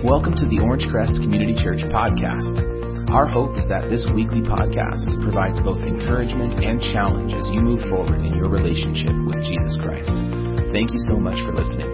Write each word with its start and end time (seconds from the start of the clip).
Welcome 0.00 0.32
to 0.40 0.48
the 0.48 0.56
Orangecrest 0.64 1.20
Community 1.20 1.52
Church 1.62 1.84
podcast. 1.92 3.12
Our 3.12 3.28
hope 3.28 3.58
is 3.58 3.68
that 3.68 3.92
this 3.92 4.08
weekly 4.14 4.40
podcast 4.40 5.04
provides 5.20 5.60
both 5.60 5.76
encouragement 5.84 6.64
and 6.64 6.80
challenge 6.80 7.36
as 7.36 7.44
you 7.52 7.60
move 7.60 7.84
forward 7.92 8.24
in 8.24 8.32
your 8.32 8.48
relationship 8.48 9.12
with 9.28 9.44
Jesus 9.44 9.76
Christ. 9.84 10.08
Thank 10.72 10.96
you 10.96 11.00
so 11.04 11.20
much 11.20 11.36
for 11.44 11.52
listening. 11.52 11.84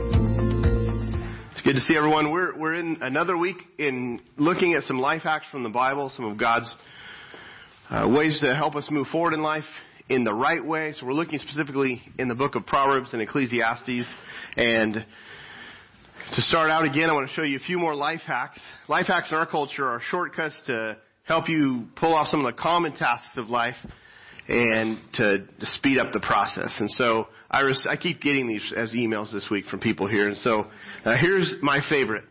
It's 1.51 1.61
good 1.63 1.75
to 1.75 1.81
see 1.81 1.97
everyone. 1.97 2.31
We're, 2.31 2.57
we're 2.57 2.75
in 2.75 2.99
another 3.01 3.37
week 3.37 3.59
in 3.77 4.23
looking 4.37 4.75
at 4.75 4.85
some 4.85 5.01
life 5.01 5.23
hacks 5.23 5.47
from 5.51 5.65
the 5.65 5.75
Bible, 5.75 6.13
some 6.15 6.31
of 6.31 6.39
God's 6.39 6.73
uh, 7.91 8.07
ways 8.09 8.39
to 8.41 8.55
help 8.55 8.77
us 8.77 8.87
move 8.89 9.09
forward 9.11 9.35
in 9.35 9.43
life 9.43 9.67
in 10.09 10.23
the 10.23 10.33
right 10.33 10.65
way. 10.65 10.93
So 10.93 11.07
we're 11.07 11.13
looking 11.13 11.41
specifically 11.41 12.01
in 12.21 12.29
the 12.29 12.37
book 12.37 12.55
of 12.55 12.67
Proverbs 12.67 13.09
and 13.13 13.21
Ecclesiastes. 13.21 14.07
And 14.57 15.05
to 16.35 16.43
start 16.43 16.71
out 16.71 16.85
again, 16.85 17.09
I 17.09 17.13
want 17.13 17.29
to 17.29 17.35
show 17.35 17.43
you 17.43 17.57
a 17.57 17.61
few 17.61 17.79
more 17.79 17.95
life 17.95 18.21
hacks. 18.27 18.59
Life 18.89 19.07
hacks 19.07 19.31
in 19.31 19.37
our 19.37 19.47
culture 19.47 19.85
are 19.85 20.01
shortcuts 20.11 20.55
to 20.67 20.99
help 21.25 21.49
you 21.49 21.87
pull 21.95 22.15
off 22.15 22.29
some 22.29 22.45
of 22.45 22.55
the 22.55 22.61
common 22.61 22.93
tasks 22.93 23.37
of 23.37 23.49
life 23.49 23.77
and 24.49 24.99
to, 25.15 25.39
to 25.39 25.67
speed 25.67 25.99
up 25.99 26.13
the 26.13 26.21
process. 26.21 26.75
And 26.79 26.91
so 26.91 27.29
I, 27.51 27.61
res- 27.61 27.87
I 27.89 27.97
keep 27.97 28.21
getting 28.21 28.49
these 28.49 28.73
as 28.77 28.93
emails 28.93 29.33
this 29.33 29.49
week 29.51 29.67
from 29.67 29.81
people 29.81 30.09
here. 30.09 30.29
And 30.29 30.37
so 30.39 30.67
uh, 31.05 31.17
here's 31.17 31.55
my 31.63 31.81
favorite. 31.89 32.25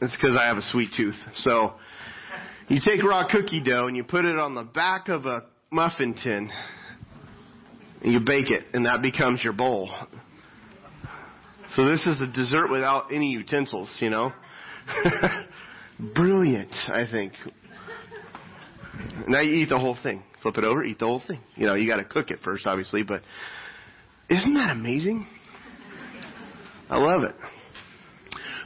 It's 0.00 0.14
because 0.14 0.36
I 0.38 0.46
have 0.46 0.56
a 0.56 0.62
sweet 0.62 0.90
tooth. 0.96 1.16
So 1.34 1.74
you 2.68 2.80
take 2.84 3.02
raw 3.02 3.26
cookie 3.28 3.62
dough 3.62 3.86
and 3.86 3.96
you 3.96 4.04
put 4.04 4.24
it 4.24 4.38
on 4.38 4.54
the 4.54 4.64
back 4.64 5.08
of 5.08 5.26
a 5.26 5.44
muffin 5.70 6.14
tin 6.14 6.50
and 8.02 8.12
you 8.12 8.20
bake 8.20 8.48
it, 8.48 8.64
and 8.72 8.86
that 8.86 9.02
becomes 9.02 9.42
your 9.42 9.52
bowl. 9.52 9.90
So 11.78 11.84
this 11.84 12.04
is 12.08 12.20
a 12.20 12.26
dessert 12.26 12.72
without 12.72 13.12
any 13.12 13.30
utensils, 13.30 13.88
you 14.00 14.10
know? 14.10 14.32
Brilliant, 16.16 16.74
I 16.88 17.06
think. 17.08 17.34
Now 19.28 19.42
you 19.42 19.62
eat 19.62 19.68
the 19.68 19.78
whole 19.78 19.96
thing. 20.02 20.24
Flip 20.42 20.58
it 20.58 20.64
over, 20.64 20.82
eat 20.82 20.98
the 20.98 21.04
whole 21.04 21.22
thing. 21.24 21.38
You 21.54 21.68
know, 21.68 21.74
you 21.74 21.88
gotta 21.88 22.04
cook 22.04 22.32
it 22.32 22.40
first, 22.42 22.66
obviously, 22.66 23.04
but 23.04 23.22
isn't 24.28 24.54
that 24.54 24.72
amazing? 24.72 25.28
I 26.90 26.98
love 26.98 27.22
it. 27.22 27.36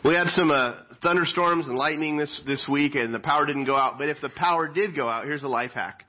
We 0.06 0.14
had 0.14 0.28
some 0.28 0.50
uh, 0.50 0.76
thunderstorms 1.02 1.66
and 1.66 1.76
lightning 1.76 2.16
this 2.16 2.42
this 2.46 2.64
week, 2.66 2.94
and 2.94 3.12
the 3.12 3.20
power 3.20 3.44
didn't 3.44 3.66
go 3.66 3.76
out. 3.76 3.98
But 3.98 4.08
if 4.08 4.22
the 4.22 4.30
power 4.30 4.68
did 4.68 4.96
go 4.96 5.06
out, 5.06 5.26
here's 5.26 5.42
a 5.42 5.48
life 5.48 5.72
hack. 5.74 6.04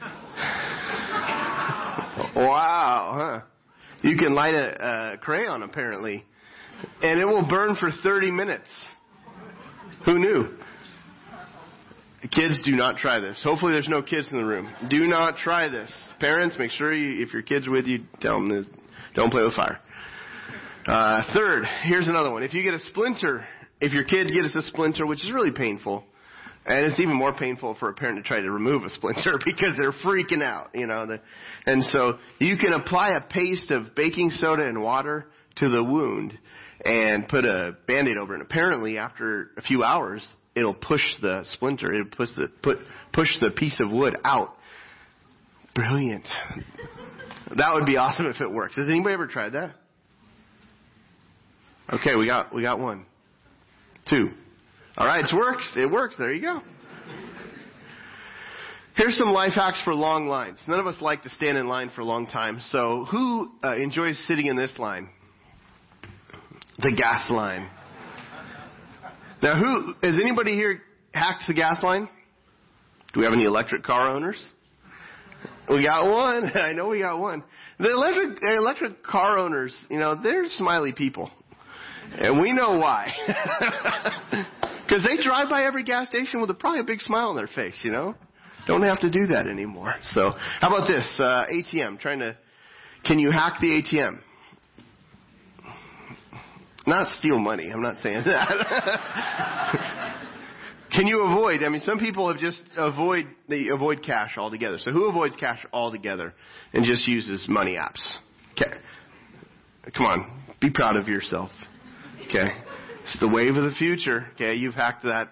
wow, 2.34 3.42
huh? 3.42 3.51
You 4.02 4.16
can 4.16 4.34
light 4.34 4.54
a, 4.54 5.14
a 5.14 5.18
crayon 5.18 5.62
apparently, 5.62 6.24
and 7.02 7.20
it 7.20 7.24
will 7.24 7.46
burn 7.48 7.76
for 7.76 7.90
30 8.02 8.30
minutes. 8.30 8.68
Who 10.04 10.18
knew? 10.18 10.48
Kids, 12.30 12.60
do 12.64 12.72
not 12.72 12.96
try 12.96 13.18
this. 13.18 13.40
Hopefully, 13.44 13.72
there's 13.72 13.88
no 13.88 14.02
kids 14.02 14.28
in 14.30 14.38
the 14.38 14.44
room. 14.44 14.72
Do 14.88 15.06
not 15.06 15.36
try 15.36 15.68
this. 15.68 15.92
Parents, 16.20 16.56
make 16.58 16.70
sure 16.70 16.94
you, 16.94 17.22
if 17.24 17.32
your 17.32 17.42
kid's 17.42 17.68
with 17.68 17.86
you, 17.86 18.04
tell 18.20 18.34
them 18.34 18.48
to 18.48 18.64
don't 19.14 19.30
play 19.30 19.42
with 19.42 19.54
fire. 19.54 19.80
Uh, 20.86 21.22
third, 21.34 21.64
here's 21.82 22.08
another 22.08 22.30
one. 22.30 22.42
If 22.42 22.54
you 22.54 22.62
get 22.62 22.74
a 22.74 22.80
splinter, 22.80 23.44
if 23.80 23.92
your 23.92 24.04
kid 24.04 24.28
gets 24.28 24.54
a 24.54 24.62
splinter, 24.62 25.06
which 25.06 25.22
is 25.24 25.32
really 25.32 25.52
painful, 25.52 26.04
and 26.64 26.86
it's 26.86 27.00
even 27.00 27.14
more 27.14 27.34
painful 27.34 27.74
for 27.74 27.88
a 27.90 27.94
parent 27.94 28.18
to 28.18 28.22
try 28.22 28.40
to 28.40 28.50
remove 28.50 28.84
a 28.84 28.90
splinter 28.90 29.38
because 29.44 29.74
they're 29.78 29.92
freaking 29.92 30.42
out, 30.42 30.70
you 30.74 30.86
know. 30.86 31.06
The, 31.06 31.20
and 31.66 31.82
so 31.84 32.18
you 32.38 32.56
can 32.56 32.72
apply 32.72 33.16
a 33.16 33.32
paste 33.32 33.70
of 33.70 33.94
baking 33.94 34.30
soda 34.30 34.66
and 34.66 34.82
water 34.82 35.26
to 35.56 35.68
the 35.68 35.82
wound 35.82 36.38
and 36.84 37.28
put 37.28 37.44
a 37.44 37.76
band-aid 37.86 38.16
over 38.16 38.34
it. 38.34 38.40
And 38.40 38.42
apparently, 38.42 38.98
after 38.98 39.50
a 39.56 39.62
few 39.62 39.82
hours, 39.82 40.26
it'll 40.54 40.74
push 40.74 41.02
the 41.20 41.44
splinter. 41.50 41.92
It'll 41.92 42.06
push 42.16 42.28
the 42.36 42.48
put 42.62 42.78
push 43.12 43.28
the 43.40 43.50
piece 43.50 43.78
of 43.80 43.90
wood 43.90 44.16
out. 44.24 44.54
Brilliant. 45.74 46.28
That 47.56 47.74
would 47.74 47.86
be 47.86 47.96
awesome 47.96 48.26
if 48.26 48.40
it 48.40 48.50
works. 48.50 48.76
Has 48.76 48.86
anybody 48.88 49.14
ever 49.14 49.26
tried 49.26 49.50
that? 49.50 49.74
Okay, 51.92 52.14
we 52.14 52.26
got 52.26 52.54
we 52.54 52.62
got 52.62 52.78
one, 52.78 53.04
two. 54.08 54.30
All 54.96 55.06
right, 55.06 55.24
it 55.24 55.34
works. 55.34 55.72
It 55.76 55.90
works. 55.90 56.16
There 56.18 56.32
you 56.32 56.42
go. 56.42 56.60
Here's 58.94 59.16
some 59.16 59.28
life 59.28 59.54
hacks 59.54 59.80
for 59.84 59.94
long 59.94 60.28
lines. 60.28 60.58
None 60.68 60.78
of 60.78 60.86
us 60.86 60.96
like 61.00 61.22
to 61.22 61.30
stand 61.30 61.56
in 61.56 61.66
line 61.66 61.90
for 61.94 62.02
a 62.02 62.04
long 62.04 62.26
time. 62.26 62.60
So, 62.68 63.06
who 63.10 63.50
uh, 63.64 63.74
enjoys 63.76 64.22
sitting 64.28 64.46
in 64.46 64.56
this 64.56 64.78
line? 64.78 65.08
The 66.78 66.92
gas 66.92 67.30
line. 67.30 67.70
Now, 69.42 69.56
who 69.58 69.94
has 70.06 70.18
anybody 70.20 70.54
here 70.54 70.82
hacked 71.14 71.44
the 71.48 71.54
gas 71.54 71.82
line? 71.82 72.06
Do 73.14 73.20
we 73.20 73.24
have 73.24 73.32
any 73.32 73.44
electric 73.44 73.82
car 73.82 74.08
owners? 74.08 74.42
We 75.70 75.84
got 75.84 76.10
one. 76.10 76.50
I 76.54 76.72
know 76.72 76.88
we 76.88 77.00
got 77.00 77.18
one. 77.18 77.42
The 77.78 77.90
electric 77.90 78.42
electric 78.42 79.02
car 79.02 79.38
owners, 79.38 79.74
you 79.88 79.98
know, 79.98 80.20
they're 80.22 80.44
smiley 80.48 80.92
people, 80.92 81.30
and 82.12 82.40
we 82.40 82.52
know 82.52 82.76
why. 82.76 83.12
Because 84.92 85.06
they 85.06 85.22
drive 85.22 85.48
by 85.48 85.64
every 85.64 85.84
gas 85.84 86.08
station 86.08 86.42
with 86.42 86.50
a, 86.50 86.54
probably 86.54 86.80
a 86.80 86.84
big 86.84 87.00
smile 87.00 87.28
on 87.28 87.36
their 87.36 87.46
face, 87.46 87.80
you 87.82 87.90
know? 87.90 88.14
Don't 88.66 88.82
have 88.82 89.00
to 89.00 89.08
do 89.08 89.26
that 89.28 89.46
anymore. 89.46 89.94
So, 90.12 90.32
how 90.60 90.68
about 90.68 90.86
this? 90.86 91.10
Uh, 91.18 91.46
ATM, 91.50 91.98
trying 91.98 92.18
to, 92.18 92.36
can 93.06 93.18
you 93.18 93.30
hack 93.30 93.54
the 93.62 93.68
ATM? 93.68 94.18
Not 96.86 97.06
steal 97.18 97.38
money, 97.38 97.70
I'm 97.72 97.80
not 97.80 98.00
saying 98.02 98.24
that. 98.26 100.18
can 100.92 101.06
you 101.06 101.22
avoid, 101.22 101.62
I 101.62 101.70
mean, 101.70 101.80
some 101.80 101.98
people 101.98 102.30
have 102.30 102.38
just 102.38 102.62
avoid, 102.76 103.28
they 103.48 103.68
avoid 103.68 104.02
cash 104.04 104.36
altogether. 104.36 104.76
So 104.76 104.90
who 104.90 105.08
avoids 105.08 105.36
cash 105.36 105.64
altogether 105.72 106.34
and 106.74 106.84
just 106.84 107.08
uses 107.08 107.46
money 107.48 107.78
apps? 107.80 108.02
Okay. 108.52 108.76
Come 109.96 110.04
on, 110.04 110.42
be 110.60 110.68
proud 110.70 110.96
of 110.96 111.08
yourself. 111.08 111.48
Okay. 112.28 112.46
It's 113.02 113.18
the 113.20 113.28
wave 113.28 113.56
of 113.56 113.64
the 113.64 113.74
future. 113.78 114.26
Okay, 114.34 114.54
you've 114.54 114.74
hacked 114.74 115.04
that. 115.04 115.28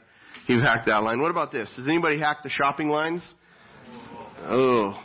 You've 0.46 0.62
hacked 0.62 0.86
that 0.86 1.02
line. 1.02 1.20
What 1.20 1.30
about 1.30 1.52
this? 1.52 1.72
Does 1.76 1.86
anybody 1.86 2.18
hack 2.18 2.38
the 2.42 2.50
shopping 2.50 2.88
lines? 2.88 3.22
Oh, 4.42 5.00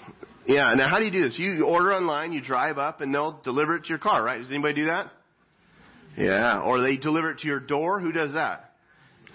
yeah. 0.48 0.74
Now, 0.76 0.90
how 0.90 0.98
do 0.98 1.06
you 1.06 1.12
do 1.12 1.22
this? 1.22 1.38
You 1.38 1.66
order 1.66 1.94
online, 1.94 2.32
you 2.32 2.42
drive 2.42 2.78
up, 2.78 3.02
and 3.02 3.14
they'll 3.14 3.40
deliver 3.44 3.76
it 3.76 3.84
to 3.84 3.90
your 3.90 4.00
car, 4.00 4.24
right? 4.24 4.40
Does 4.42 4.50
anybody 4.50 4.74
do 4.76 4.86
that? 4.86 5.12
Yeah. 6.18 6.62
Or 6.62 6.82
they 6.82 6.98
deliver 6.98 7.32
it 7.32 7.40
to 7.40 7.48
your 7.48 7.60
door. 7.60 8.00
Who 8.00 8.12
does 8.12 8.34
that? 8.34 8.72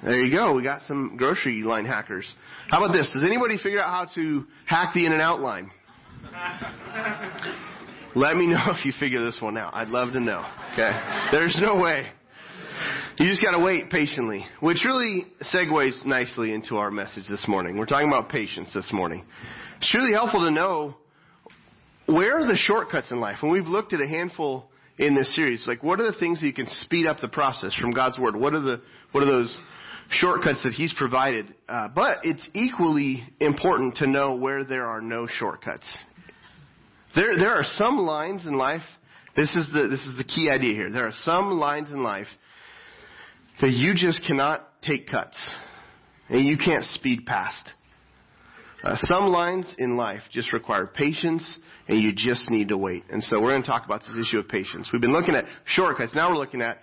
There 0.03 0.19
you 0.19 0.35
go. 0.35 0.55
We 0.55 0.63
got 0.63 0.83
some 0.83 1.17
grocery 1.17 1.63
line 1.63 1.85
hackers. 1.85 2.27
How 2.71 2.83
about 2.83 2.95
this? 2.95 3.11
Does 3.13 3.23
anybody 3.25 3.59
figure 3.59 3.81
out 3.81 4.09
how 4.09 4.15
to 4.15 4.47
hack 4.67 4.95
the 4.95 5.05
In-N-Out 5.05 5.41
line? 5.41 5.71
Let 8.17 8.37
me 8.37 8.47
know 8.47 8.65
if 8.69 8.85
you 8.85 8.93
figure 8.99 9.25
this 9.25 9.39
one 9.41 9.57
out. 9.57 9.75
I'd 9.75 9.89
love 9.89 10.13
to 10.15 10.21
know. 10.21 10.45
Okay. 10.73 10.91
There's 11.31 11.57
no 11.61 11.77
way. 11.77 12.09
You 13.19 13.29
just 13.29 13.43
got 13.43 13.53
to 13.53 13.63
wait 13.63 13.91
patiently, 13.91 14.47
which 14.61 14.83
really 14.85 15.27
segues 15.53 16.05
nicely 16.07 16.53
into 16.55 16.77
our 16.77 16.91
message 16.91 17.25
this 17.29 17.47
morning. 17.47 17.79
We're 17.79 17.87
talking 17.87 18.09
about 18.09 18.31
patience 18.31 18.73
this 18.73 18.89
morning. 18.93 19.25
It's 19.79 19.95
really 19.95 20.13
helpful 20.13 20.45
to 20.45 20.51
know 20.51 20.97
where 22.07 22.39
are 22.39 22.47
the 22.47 22.57
shortcuts 22.57 23.11
in 23.11 23.21
life. 23.21 23.39
And 23.43 23.51
we've 23.51 23.67
looked 23.67 23.93
at 23.93 24.01
a 24.01 24.09
handful 24.09 24.71
in 24.99 25.15
this 25.15 25.35
series. 25.35 25.65
Like, 25.67 25.83
what 25.83 26.01
are 26.01 26.11
the 26.11 26.19
things 26.19 26.41
that 26.41 26.47
you 26.47 26.53
can 26.53 26.67
speed 26.67 27.07
up 27.07 27.21
the 27.21 27.29
process 27.29 27.75
from 27.75 27.91
God's 27.91 28.19
Word? 28.19 28.37
What 28.37 28.55
are 28.55 28.61
the 28.61 28.81
what 29.13 29.23
are 29.23 29.27
those 29.27 29.61
shortcuts 30.11 30.61
that 30.65 30.73
He's 30.73 30.93
provided? 30.93 31.55
Uh, 31.69 31.89
but 31.95 32.19
it's 32.23 32.47
equally 32.55 33.25
important 33.41 33.97
to 33.97 34.07
know 34.07 34.35
where 34.35 34.65
there 34.65 34.87
are 34.87 35.01
no 35.01 35.27
shortcuts. 35.27 35.89
There 37.15 37.37
there 37.37 37.55
are 37.55 37.65
some 37.65 37.99
lines 37.99 38.47
in 38.47 38.55
life. 38.55 38.83
This 39.37 39.51
is 39.55 39.67
the 39.73 39.89
this 39.89 40.05
is 40.07 40.17
the 40.17 40.25
key 40.25 40.51
idea 40.51 40.75
here. 40.75 40.91
There 40.91 41.07
are 41.07 41.15
some 41.25 41.53
lines 41.53 41.91
in 41.91 42.03
life 42.03 42.27
that 43.61 43.73
you 43.73 43.95
just 43.95 44.25
cannot 44.27 44.67
take 44.83 45.09
cuts 45.09 45.37
and 46.29 46.47
you 46.47 46.57
can't 46.57 46.85
speed 46.85 47.27
past. 47.27 47.71
Uh, 48.83 48.97
some 49.05 49.27
lines 49.27 49.75
in 49.79 49.97
life 49.97 50.23
just 50.31 50.53
require 50.53 50.87
patience 50.87 51.59
and 51.87 52.01
you 52.01 52.13
just 52.15 52.51
need 52.51 52.69
to 52.69 52.79
wait. 52.79 53.05
And 53.11 53.23
so 53.23 53.41
we're 53.41 53.51
going 53.51 53.63
to 53.63 53.69
talk 53.69 53.85
about 53.85 54.01
this 54.01 54.17
issue 54.19 54.39
of 54.39 54.49
patience. 54.49 54.89
We've 54.93 55.03
been 55.03 55.13
looking 55.13 55.35
at 55.35 55.45
shortcuts. 55.67 56.15
Now 56.15 56.31
we're 56.31 56.39
looking 56.39 56.63
at 56.63 56.79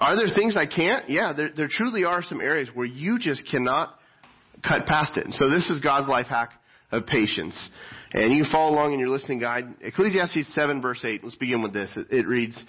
are 0.00 0.16
there 0.16 0.26
things 0.34 0.56
I 0.56 0.66
can't? 0.66 1.08
Yeah, 1.08 1.32
there, 1.32 1.50
there 1.56 1.68
truly 1.70 2.04
are 2.04 2.22
some 2.22 2.40
areas 2.40 2.68
where 2.74 2.86
you 2.86 3.18
just 3.18 3.48
cannot 3.48 3.96
cut 4.66 4.86
past 4.86 5.16
it. 5.16 5.24
And 5.24 5.32
so 5.34 5.48
this 5.48 5.70
is 5.70 5.78
God's 5.78 6.08
life 6.08 6.26
hack 6.26 6.50
of 6.90 7.06
patience. 7.06 7.56
And 8.12 8.34
you 8.34 8.44
follow 8.50 8.74
along 8.74 8.92
in 8.92 8.98
your 8.98 9.08
listening 9.08 9.38
guide. 9.38 9.66
Ecclesiastes 9.80 10.52
7 10.52 10.82
verse 10.82 11.04
8. 11.06 11.22
Let's 11.22 11.36
begin 11.36 11.62
with 11.62 11.72
this. 11.72 11.90
It, 11.96 12.06
it 12.10 12.26
reads, 12.26 12.60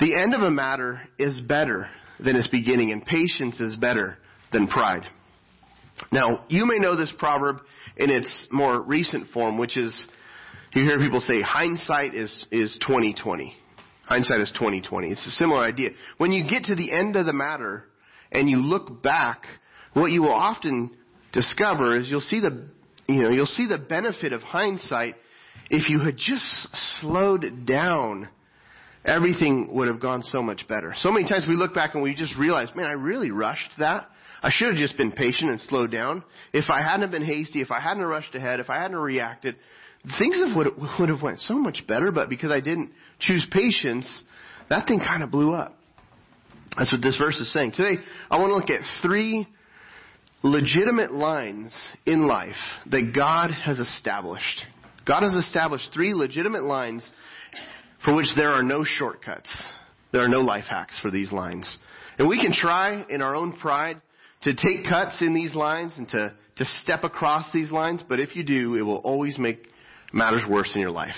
The 0.00 0.14
end 0.14 0.34
of 0.34 0.42
a 0.42 0.50
matter 0.50 1.00
is 1.18 1.40
better 1.40 1.88
than 2.24 2.36
its 2.36 2.48
beginning, 2.48 2.92
and 2.92 3.04
patience 3.04 3.60
is 3.60 3.76
better 3.76 4.18
than 4.52 4.66
pride. 4.66 5.06
Now, 6.12 6.44
you 6.48 6.66
may 6.66 6.78
know 6.78 6.96
this 6.96 7.12
proverb 7.18 7.58
in 7.96 8.10
its 8.10 8.46
more 8.50 8.80
recent 8.80 9.30
form, 9.30 9.58
which 9.58 9.76
is 9.76 9.94
you 10.72 10.84
hear 10.84 10.98
people 10.98 11.20
say 11.20 11.42
hindsight 11.42 12.14
is 12.14 12.46
is 12.50 12.76
2020. 12.86 13.54
Hindsight 14.04 14.40
is 14.40 14.50
2020. 14.52 15.08
It's 15.08 15.26
a 15.26 15.30
similar 15.30 15.64
idea. 15.64 15.90
When 16.18 16.32
you 16.32 16.48
get 16.48 16.64
to 16.64 16.74
the 16.74 16.90
end 16.92 17.16
of 17.16 17.26
the 17.26 17.32
matter 17.32 17.84
and 18.32 18.50
you 18.50 18.58
look 18.58 19.02
back, 19.02 19.44
what 19.92 20.10
you 20.10 20.22
will 20.22 20.32
often 20.32 20.90
discover 21.32 21.98
is 21.98 22.10
you'll 22.10 22.20
see 22.20 22.40
the, 22.40 22.66
you 23.06 23.22
know, 23.22 23.30
you'll 23.30 23.46
see 23.46 23.68
the 23.68 23.78
benefit 23.78 24.32
of 24.32 24.42
hindsight 24.42 25.14
if 25.70 25.88
you 25.88 26.00
had 26.00 26.16
just 26.16 26.44
slowed 27.00 27.66
down 27.66 28.28
everything 29.04 29.68
would 29.72 29.88
have 29.88 30.00
gone 30.00 30.22
so 30.22 30.42
much 30.42 30.66
better. 30.68 30.94
So 30.98 31.10
many 31.10 31.28
times 31.28 31.44
we 31.48 31.56
look 31.56 31.74
back 31.74 31.94
and 31.94 32.02
we 32.02 32.14
just 32.14 32.36
realize, 32.38 32.68
man, 32.74 32.86
I 32.86 32.92
really 32.92 33.30
rushed 33.30 33.70
that. 33.78 34.08
I 34.42 34.50
should 34.52 34.68
have 34.68 34.76
just 34.76 34.96
been 34.96 35.12
patient 35.12 35.50
and 35.50 35.60
slowed 35.62 35.90
down. 35.90 36.24
If 36.52 36.70
I 36.70 36.82
hadn't 36.82 37.10
been 37.10 37.24
hasty, 37.24 37.60
if 37.60 37.70
I 37.70 37.80
hadn't 37.80 38.04
rushed 38.04 38.34
ahead, 38.34 38.60
if 38.60 38.70
I 38.70 38.80
hadn't 38.80 38.96
reacted, 38.96 39.56
things 40.18 40.36
would, 40.56 40.68
would 40.98 41.08
have 41.08 41.22
went 41.22 41.40
so 41.40 41.54
much 41.54 41.84
better, 41.86 42.10
but 42.10 42.30
because 42.30 42.50
I 42.50 42.60
didn't 42.60 42.92
choose 43.18 43.46
patience, 43.50 44.06
that 44.68 44.86
thing 44.86 44.98
kind 44.98 45.22
of 45.22 45.30
blew 45.30 45.52
up. 45.52 45.76
That's 46.78 46.92
what 46.92 47.02
this 47.02 47.16
verse 47.16 47.38
is 47.38 47.52
saying. 47.52 47.72
Today, 47.72 48.00
I 48.30 48.38
want 48.38 48.50
to 48.50 48.54
look 48.54 48.70
at 48.70 48.86
three 49.02 49.46
legitimate 50.42 51.12
lines 51.12 51.74
in 52.06 52.26
life 52.26 52.54
that 52.90 53.12
God 53.14 53.50
has 53.50 53.78
established. 53.78 54.64
God 55.06 55.22
has 55.22 55.34
established 55.34 55.90
three 55.92 56.14
legitimate 56.14 56.62
lines 56.62 57.08
for 58.04 58.14
which 58.14 58.28
there 58.36 58.52
are 58.52 58.62
no 58.62 58.84
shortcuts. 58.84 59.50
There 60.12 60.22
are 60.22 60.28
no 60.28 60.40
life 60.40 60.64
hacks 60.68 60.98
for 61.00 61.10
these 61.10 61.30
lines. 61.32 61.78
And 62.18 62.28
we 62.28 62.40
can 62.40 62.52
try 62.52 63.04
in 63.08 63.22
our 63.22 63.34
own 63.34 63.52
pride 63.58 64.00
to 64.42 64.54
take 64.54 64.88
cuts 64.88 65.16
in 65.20 65.34
these 65.34 65.54
lines 65.54 65.94
and 65.96 66.08
to, 66.08 66.34
to 66.56 66.64
step 66.82 67.04
across 67.04 67.46
these 67.52 67.70
lines, 67.70 68.00
but 68.08 68.20
if 68.20 68.34
you 68.34 68.42
do, 68.42 68.74
it 68.74 68.82
will 68.82 68.98
always 68.98 69.38
make 69.38 69.68
matters 70.12 70.42
worse 70.48 70.70
in 70.74 70.80
your 70.80 70.90
life. 70.90 71.14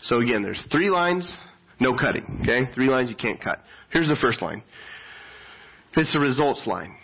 So 0.00 0.20
again, 0.20 0.42
there's 0.42 0.62
three 0.70 0.90
lines, 0.90 1.36
no 1.80 1.96
cutting, 1.96 2.40
okay? 2.42 2.72
Three 2.74 2.88
lines 2.88 3.10
you 3.10 3.16
can't 3.16 3.42
cut. 3.42 3.58
Here's 3.90 4.08
the 4.08 4.18
first 4.20 4.42
line. 4.42 4.62
It's 5.96 6.12
the 6.12 6.20
results 6.20 6.66
line. 6.66 6.96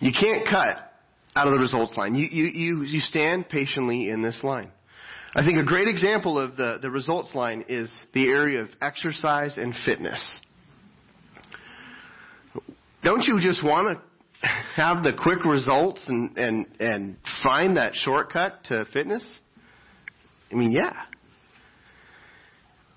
You 0.00 0.12
can't 0.18 0.44
cut 0.44 0.92
out 1.34 1.46
of 1.46 1.54
the 1.54 1.60
results 1.60 1.96
line. 1.96 2.14
You, 2.14 2.26
you, 2.30 2.44
you, 2.44 2.82
you 2.82 3.00
stand 3.00 3.48
patiently 3.48 4.10
in 4.10 4.22
this 4.22 4.40
line. 4.42 4.70
I 5.34 5.44
think 5.44 5.58
a 5.58 5.64
great 5.64 5.88
example 5.88 6.38
of 6.38 6.56
the, 6.56 6.78
the 6.80 6.90
results 6.90 7.34
line 7.34 7.64
is 7.68 7.90
the 8.14 8.28
area 8.28 8.62
of 8.62 8.68
exercise 8.80 9.56
and 9.56 9.74
fitness. 9.84 10.40
Don't 13.02 13.22
you 13.22 13.38
just 13.40 13.62
want 13.62 13.98
to 13.98 14.48
have 14.76 15.02
the 15.02 15.12
quick 15.12 15.44
results 15.44 16.02
and, 16.08 16.36
and, 16.36 16.66
and 16.80 17.16
find 17.42 17.76
that 17.76 17.94
shortcut 17.94 18.64
to 18.64 18.84
fitness? 18.92 19.24
I 20.50 20.54
mean, 20.54 20.72
yeah. 20.72 20.94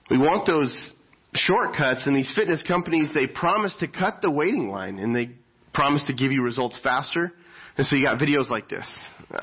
We 0.10 0.18
want 0.18 0.46
those 0.46 0.94
shortcuts 1.34 2.06
and 2.06 2.16
these 2.16 2.32
fitness 2.36 2.64
companies, 2.68 3.10
they 3.14 3.28
promise 3.28 3.76
to 3.80 3.88
cut 3.88 4.22
the 4.22 4.32
waiting 4.32 4.70
line 4.70 5.00
and 5.00 5.16
they 5.16 5.32
promise 5.74 6.04
to 6.08 6.14
give 6.14 6.32
you 6.32 6.42
results 6.42 6.78
faster. 6.84 7.32
And 7.78 7.86
so 7.86 7.96
you 7.96 8.06
got 8.06 8.20
videos 8.20 8.50
like 8.50 8.70
this. 8.70 8.88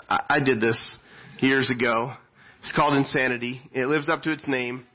I, 0.08 0.20
I 0.31 0.41
did 0.41 0.61
this 0.61 0.99
years 1.41 1.70
ago. 1.70 2.12
It's 2.60 2.72
called 2.72 2.94
Insanity. 2.94 3.60
It 3.72 3.87
lives 3.87 4.08
up 4.08 4.22
to 4.22 4.32
its 4.32 4.46
name. 4.46 4.87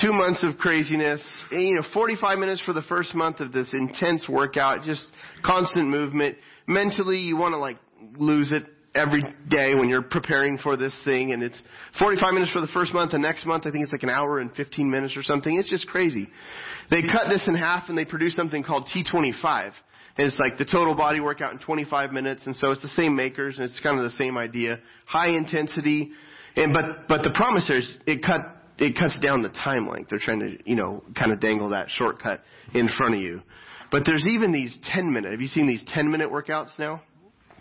Two 0.00 0.12
months 0.12 0.44
of 0.44 0.58
craziness. 0.58 1.20
You 1.50 1.76
know, 1.76 1.82
45 1.94 2.38
minutes 2.38 2.60
for 2.60 2.72
the 2.72 2.82
first 2.82 3.14
month 3.14 3.40
of 3.40 3.52
this 3.52 3.68
intense 3.72 4.26
workout, 4.28 4.82
just 4.82 5.06
constant 5.44 5.88
movement. 5.88 6.36
Mentally, 6.66 7.18
you 7.18 7.36
want 7.36 7.52
to 7.52 7.58
like 7.58 7.78
lose 8.18 8.50
it 8.52 8.64
every 8.96 9.22
day 9.48 9.74
when 9.74 9.88
you're 9.88 10.02
preparing 10.02 10.58
for 10.58 10.76
this 10.76 10.94
thing 11.04 11.32
and 11.32 11.42
it's 11.42 11.60
45 11.98 12.32
minutes 12.32 12.52
for 12.52 12.60
the 12.60 12.68
first 12.68 12.94
month 12.94 13.12
and 13.12 13.22
next 13.22 13.44
month 13.44 13.66
I 13.66 13.70
think 13.70 13.84
it's 13.84 13.92
like 13.92 14.02
an 14.02 14.10
hour 14.10 14.38
and 14.38 14.52
15 14.54 14.90
minutes 14.90 15.16
or 15.16 15.22
something. 15.22 15.56
It's 15.58 15.68
just 15.68 15.86
crazy. 15.86 16.28
They 16.90 17.02
cut 17.02 17.28
this 17.28 17.42
in 17.46 17.54
half 17.54 17.88
and 17.88 17.96
they 17.96 18.06
produce 18.06 18.34
something 18.34 18.64
called 18.64 18.88
T25. 18.94 19.72
And 20.18 20.26
it's 20.26 20.38
like 20.38 20.56
the 20.56 20.64
total 20.64 20.94
body 20.94 21.20
workout 21.20 21.52
in 21.52 21.58
25 21.58 22.12
minutes 22.12 22.46
and 22.46 22.56
so 22.56 22.70
it's 22.70 22.82
the 22.82 22.88
same 22.88 23.14
makers 23.14 23.58
and 23.58 23.66
it's 23.68 23.78
kind 23.80 23.98
of 23.98 24.04
the 24.04 24.16
same 24.16 24.38
idea. 24.38 24.80
High 25.04 25.28
intensity, 25.28 26.10
and 26.56 26.72
but 26.72 27.08
but 27.08 27.22
the 27.22 27.30
promise 27.34 27.68
is 27.70 27.98
it 28.06 28.22
cut 28.24 28.40
it 28.78 28.96
cuts 28.98 29.18
down 29.20 29.42
the 29.42 29.48
time 29.50 29.88
length. 29.88 30.10
They're 30.10 30.18
trying 30.18 30.40
to 30.40 30.58
you 30.68 30.76
know 30.76 31.04
kind 31.18 31.32
of 31.32 31.40
dangle 31.40 31.70
that 31.70 31.88
shortcut 31.90 32.42
in 32.74 32.88
front 32.96 33.14
of 33.14 33.20
you. 33.20 33.42
But 33.90 34.02
there's 34.04 34.26
even 34.28 34.52
these 34.52 34.76
10 34.92 35.12
minute. 35.12 35.30
Have 35.30 35.40
you 35.40 35.46
seen 35.46 35.66
these 35.66 35.84
10 35.86 36.10
minute 36.10 36.30
workouts 36.30 36.76
now? 36.78 37.02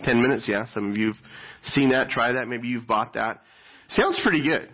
10 0.04 0.22
minutes, 0.22 0.46
yeah. 0.50 0.66
Some 0.74 0.92
of 0.92 0.98
you've 0.98 1.18
seen 1.64 1.90
that, 1.90 2.10
try 2.10 2.34
that. 2.34 2.48
Maybe 2.48 2.68
you've 2.68 2.88
bought 2.88 3.14
that. 3.14 3.42
Sounds 3.90 4.20
pretty 4.24 4.44
good. 4.44 4.70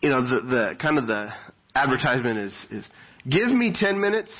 You 0.00 0.10
know, 0.10 0.22
the, 0.22 0.40
the 0.46 0.76
kind 0.80 0.98
of 0.98 1.06
the 1.06 1.28
advertisement 1.74 2.38
is, 2.38 2.66
is 2.70 2.88
give 3.28 3.48
me 3.48 3.74
10 3.74 4.00
minutes 4.00 4.30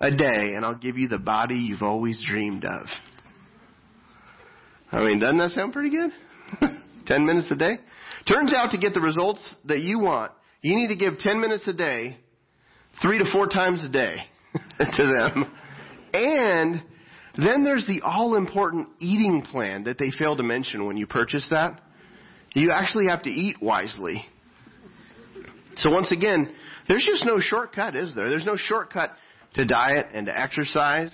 a 0.00 0.10
day 0.10 0.52
and 0.54 0.64
I'll 0.64 0.76
give 0.76 0.96
you 0.96 1.08
the 1.08 1.18
body 1.18 1.56
you've 1.56 1.82
always 1.82 2.22
dreamed 2.26 2.64
of. 2.64 2.86
I 4.92 5.04
mean, 5.04 5.18
doesn't 5.18 5.38
that 5.38 5.50
sound 5.50 5.72
pretty 5.72 5.90
good? 5.90 6.10
10 7.10 7.26
minutes 7.26 7.50
a 7.50 7.56
day? 7.56 7.76
Turns 8.28 8.54
out 8.54 8.70
to 8.70 8.78
get 8.78 8.94
the 8.94 9.00
results 9.00 9.42
that 9.64 9.80
you 9.80 9.98
want, 9.98 10.30
you 10.62 10.76
need 10.76 10.88
to 10.88 10.96
give 10.96 11.18
10 11.18 11.40
minutes 11.40 11.66
a 11.66 11.72
day, 11.72 12.18
three 13.02 13.18
to 13.18 13.24
four 13.32 13.48
times 13.48 13.82
a 13.82 13.88
day 13.88 14.16
to 14.78 15.12
them. 15.18 15.52
And 16.12 16.82
then 17.36 17.64
there's 17.64 17.86
the 17.86 18.02
all 18.04 18.36
important 18.36 18.88
eating 19.00 19.42
plan 19.42 19.84
that 19.84 19.98
they 19.98 20.10
fail 20.16 20.36
to 20.36 20.42
mention 20.42 20.86
when 20.86 20.96
you 20.96 21.06
purchase 21.06 21.46
that. 21.50 21.80
You 22.54 22.70
actually 22.70 23.06
have 23.08 23.22
to 23.24 23.30
eat 23.30 23.56
wisely. 23.60 24.24
So 25.76 25.90
once 25.90 26.12
again, 26.12 26.52
there's 26.88 27.04
just 27.04 27.24
no 27.24 27.40
shortcut, 27.40 27.96
is 27.96 28.14
there? 28.14 28.28
There's 28.28 28.46
no 28.46 28.56
shortcut 28.56 29.12
to 29.54 29.64
diet 29.64 30.06
and 30.12 30.26
to 30.26 30.38
exercise. 30.38 31.12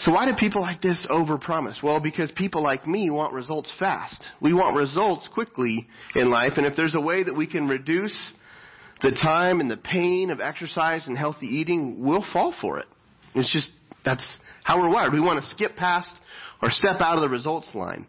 So 0.00 0.12
why 0.12 0.26
do 0.26 0.34
people 0.38 0.60
like 0.60 0.82
this 0.82 1.04
overpromise? 1.10 1.82
Well, 1.82 2.00
because 2.00 2.30
people 2.32 2.62
like 2.62 2.86
me 2.86 3.08
want 3.10 3.32
results 3.32 3.72
fast. 3.78 4.22
We 4.42 4.52
want 4.52 4.76
results 4.76 5.28
quickly 5.32 5.86
in 6.14 6.30
life, 6.30 6.52
and 6.56 6.66
if 6.66 6.76
there's 6.76 6.94
a 6.94 7.00
way 7.00 7.22
that 7.22 7.34
we 7.34 7.46
can 7.46 7.66
reduce 7.66 8.14
the 9.02 9.10
time 9.10 9.60
and 9.60 9.70
the 9.70 9.76
pain 9.76 10.30
of 10.30 10.40
exercise 10.40 11.06
and 11.06 11.16
healthy 11.16 11.46
eating, 11.46 12.04
we'll 12.04 12.24
fall 12.32 12.54
for 12.60 12.78
it. 12.78 12.86
It's 13.34 13.52
just, 13.52 13.72
that's 14.04 14.24
how 14.64 14.80
we're 14.80 14.90
wired. 14.90 15.12
We 15.12 15.20
want 15.20 15.42
to 15.42 15.50
skip 15.50 15.76
past 15.76 16.12
or 16.62 16.70
step 16.70 17.00
out 17.00 17.16
of 17.16 17.22
the 17.22 17.28
results 17.28 17.68
line. 17.74 18.06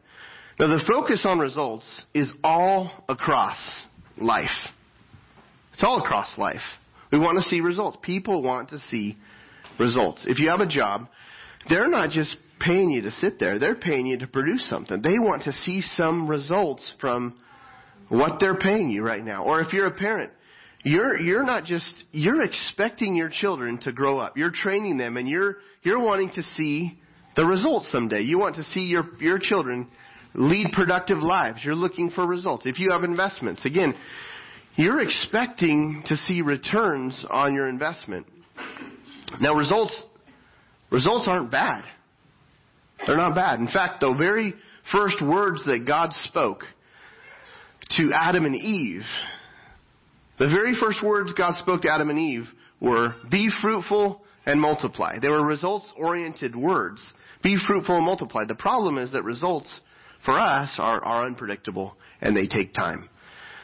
Now 0.59 0.67
the 0.67 0.81
focus 0.91 1.23
on 1.25 1.39
results 1.39 1.85
is 2.13 2.31
all 2.43 2.91
across 3.07 3.57
life. 4.17 4.49
It's 5.73 5.83
all 5.83 6.01
across 6.03 6.37
life. 6.37 6.61
We 7.11 7.19
want 7.19 7.37
to 7.37 7.43
see 7.43 7.61
results. 7.61 7.97
People 8.01 8.41
want 8.41 8.69
to 8.69 8.79
see 8.89 9.17
results. 9.79 10.25
If 10.27 10.39
you 10.39 10.49
have 10.49 10.59
a 10.59 10.67
job, 10.67 11.07
they're 11.69 11.89
not 11.89 12.09
just 12.09 12.37
paying 12.59 12.89
you 12.89 13.01
to 13.03 13.11
sit 13.11 13.39
there, 13.39 13.59
they're 13.59 13.75
paying 13.75 14.07
you 14.07 14.17
to 14.19 14.27
produce 14.27 14.67
something. 14.69 15.01
They 15.01 15.19
want 15.19 15.43
to 15.43 15.51
see 15.51 15.81
some 15.95 16.27
results 16.27 16.93
from 16.99 17.35
what 18.09 18.39
they're 18.39 18.57
paying 18.57 18.89
you 18.89 19.03
right 19.03 19.23
now. 19.23 19.43
Or 19.43 19.61
if 19.61 19.73
you're 19.73 19.87
a 19.87 19.93
parent, 19.93 20.31
you're 20.83 21.17
you're 21.17 21.43
not 21.43 21.65
just 21.65 21.91
you're 22.11 22.41
expecting 22.41 23.15
your 23.15 23.29
children 23.29 23.79
to 23.79 23.91
grow 23.91 24.19
up. 24.19 24.37
You're 24.37 24.51
training 24.51 24.97
them 24.97 25.17
and 25.17 25.27
you're 25.27 25.57
you're 25.83 26.03
wanting 26.03 26.31
to 26.31 26.43
see 26.55 26.99
the 27.35 27.45
results 27.45 27.91
someday. 27.91 28.21
You 28.21 28.39
want 28.39 28.55
to 28.55 28.63
see 28.63 28.81
your 28.81 29.05
your 29.19 29.39
children 29.39 29.89
lead 30.33 30.71
productive 30.73 31.19
lives. 31.19 31.59
You're 31.63 31.75
looking 31.75 32.09
for 32.11 32.25
results. 32.25 32.65
If 32.65 32.79
you 32.79 32.91
have 32.91 33.03
investments, 33.03 33.65
again, 33.65 33.93
you're 34.75 35.01
expecting 35.01 36.03
to 36.05 36.15
see 36.15 36.41
returns 36.41 37.25
on 37.29 37.53
your 37.53 37.67
investment. 37.67 38.27
Now 39.41 39.53
results 39.55 40.03
Results 40.91 41.25
aren't 41.27 41.51
bad. 41.51 41.83
They're 43.05 43.17
not 43.17 43.35
bad. 43.35 43.59
In 43.59 43.67
fact, 43.67 43.99
the 43.99 44.13
very 44.17 44.53
first 44.91 45.21
words 45.21 45.63
that 45.65 45.85
God 45.85 46.11
spoke 46.23 46.63
to 47.97 48.11
Adam 48.13 48.45
and 48.45 48.55
Eve, 48.55 49.03
the 50.39 50.47
very 50.47 50.75
first 50.79 51.03
words 51.03 51.33
God 51.33 51.55
spoke 51.55 51.81
to 51.81 51.91
Adam 51.91 52.09
and 52.09 52.19
Eve 52.19 52.45
were, 52.79 53.15
be 53.29 53.49
fruitful 53.61 54.21
and 54.45 54.61
multiply. 54.61 55.19
They 55.21 55.29
were 55.29 55.45
results 55.45 55.91
oriented 55.97 56.55
words. 56.55 57.01
Be 57.43 57.57
fruitful 57.67 57.95
and 57.95 58.05
multiply. 58.05 58.45
The 58.45 58.55
problem 58.55 58.97
is 58.97 59.11
that 59.11 59.23
results 59.23 59.81
for 60.25 60.39
us 60.39 60.75
are, 60.79 61.03
are 61.03 61.25
unpredictable 61.25 61.95
and 62.21 62.35
they 62.35 62.47
take 62.47 62.73
time. 62.73 63.09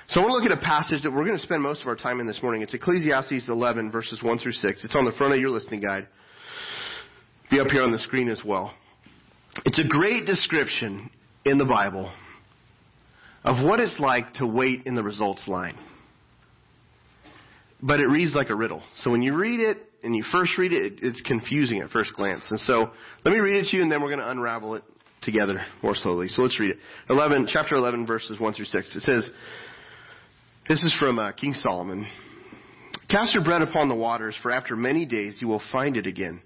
So 0.09 0.19
I 0.19 0.25
want 0.25 0.43
to 0.43 0.49
look 0.49 0.59
at 0.59 0.63
a 0.63 0.65
passage 0.65 1.03
that 1.03 1.11
we're 1.11 1.25
going 1.25 1.37
to 1.37 1.43
spend 1.43 1.63
most 1.63 1.81
of 1.81 1.87
our 1.87 1.95
time 1.95 2.19
in 2.19 2.27
this 2.27 2.41
morning. 2.43 2.61
It's 2.61 2.73
Ecclesiastes 2.73 3.47
11 3.47 3.91
verses 3.91 4.21
1 4.21 4.37
through 4.39 4.51
6. 4.51 4.83
It's 4.83 4.95
on 4.95 5.05
the 5.05 5.13
front 5.13 5.33
of 5.33 5.39
your 5.39 5.49
listening 5.49 5.81
guide 5.81 6.07
be 7.49 7.59
up 7.59 7.67
here 7.67 7.83
on 7.83 7.91
the 7.91 7.99
screen 7.99 8.29
as 8.29 8.41
well. 8.45 8.73
It's 9.65 9.79
a 9.79 9.87
great 9.87 10.25
description 10.25 11.09
in 11.45 11.57
the 11.57 11.65
Bible 11.65 12.11
of 13.43 13.63
what 13.63 13.79
it's 13.79 13.99
like 13.99 14.33
to 14.35 14.47
wait 14.47 14.83
in 14.85 14.95
the 14.95 15.03
results 15.03 15.47
line. 15.47 15.77
But 17.81 17.99
it 17.99 18.07
reads 18.07 18.33
like 18.33 18.49
a 18.49 18.55
riddle. 18.55 18.81
So 18.97 19.11
when 19.11 19.21
you 19.21 19.35
read 19.35 19.59
it 19.59 19.77
and 20.03 20.15
you 20.15 20.23
first 20.31 20.57
read 20.57 20.71
it, 20.71 20.99
it's 21.01 21.21
confusing 21.21 21.81
at 21.81 21.89
first 21.89 22.13
glance. 22.13 22.43
And 22.49 22.59
so 22.61 22.91
let 23.25 23.31
me 23.31 23.39
read 23.39 23.57
it 23.57 23.69
to 23.69 23.77
you 23.77 23.83
and 23.83 23.91
then 23.91 24.01
we're 24.01 24.09
going 24.09 24.19
to 24.19 24.29
unravel 24.29 24.75
it 24.75 24.83
together 25.21 25.61
more 25.81 25.95
slowly. 25.95 26.29
So 26.29 26.41
let's 26.41 26.59
read 26.59 26.71
it. 26.71 26.77
11, 27.09 27.47
chapter 27.51 27.75
11 27.75 28.07
verses 28.07 28.39
1 28.39 28.53
through 28.53 28.65
6. 28.65 28.95
It 28.95 29.01
says, 29.01 29.29
this 30.67 30.81
is 30.81 30.95
from 30.97 31.19
uh, 31.19 31.33
King 31.33 31.53
Solomon. 31.53 32.07
Cast 33.09 33.33
your 33.33 33.43
bread 33.43 33.61
upon 33.61 33.89
the 33.89 33.95
waters, 33.95 34.35
for 34.41 34.49
after 34.49 34.75
many 34.77 35.05
days 35.05 35.39
you 35.41 35.47
will 35.47 35.61
find 35.71 35.97
it 35.97 36.07
again. 36.07 36.41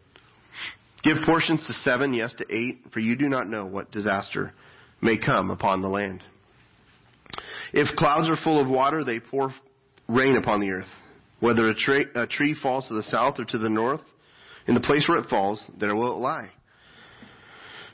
Give 1.07 1.23
portions 1.25 1.65
to 1.67 1.73
seven, 1.73 2.13
yes, 2.13 2.33
to 2.37 2.45
eight, 2.53 2.81
for 2.91 2.99
you 2.99 3.15
do 3.15 3.29
not 3.29 3.47
know 3.47 3.65
what 3.65 3.91
disaster 3.91 4.53
may 5.01 5.17
come 5.17 5.51
upon 5.51 5.81
the 5.81 5.87
land. 5.87 6.21
If 7.71 7.95
clouds 7.95 8.29
are 8.29 8.35
full 8.43 8.59
of 8.61 8.67
water, 8.67 9.05
they 9.05 9.21
pour 9.21 9.53
rain 10.09 10.35
upon 10.35 10.59
the 10.59 10.69
earth. 10.71 10.87
Whether 11.39 11.69
a, 11.69 11.75
tra- 11.75 12.23
a 12.23 12.27
tree 12.27 12.57
falls 12.61 12.89
to 12.89 12.93
the 12.93 13.03
south 13.03 13.35
or 13.39 13.45
to 13.45 13.57
the 13.57 13.69
north, 13.69 14.01
in 14.67 14.73
the 14.73 14.81
place 14.81 15.07
where 15.07 15.17
it 15.19 15.29
falls, 15.29 15.63
there 15.79 15.95
will 15.95 16.11
it 16.11 16.19
lie. 16.19 16.49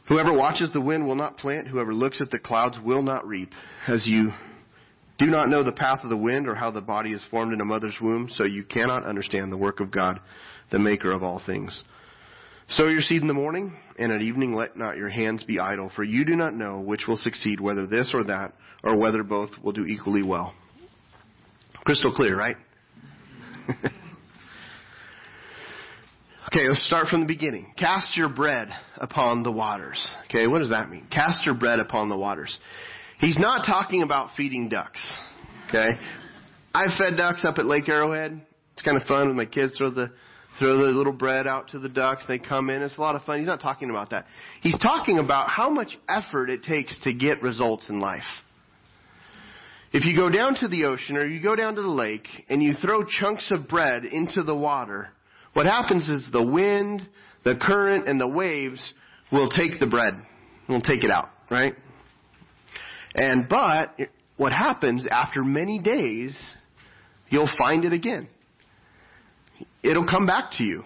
Whoever 0.07 0.33
watches 0.33 0.71
the 0.73 0.81
wind 0.81 1.05
will 1.05 1.15
not 1.15 1.37
plant. 1.37 1.67
Whoever 1.67 1.93
looks 1.93 2.19
at 2.19 2.31
the 2.31 2.39
clouds 2.39 2.79
will 2.83 3.03
not 3.03 3.27
reap. 3.27 3.51
As 3.87 4.07
you 4.07 4.31
do 5.19 5.27
not 5.27 5.49
know 5.49 5.63
the 5.63 5.71
path 5.71 5.99
of 6.03 6.09
the 6.09 6.17
wind 6.17 6.47
or 6.47 6.55
how 6.55 6.71
the 6.71 6.81
body 6.81 7.11
is 7.11 7.21
formed 7.29 7.53
in 7.53 7.61
a 7.61 7.65
mother's 7.65 7.97
womb, 8.01 8.27
so 8.31 8.43
you 8.43 8.63
cannot 8.63 9.05
understand 9.05 9.51
the 9.51 9.57
work 9.57 9.81
of 9.81 9.91
God, 9.91 10.19
the 10.71 10.79
maker 10.79 11.11
of 11.11 11.21
all 11.21 11.39
things. 11.45 11.83
Sow 12.75 12.87
your 12.87 13.01
seed 13.01 13.21
in 13.21 13.27
the 13.27 13.35
morning, 13.35 13.77
and 13.99 14.11
at 14.11 14.23
evening 14.23 14.53
let 14.53 14.75
not 14.75 14.97
your 14.97 15.09
hands 15.09 15.43
be 15.43 15.59
idle, 15.59 15.91
for 15.95 16.03
you 16.03 16.25
do 16.25 16.35
not 16.35 16.55
know 16.55 16.79
which 16.79 17.05
will 17.07 17.17
succeed, 17.17 17.59
whether 17.59 17.85
this 17.85 18.09
or 18.15 18.23
that, 18.23 18.53
or 18.83 18.97
whether 18.97 19.21
both 19.21 19.51
will 19.63 19.73
do 19.73 19.85
equally 19.85 20.23
well. 20.23 20.55
Crystal 21.85 22.11
clear, 22.11 22.35
right? 22.35 22.55
okay, 26.47 26.67
let's 26.67 26.83
start 26.87 27.09
from 27.09 27.21
the 27.21 27.27
beginning. 27.27 27.71
Cast 27.77 28.17
your 28.17 28.29
bread 28.29 28.69
upon 28.97 29.43
the 29.43 29.51
waters. 29.51 30.03
Okay, 30.25 30.47
what 30.47 30.57
does 30.57 30.69
that 30.69 30.89
mean? 30.89 31.05
Cast 31.11 31.45
your 31.45 31.53
bread 31.53 31.77
upon 31.77 32.09
the 32.09 32.17
waters. 32.17 32.57
He's 33.19 33.37
not 33.37 33.67
talking 33.67 34.01
about 34.01 34.29
feeding 34.35 34.67
ducks. 34.67 34.99
Okay? 35.69 35.89
I've 36.73 36.97
fed 36.97 37.17
ducks 37.17 37.45
up 37.45 37.59
at 37.59 37.65
Lake 37.65 37.87
Arrowhead. 37.87 38.41
It's 38.73 38.81
kind 38.81 38.97
of 38.99 39.03
fun 39.03 39.27
with 39.27 39.37
my 39.37 39.45
kids 39.45 39.77
throw 39.77 39.91
the 39.91 40.11
throw 40.59 40.77
the 40.77 40.97
little 40.97 41.13
bread 41.13 41.47
out 41.47 41.69
to 41.69 41.79
the 41.79 41.89
ducks. 41.89 42.23
They 42.27 42.39
come 42.39 42.69
in. 42.69 42.81
It's 42.81 42.97
a 42.97 43.01
lot 43.01 43.15
of 43.15 43.23
fun. 43.23 43.39
He's 43.39 43.47
not 43.47 43.61
talking 43.61 43.89
about 43.89 44.11
that. 44.11 44.25
He's 44.61 44.77
talking 44.79 45.19
about 45.19 45.49
how 45.49 45.69
much 45.69 45.97
effort 46.07 46.49
it 46.49 46.63
takes 46.63 46.97
to 47.03 47.13
get 47.13 47.41
results 47.41 47.89
in 47.89 47.99
life. 47.99 48.23
If 49.91 50.05
you 50.05 50.15
go 50.17 50.29
down 50.29 50.55
to 50.55 50.67
the 50.67 50.85
ocean 50.85 51.17
or 51.17 51.25
you 51.27 51.41
go 51.41 51.55
down 51.55 51.75
to 51.75 51.81
the 51.81 51.87
lake 51.87 52.27
and 52.49 52.63
you 52.63 52.73
throw 52.73 53.03
chunks 53.03 53.51
of 53.51 53.67
bread 53.67 54.05
into 54.05 54.41
the 54.41 54.55
water, 54.55 55.09
what 55.53 55.67
happens 55.67 56.09
is 56.09 56.27
the 56.31 56.43
wind, 56.43 57.07
the 57.43 57.55
current, 57.61 58.07
and 58.07 58.19
the 58.19 58.27
waves 58.27 58.93
will 59.31 59.49
take 59.49 59.79
the 59.79 59.85
bread. 59.87 60.13
Will 60.67 60.81
take 60.81 61.03
it 61.03 61.11
out, 61.11 61.29
right? 61.51 61.75
And 63.15 63.47
but 63.47 63.95
what 64.37 64.51
happens 64.51 65.05
after 65.11 65.43
many 65.43 65.77
days, 65.77 66.35
you'll 67.29 67.51
find 67.57 67.85
it 67.85 67.93
again. 67.93 68.27
It'll 69.83 70.07
come 70.07 70.25
back 70.25 70.51
to 70.57 70.63
you. 70.63 70.83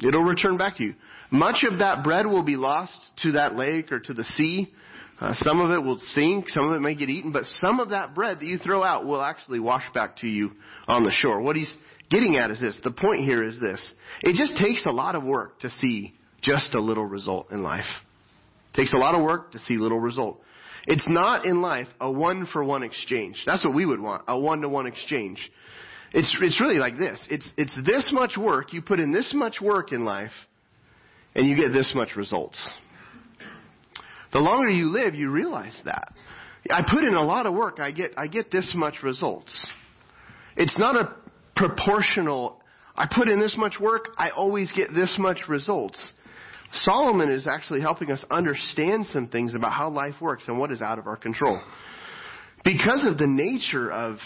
It'll 0.00 0.22
return 0.22 0.58
back 0.58 0.76
to 0.76 0.84
you. 0.84 0.94
Much 1.30 1.64
of 1.70 1.78
that 1.78 2.04
bread 2.04 2.26
will 2.26 2.44
be 2.44 2.56
lost 2.56 2.98
to 3.22 3.32
that 3.32 3.56
lake 3.56 3.90
or 3.90 3.98
to 4.00 4.14
the 4.14 4.24
sea. 4.36 4.72
Uh, 5.18 5.32
some 5.38 5.60
of 5.60 5.70
it 5.70 5.82
will 5.82 5.98
sink, 6.10 6.50
some 6.50 6.68
of 6.68 6.76
it 6.76 6.80
may 6.80 6.94
get 6.94 7.08
eaten, 7.08 7.32
but 7.32 7.44
some 7.44 7.80
of 7.80 7.88
that 7.88 8.14
bread 8.14 8.38
that 8.38 8.44
you 8.44 8.58
throw 8.58 8.84
out 8.84 9.06
will 9.06 9.22
actually 9.22 9.58
wash 9.58 9.84
back 9.94 10.18
to 10.18 10.26
you 10.26 10.50
on 10.86 11.04
the 11.04 11.10
shore. 11.10 11.40
What 11.40 11.56
he's 11.56 11.74
getting 12.10 12.36
at 12.36 12.50
is 12.50 12.60
this. 12.60 12.78
The 12.84 12.90
point 12.90 13.24
here 13.24 13.42
is 13.42 13.58
this. 13.58 13.92
It 14.22 14.34
just 14.36 14.60
takes 14.60 14.84
a 14.84 14.92
lot 14.92 15.14
of 15.14 15.24
work 15.24 15.60
to 15.60 15.70
see 15.80 16.14
just 16.42 16.74
a 16.74 16.80
little 16.80 17.06
result 17.06 17.50
in 17.50 17.62
life. 17.62 17.86
It 18.74 18.76
takes 18.76 18.92
a 18.92 18.98
lot 18.98 19.14
of 19.14 19.22
work 19.22 19.52
to 19.52 19.58
see 19.60 19.78
little 19.78 20.00
result. 20.00 20.42
It's 20.86 21.08
not 21.08 21.46
in 21.46 21.62
life 21.62 21.88
a 21.98 22.10
one 22.10 22.46
for 22.52 22.62
one 22.62 22.82
exchange. 22.82 23.42
That's 23.46 23.64
what 23.64 23.74
we 23.74 23.86
would 23.86 24.00
want, 24.00 24.24
a 24.28 24.38
one 24.38 24.60
to 24.60 24.68
one 24.68 24.86
exchange. 24.86 25.38
It's, 26.16 26.34
it's 26.40 26.62
really 26.62 26.78
like 26.78 26.96
this. 26.96 27.24
It's, 27.28 27.46
it's 27.58 27.76
this 27.84 28.08
much 28.10 28.38
work, 28.38 28.72
you 28.72 28.80
put 28.80 29.00
in 29.00 29.12
this 29.12 29.32
much 29.34 29.60
work 29.60 29.92
in 29.92 30.06
life, 30.06 30.30
and 31.34 31.46
you 31.46 31.54
get 31.54 31.74
this 31.74 31.92
much 31.94 32.16
results. 32.16 32.56
The 34.32 34.38
longer 34.38 34.70
you 34.70 34.86
live, 34.86 35.14
you 35.14 35.30
realize 35.30 35.78
that. 35.84 36.14
I 36.70 36.84
put 36.90 37.04
in 37.04 37.12
a 37.12 37.22
lot 37.22 37.44
of 37.44 37.52
work, 37.52 37.80
I 37.80 37.92
get, 37.92 38.12
I 38.16 38.28
get 38.28 38.50
this 38.50 38.66
much 38.74 39.02
results. 39.02 39.54
It's 40.56 40.78
not 40.78 40.96
a 40.96 41.14
proportional, 41.54 42.62
I 42.96 43.06
put 43.14 43.28
in 43.28 43.38
this 43.38 43.54
much 43.58 43.74
work, 43.78 44.08
I 44.16 44.30
always 44.30 44.72
get 44.72 44.88
this 44.94 45.14
much 45.18 45.40
results. 45.50 46.12
Solomon 46.72 47.30
is 47.30 47.46
actually 47.46 47.82
helping 47.82 48.10
us 48.10 48.24
understand 48.30 49.04
some 49.12 49.28
things 49.28 49.54
about 49.54 49.74
how 49.74 49.90
life 49.90 50.14
works 50.22 50.44
and 50.48 50.58
what 50.58 50.72
is 50.72 50.80
out 50.80 50.98
of 50.98 51.06
our 51.06 51.16
control. 51.18 51.60
Because 52.64 53.06
of 53.06 53.18
the 53.18 53.26
nature 53.26 53.92
of 53.92 54.16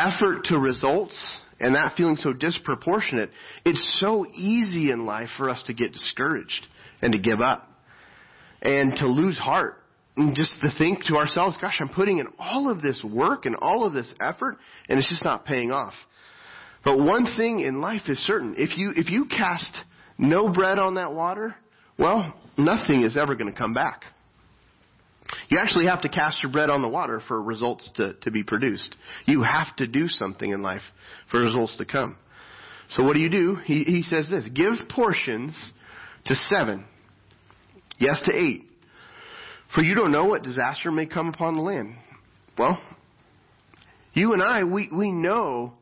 effort 0.00 0.44
to 0.44 0.58
results 0.58 1.16
and 1.58 1.74
that 1.74 1.94
feeling 1.96 2.16
so 2.16 2.32
disproportionate, 2.32 3.30
it's 3.64 3.98
so 4.00 4.26
easy 4.34 4.90
in 4.90 5.04
life 5.04 5.28
for 5.36 5.50
us 5.50 5.62
to 5.66 5.74
get 5.74 5.92
discouraged 5.92 6.66
and 7.02 7.12
to 7.12 7.18
give 7.18 7.40
up 7.40 7.68
and 8.62 8.94
to 8.94 9.06
lose 9.06 9.38
heart. 9.38 9.76
And 10.16 10.34
just 10.34 10.52
to 10.62 10.68
think 10.76 11.04
to 11.04 11.16
ourselves, 11.16 11.56
gosh, 11.60 11.78
I'm 11.80 11.88
putting 11.88 12.18
in 12.18 12.26
all 12.38 12.70
of 12.70 12.82
this 12.82 13.00
work 13.04 13.46
and 13.46 13.56
all 13.56 13.86
of 13.86 13.92
this 13.92 14.12
effort 14.20 14.56
and 14.88 14.98
it's 14.98 15.08
just 15.08 15.24
not 15.24 15.44
paying 15.44 15.70
off. 15.70 15.94
But 16.82 16.98
one 16.98 17.26
thing 17.36 17.60
in 17.60 17.80
life 17.80 18.02
is 18.08 18.18
certain. 18.20 18.54
If 18.56 18.76
you, 18.78 18.92
if 18.96 19.10
you 19.10 19.26
cast 19.26 19.76
no 20.16 20.50
bread 20.52 20.78
on 20.78 20.94
that 20.94 21.12
water, 21.12 21.54
well, 21.98 22.34
nothing 22.56 23.02
is 23.02 23.16
ever 23.16 23.34
going 23.34 23.52
to 23.52 23.58
come 23.58 23.74
back. 23.74 24.04
You 25.48 25.58
actually 25.58 25.86
have 25.86 26.02
to 26.02 26.08
cast 26.08 26.42
your 26.42 26.52
bread 26.52 26.70
on 26.70 26.82
the 26.82 26.88
water 26.88 27.20
for 27.28 27.42
results 27.42 27.90
to, 27.96 28.14
to 28.14 28.30
be 28.30 28.42
produced. 28.42 28.96
You 29.26 29.42
have 29.42 29.74
to 29.76 29.86
do 29.86 30.08
something 30.08 30.50
in 30.50 30.62
life 30.62 30.82
for 31.30 31.40
results 31.40 31.76
to 31.78 31.84
come. 31.84 32.16
So 32.90 33.04
what 33.04 33.14
do 33.14 33.20
you 33.20 33.30
do? 33.30 33.56
He, 33.64 33.84
he 33.84 34.02
says 34.02 34.28
this, 34.28 34.48
give 34.54 34.88
portions 34.88 35.54
to 36.26 36.34
seven, 36.34 36.84
yes 37.98 38.20
to 38.24 38.32
eight. 38.32 38.64
For 39.74 39.82
you 39.82 39.94
don't 39.94 40.10
know 40.10 40.24
what 40.24 40.42
disaster 40.42 40.90
may 40.90 41.06
come 41.06 41.28
upon 41.28 41.54
the 41.54 41.62
land. 41.62 41.94
Well, 42.58 42.80
you 44.12 44.32
and 44.32 44.42
I, 44.42 44.64
we, 44.64 44.88
we 44.92 45.12
know 45.12 45.74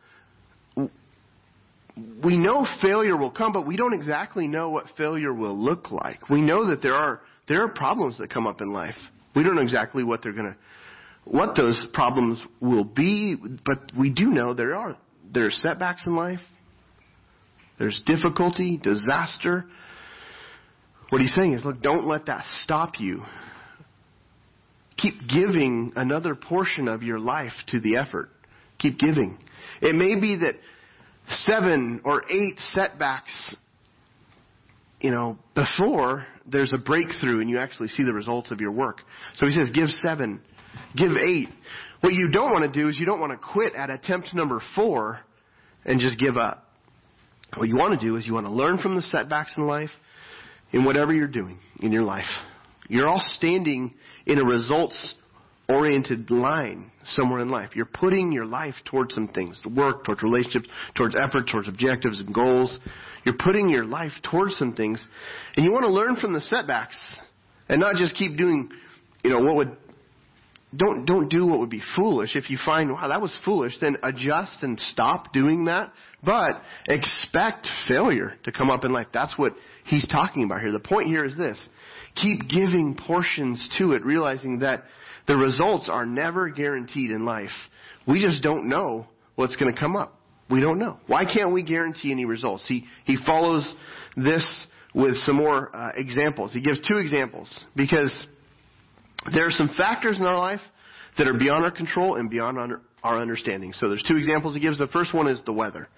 we 2.23 2.37
know 2.37 2.67
failure 2.81 3.17
will 3.17 3.31
come, 3.31 3.53
but 3.53 3.67
we 3.67 3.77
don't 3.77 3.93
exactly 3.93 4.47
know 4.47 4.71
what 4.71 4.87
failure 4.97 5.33
will 5.33 5.57
look 5.57 5.91
like. 5.91 6.29
We 6.29 6.41
know 6.41 6.71
that 6.71 6.81
there 6.83 6.95
are 6.95 7.23
there 7.49 7.65
are 7.65 7.69
problems 7.69 8.19
that 8.19 8.31
come 8.31 8.47
up 8.47 8.61
in 8.61 8.73
life. 8.73 8.95
We 9.39 9.45
don't 9.45 9.55
know 9.55 9.63
exactly 9.63 10.03
what 10.03 10.21
they're 10.21 10.33
going 10.33 10.51
to 10.51 10.57
what 11.23 11.55
those 11.55 11.87
problems 11.93 12.43
will 12.61 12.83
be, 12.83 13.37
but 13.65 13.79
we 13.97 14.11
do 14.11 14.25
know 14.25 14.53
there 14.53 14.75
are 14.75 14.99
there 15.33 15.47
are 15.47 15.53
setbacks 15.53 16.05
in 16.07 16.17
life. 16.17 16.41
There's 17.79 18.03
difficulty, 18.05 18.81
disaster. 18.83 19.67
What 21.11 21.21
he's 21.21 21.33
saying 21.37 21.53
is, 21.53 21.65
look, 21.65 21.81
don't 21.81 22.09
let 22.09 22.27
that 22.27 22.45
stop 22.65 22.95
you. 22.99 23.23
Keep 24.97 25.29
giving 25.29 25.93
another 25.95 26.35
portion 26.35 26.89
of 26.89 27.05
your 27.05 27.21
life 27.21 27.53
to 27.69 27.79
the 27.79 27.97
effort. 27.97 28.31
Keep 28.81 28.99
giving. 28.99 29.39
It 29.81 29.95
may 29.95 30.19
be 30.21 30.39
that 30.39 30.57
seven 31.29 32.01
or 32.05 32.25
eight 32.29 32.59
setbacks, 32.59 33.55
you 35.01 35.11
know, 35.11 35.39
before 35.55 36.27
there's 36.47 36.73
a 36.73 36.79
breakthrough 36.79 37.41
and 37.41 37.49
you 37.49 37.59
actually 37.59 37.89
see 37.89 38.05
the 38.05 38.13
results 38.13 38.51
of 38.51 38.61
your 38.61 38.73
work. 38.73 39.03
So 39.37 39.47
he 39.47 39.53
says, 39.53 39.71
give 39.73 39.89
seven, 40.05 40.43
give 40.97 41.13
eight. 41.13 41.49
What 42.01 42.13
you 42.13 42.31
don't 42.31 42.53
want 42.53 42.73
to 42.73 42.81
do 42.81 42.89
is 42.89 42.99
you 42.99 43.07
don't 43.07 43.21
want 43.21 43.33
to 43.33 43.39
quit 43.39 43.75
at 43.75 43.91
attempt 43.91 44.35
number 44.35 44.61
four 44.75 45.21
and 45.85 46.01
just 46.01 46.19
give 46.19 46.37
up. 46.37 46.65
What 47.57 47.69
you 47.69 47.77
want 47.77 47.99
to 47.99 48.07
do 48.07 48.17
is 48.17 48.27
you 48.27 48.35
want 48.35 48.47
to 48.47 48.53
learn 48.53 48.79
from 48.79 48.95
the 48.95 49.03
setbacks 49.03 49.55
in 49.57 49.67
life 49.67 49.91
in 50.73 50.85
whatever 50.85 51.13
you're 51.13 51.27
doing 51.27 51.59
in 51.81 51.93
your 51.93 52.03
life. 52.03 52.29
You're 52.89 53.09
all 53.09 53.23
standing 53.35 53.95
in 54.27 54.39
a 54.39 54.45
results 54.45 55.15
oriented 55.69 56.31
line 56.31 56.91
somewhere 57.05 57.41
in 57.41 57.51
life. 57.51 57.71
You're 57.75 57.87
putting 57.87 58.33
your 58.33 58.47
life 58.47 58.75
towards 58.87 59.15
some 59.15 59.29
things, 59.29 59.61
to 59.63 59.69
work, 59.69 60.05
towards 60.05 60.23
relationships, 60.23 60.69
towards 60.97 61.15
effort, 61.15 61.49
towards 61.51 61.69
objectives 61.69 62.21
and 62.21 62.35
goals. 62.35 62.79
You're 63.25 63.37
putting 63.39 63.69
your 63.69 63.85
life 63.85 64.13
towards 64.31 64.57
some 64.57 64.75
things, 64.75 65.05
and 65.57 65.65
you 65.65 65.73
want 65.73 65.85
to 65.85 65.93
learn 65.93 66.17
from 66.17 66.33
the 66.33 66.41
setbacks 66.41 66.97
and 67.69 67.81
not 67.81 67.97
just 67.97 68.17
keep 68.17 68.37
doing, 68.37 68.71
you 69.23 69.31
know, 69.31 69.41
what 69.41 69.57
would 69.57 69.77
don't 70.77 71.07
don't 71.07 71.31
do 71.31 71.47
what 71.47 71.61
would 71.61 71.71
be 71.71 71.83
foolish. 71.97 72.37
If 72.37 72.51
you 72.51 72.59
find 72.63 72.93
wow 72.93 73.09
that 73.09 73.23
was 73.23 73.35
foolish, 73.43 73.73
then 73.81 73.97
adjust 74.03 74.63
and 74.63 74.79
stop 74.79 75.33
doing 75.33 75.65
that. 75.65 75.93
But 76.23 76.61
expect 76.87 77.67
failure 77.89 78.35
to 78.45 78.53
come 78.53 78.71
up 78.71 78.85
in 78.85 78.93
life. 78.93 79.07
That's 79.13 79.33
what 79.39 79.55
he's 79.85 80.07
talking 80.09 80.45
about 80.45 80.61
here. 80.61 80.71
The 80.73 80.79
point 80.79 81.07
here 81.07 81.25
is 81.25 81.37
this: 81.39 81.69
keep 82.21 82.49
giving 82.49 82.97
portions 83.07 83.69
to 83.79 83.93
it, 83.93 84.05
realizing 84.05 84.61
that 84.61 84.85
the 85.27 85.37
results 85.37 85.89
are 85.91 86.07
never 86.07 86.49
guaranteed 86.49 87.11
in 87.11 87.25
life. 87.25 87.51
We 88.07 88.21
just 88.21 88.43
don't 88.43 88.69
know 88.69 89.07
what's 89.37 89.57
going 89.57 89.73
to 89.73 89.79
come 89.79 89.97
up. 89.97 90.19
We 90.51 90.61
don't 90.61 90.79
know. 90.79 90.99
Why 91.07 91.25
can't 91.25 91.53
we 91.53 91.63
guarantee 91.63 92.11
any 92.11 92.25
results? 92.25 92.67
He, 92.67 92.87
he 93.05 93.19
follows 93.27 93.75
this 94.17 94.67
with 94.95 95.17
some 95.19 95.37
more 95.37 95.75
uh, 95.77 95.91
examples. 95.97 96.53
He 96.53 96.63
gives 96.63 96.81
two 96.89 96.99
examples 96.99 97.49
because 97.77 98.27
there 99.35 99.47
are 99.47 99.51
some 99.51 99.71
factors 99.77 100.19
in 100.19 100.25
our 100.25 100.39
life 100.39 100.61
that 101.19 101.29
are 101.29 101.39
beyond 101.39 101.65
our 101.65 101.71
control 101.71 102.15
and 102.15 102.31
beyond 102.31 102.59
our 103.03 103.21
understanding. 103.21 103.75
So 103.75 103.89
there's 103.89 104.05
two 104.09 104.17
examples 104.17 104.55
he 104.55 104.61
gives. 104.61 104.79
The 104.79 104.87
first 104.87 105.13
one 105.13 105.29
is 105.29 105.43
the 105.45 105.53
weather. 105.53 105.89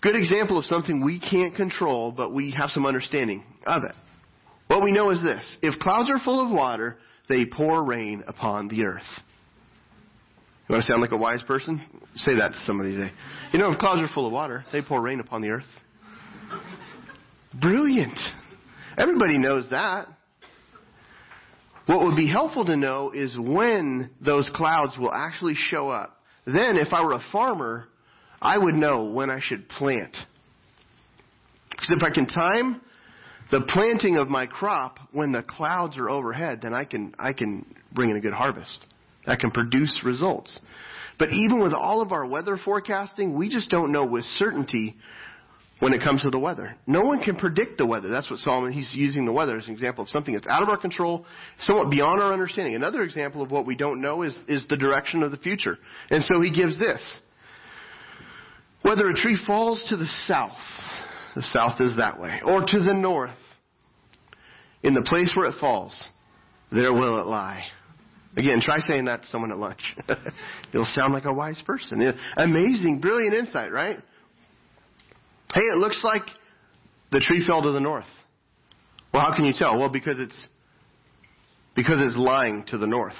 Good 0.00 0.16
example 0.16 0.58
of 0.58 0.64
something 0.64 1.04
we 1.04 1.18
can't 1.20 1.54
control, 1.54 2.12
but 2.12 2.32
we 2.32 2.52
have 2.52 2.70
some 2.70 2.86
understanding 2.86 3.44
of 3.66 3.82
it. 3.84 3.94
What 4.68 4.82
we 4.82 4.92
know 4.92 5.10
is 5.10 5.22
this. 5.22 5.58
If 5.62 5.78
clouds 5.80 6.10
are 6.10 6.18
full 6.24 6.44
of 6.44 6.50
water, 6.50 6.98
they 7.28 7.44
pour 7.46 7.84
rain 7.84 8.24
upon 8.26 8.68
the 8.68 8.84
earth. 8.84 9.02
You 10.68 10.74
want 10.74 10.84
to 10.84 10.92
sound 10.92 11.00
like 11.00 11.12
a 11.12 11.16
wise 11.16 11.42
person? 11.46 11.80
Say 12.16 12.36
that 12.36 12.48
to 12.48 12.58
somebody 12.66 12.92
today. 12.92 13.12
You 13.52 13.60
know, 13.60 13.72
if 13.72 13.78
clouds 13.78 14.02
are 14.02 14.12
full 14.12 14.26
of 14.26 14.32
water, 14.32 14.64
they 14.72 14.82
pour 14.82 15.00
rain 15.00 15.20
upon 15.20 15.42
the 15.42 15.50
earth. 15.50 15.64
Brilliant. 17.60 18.18
Everybody 18.98 19.38
knows 19.38 19.68
that. 19.70 20.08
What 21.86 22.02
would 22.04 22.16
be 22.16 22.28
helpful 22.28 22.64
to 22.64 22.76
know 22.76 23.12
is 23.12 23.36
when 23.38 24.10
those 24.20 24.50
clouds 24.54 24.98
will 24.98 25.12
actually 25.12 25.54
show 25.54 25.88
up. 25.88 26.20
Then, 26.44 26.76
if 26.76 26.92
I 26.92 27.00
were 27.00 27.12
a 27.12 27.22
farmer, 27.30 27.86
I 28.42 28.58
would 28.58 28.74
know 28.74 29.04
when 29.04 29.30
I 29.30 29.38
should 29.40 29.68
plant. 29.68 30.16
Because 31.70 31.90
if 31.90 32.02
I 32.02 32.10
can 32.10 32.26
time 32.26 32.80
the 33.50 33.60
planting 33.68 34.16
of 34.16 34.28
my 34.28 34.46
crop 34.46 34.98
when 35.12 35.32
the 35.32 35.42
clouds 35.42 35.96
are 35.98 36.10
overhead, 36.10 36.60
then 36.62 36.74
I 36.74 36.84
can, 36.84 37.14
I 37.18 37.32
can 37.32 37.64
bring 37.92 38.10
in 38.10 38.16
a 38.16 38.20
good 38.20 38.32
harvest. 38.32 38.84
I 39.26 39.36
can 39.36 39.50
produce 39.50 40.00
results. 40.04 40.58
But 41.18 41.30
even 41.32 41.62
with 41.62 41.72
all 41.72 42.02
of 42.02 42.12
our 42.12 42.26
weather 42.26 42.58
forecasting, 42.62 43.36
we 43.36 43.48
just 43.48 43.70
don't 43.70 43.92
know 43.92 44.04
with 44.04 44.24
certainty 44.24 44.96
when 45.78 45.92
it 45.92 46.02
comes 46.02 46.22
to 46.22 46.30
the 46.30 46.38
weather. 46.38 46.74
No 46.86 47.02
one 47.02 47.22
can 47.22 47.36
predict 47.36 47.78
the 47.78 47.86
weather. 47.86 48.08
That's 48.08 48.30
what 48.30 48.38
Solomon, 48.40 48.72
he's 48.72 48.94
using 48.94 49.26
the 49.26 49.32
weather 49.32 49.58
as 49.58 49.66
an 49.66 49.74
example 49.74 50.02
of 50.04 50.10
something 50.10 50.34
that's 50.34 50.46
out 50.46 50.62
of 50.62 50.68
our 50.68 50.78
control, 50.78 51.26
somewhat 51.58 51.90
beyond 51.90 52.20
our 52.20 52.32
understanding. 52.32 52.74
Another 52.74 53.02
example 53.02 53.42
of 53.42 53.50
what 53.50 53.66
we 53.66 53.76
don't 53.76 54.00
know 54.00 54.22
is, 54.22 54.36
is 54.48 54.66
the 54.68 54.76
direction 54.76 55.22
of 55.22 55.30
the 55.30 55.36
future. 55.36 55.78
And 56.10 56.22
so 56.24 56.40
he 56.40 56.50
gives 56.50 56.78
this. 56.78 57.00
Whether 58.82 59.08
a 59.08 59.14
tree 59.14 59.38
falls 59.46 59.84
to 59.88 59.96
the 59.96 60.06
south, 60.26 60.56
the 61.36 61.42
south 61.42 61.82
is 61.82 61.96
that 61.98 62.18
way, 62.18 62.40
or 62.44 62.62
to 62.62 62.78
the 62.80 62.94
north, 62.94 63.30
in 64.82 64.94
the 64.94 65.02
place 65.02 65.32
where 65.36 65.46
it 65.46 65.54
falls, 65.60 66.08
there 66.72 66.94
will 66.94 67.20
it 67.20 67.26
lie. 67.26 67.62
Again, 68.38 68.60
try 68.62 68.78
saying 68.78 69.04
that 69.04 69.22
to 69.22 69.28
someone 69.28 69.52
at 69.52 69.58
lunch. 69.58 69.94
You'll 70.72 70.88
sound 70.96 71.12
like 71.12 71.26
a 71.26 71.32
wise 71.32 71.62
person. 71.66 72.14
Amazing, 72.38 73.00
brilliant 73.00 73.34
insight, 73.34 73.70
right? 73.70 73.98
Hey, 75.54 75.60
it 75.60 75.78
looks 75.78 76.00
like 76.02 76.22
the 77.12 77.20
tree 77.20 77.44
fell 77.46 77.62
to 77.62 77.70
the 77.70 77.80
north. 77.80 78.06
Well, 79.12 79.22
how 79.22 79.36
can 79.36 79.44
you 79.44 79.52
tell? 79.56 79.78
Well, 79.78 79.90
because 79.90 80.18
it's 80.18 80.48
because 81.74 81.98
it's 82.00 82.16
lying 82.16 82.64
to 82.68 82.78
the 82.78 82.86
north. 82.86 83.14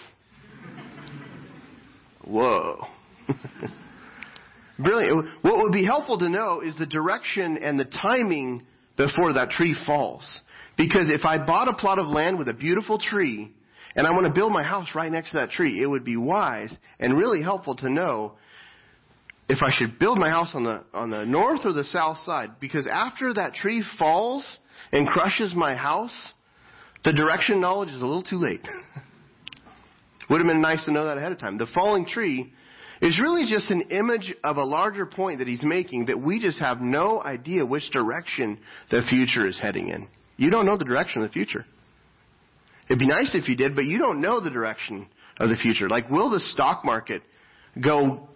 Whoa. 2.24 2.86
Brilliant. 4.78 5.28
What 5.42 5.62
would 5.62 5.72
be 5.72 5.84
helpful 5.84 6.18
to 6.18 6.28
know 6.28 6.60
is 6.60 6.76
the 6.76 6.86
direction 6.86 7.58
and 7.58 7.78
the 7.78 7.84
timing 7.84 8.66
before 8.96 9.32
that 9.34 9.50
tree 9.50 9.76
falls. 9.86 10.26
Because 10.76 11.10
if 11.10 11.24
I 11.24 11.44
bought 11.44 11.68
a 11.68 11.74
plot 11.74 11.98
of 11.98 12.06
land 12.06 12.38
with 12.38 12.48
a 12.48 12.54
beautiful 12.54 12.98
tree 12.98 13.54
and 13.94 14.06
I 14.06 14.10
want 14.10 14.26
to 14.26 14.32
build 14.32 14.52
my 14.52 14.62
house 14.62 14.88
right 14.94 15.10
next 15.10 15.30
to 15.30 15.38
that 15.38 15.50
tree, 15.50 15.82
it 15.82 15.86
would 15.86 16.04
be 16.04 16.16
wise 16.16 16.74
and 17.00 17.16
really 17.16 17.42
helpful 17.42 17.76
to 17.76 17.88
know 17.88 18.34
if 19.48 19.58
I 19.62 19.74
should 19.74 19.98
build 19.98 20.18
my 20.18 20.28
house 20.28 20.50
on 20.54 20.64
the, 20.64 20.84
on 20.92 21.10
the 21.10 21.24
north 21.24 21.60
or 21.64 21.72
the 21.72 21.84
south 21.84 22.18
side. 22.18 22.52
Because 22.60 22.86
after 22.86 23.32
that 23.32 23.54
tree 23.54 23.82
falls 23.98 24.44
and 24.92 25.06
crushes 25.08 25.54
my 25.54 25.74
house, 25.74 26.32
the 27.04 27.12
direction 27.12 27.60
knowledge 27.60 27.90
is 27.90 28.02
a 28.02 28.06
little 28.06 28.24
too 28.24 28.38
late. 28.38 28.66
Would 30.28 30.40
have 30.40 30.48
been 30.48 30.60
nice 30.60 30.84
to 30.86 30.92
know 30.92 31.06
that 31.06 31.18
ahead 31.18 31.32
of 31.32 31.38
time. 31.38 31.56
The 31.56 31.68
falling 31.72 32.04
tree 32.04 32.52
is 33.00 33.18
really 33.20 33.50
just 33.50 33.70
an 33.70 33.82
image 33.90 34.34
of 34.42 34.56
a 34.56 34.64
larger 34.64 35.06
point 35.06 35.38
that 35.38 35.48
he's 35.48 35.62
making 35.62 36.06
that 36.06 36.20
we 36.20 36.40
just 36.40 36.58
have 36.58 36.80
no 36.80 37.22
idea 37.22 37.64
which 37.64 37.90
direction 37.90 38.58
the 38.90 39.02
future 39.08 39.46
is 39.46 39.58
heading 39.60 39.88
in. 39.88 40.08
You 40.36 40.50
don't 40.50 40.66
know 40.66 40.76
the 40.76 40.84
direction 40.84 41.22
of 41.22 41.28
the 41.28 41.32
future. 41.32 41.64
It'd 42.88 42.98
be 42.98 43.06
nice 43.06 43.34
if 43.34 43.48
you 43.48 43.56
did, 43.56 43.74
but 43.74 43.84
you 43.84 43.98
don't 43.98 44.20
know 44.20 44.40
the 44.40 44.50
direction 44.50 45.08
of 45.38 45.48
the 45.50 45.56
future. 45.56 45.88
Like, 45.88 46.08
will 46.10 46.30
the 46.30 46.40
stock 46.40 46.84
market 46.84 47.22
go 47.82 48.28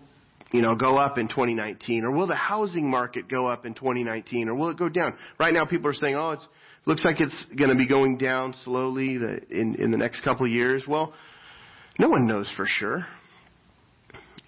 you 0.53 0.63
know, 0.63 0.75
go 0.75 0.99
up 0.99 1.19
in 1.19 1.29
2019? 1.29 2.05
Or 2.05 2.11
will 2.11 2.27
the 2.27 2.35
housing 2.35 2.91
market 2.91 3.29
go 3.29 3.47
up 3.47 3.67
in 3.67 3.75
2019? 3.75 4.49
Or 4.49 4.55
will 4.55 4.71
it 4.71 4.79
go 4.79 4.89
down? 4.89 5.17
Right 5.39 5.55
now 5.55 5.65
people 5.65 5.89
are 5.89 5.95
saying, 5.95 6.17
oh, 6.17 6.33
it 6.33 6.41
looks 6.87 7.05
like 7.05 7.21
it's 7.21 7.47
going 7.57 7.71
to 7.71 7.77
be 7.77 7.87
going 7.87 8.19
down 8.19 8.55
slowly 8.65 9.15
in, 9.15 9.77
in 9.79 9.91
the 9.91 9.97
next 9.97 10.23
couple 10.23 10.47
of 10.47 10.53
years. 10.53 10.85
Well, 10.89 11.13
no 11.99 12.09
one 12.09 12.27
knows 12.27 12.53
for 12.57 12.67
sure. 12.67 13.07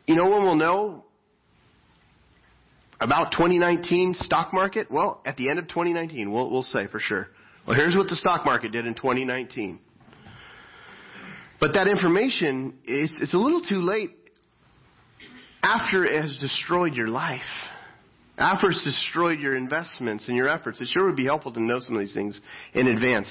You 0.07 0.17
know 0.17 0.29
when 0.29 0.43
we'll 0.43 0.57
know 0.57 1.05
about 3.01 3.33
2019 3.33 4.15
stock 4.19 4.53
market? 4.53 4.91
Well, 4.91 5.21
at 5.25 5.37
the 5.37 5.49
end 5.49 5.59
of 5.59 5.69
2019, 5.69 6.33
we'll, 6.33 6.51
we'll 6.51 6.63
say 6.63 6.87
for 6.89 6.99
sure. 6.99 7.29
Well, 7.67 7.77
here's 7.77 7.97
what 7.97 8.09
the 8.09 8.17
stock 8.17 8.45
market 8.45 8.73
did 8.73 8.87
in 8.87 8.95
2019. 8.95 9.79
But 11.61 11.75
that 11.75 11.87
information 11.87 12.79
is 12.85 13.15
it's 13.21 13.35
a 13.35 13.39
little 13.39 13.63
too 13.63 13.81
late 13.81 14.11
after 15.63 16.05
it 16.05 16.21
has 16.21 16.37
destroyed 16.41 16.95
your 16.95 17.07
life, 17.07 17.41
after 18.37 18.69
it's 18.69 18.83
destroyed 18.83 19.39
your 19.39 19.55
investments 19.55 20.27
and 20.27 20.37
your 20.37 20.49
efforts, 20.49 20.81
it 20.81 20.89
sure 20.93 21.07
would 21.07 21.17
be 21.17 21.25
helpful 21.25 21.53
to 21.53 21.63
know 21.63 21.79
some 21.79 21.95
of 21.95 22.01
these 22.01 22.15
things 22.15 22.41
in 22.75 22.89
advance. 22.89 23.31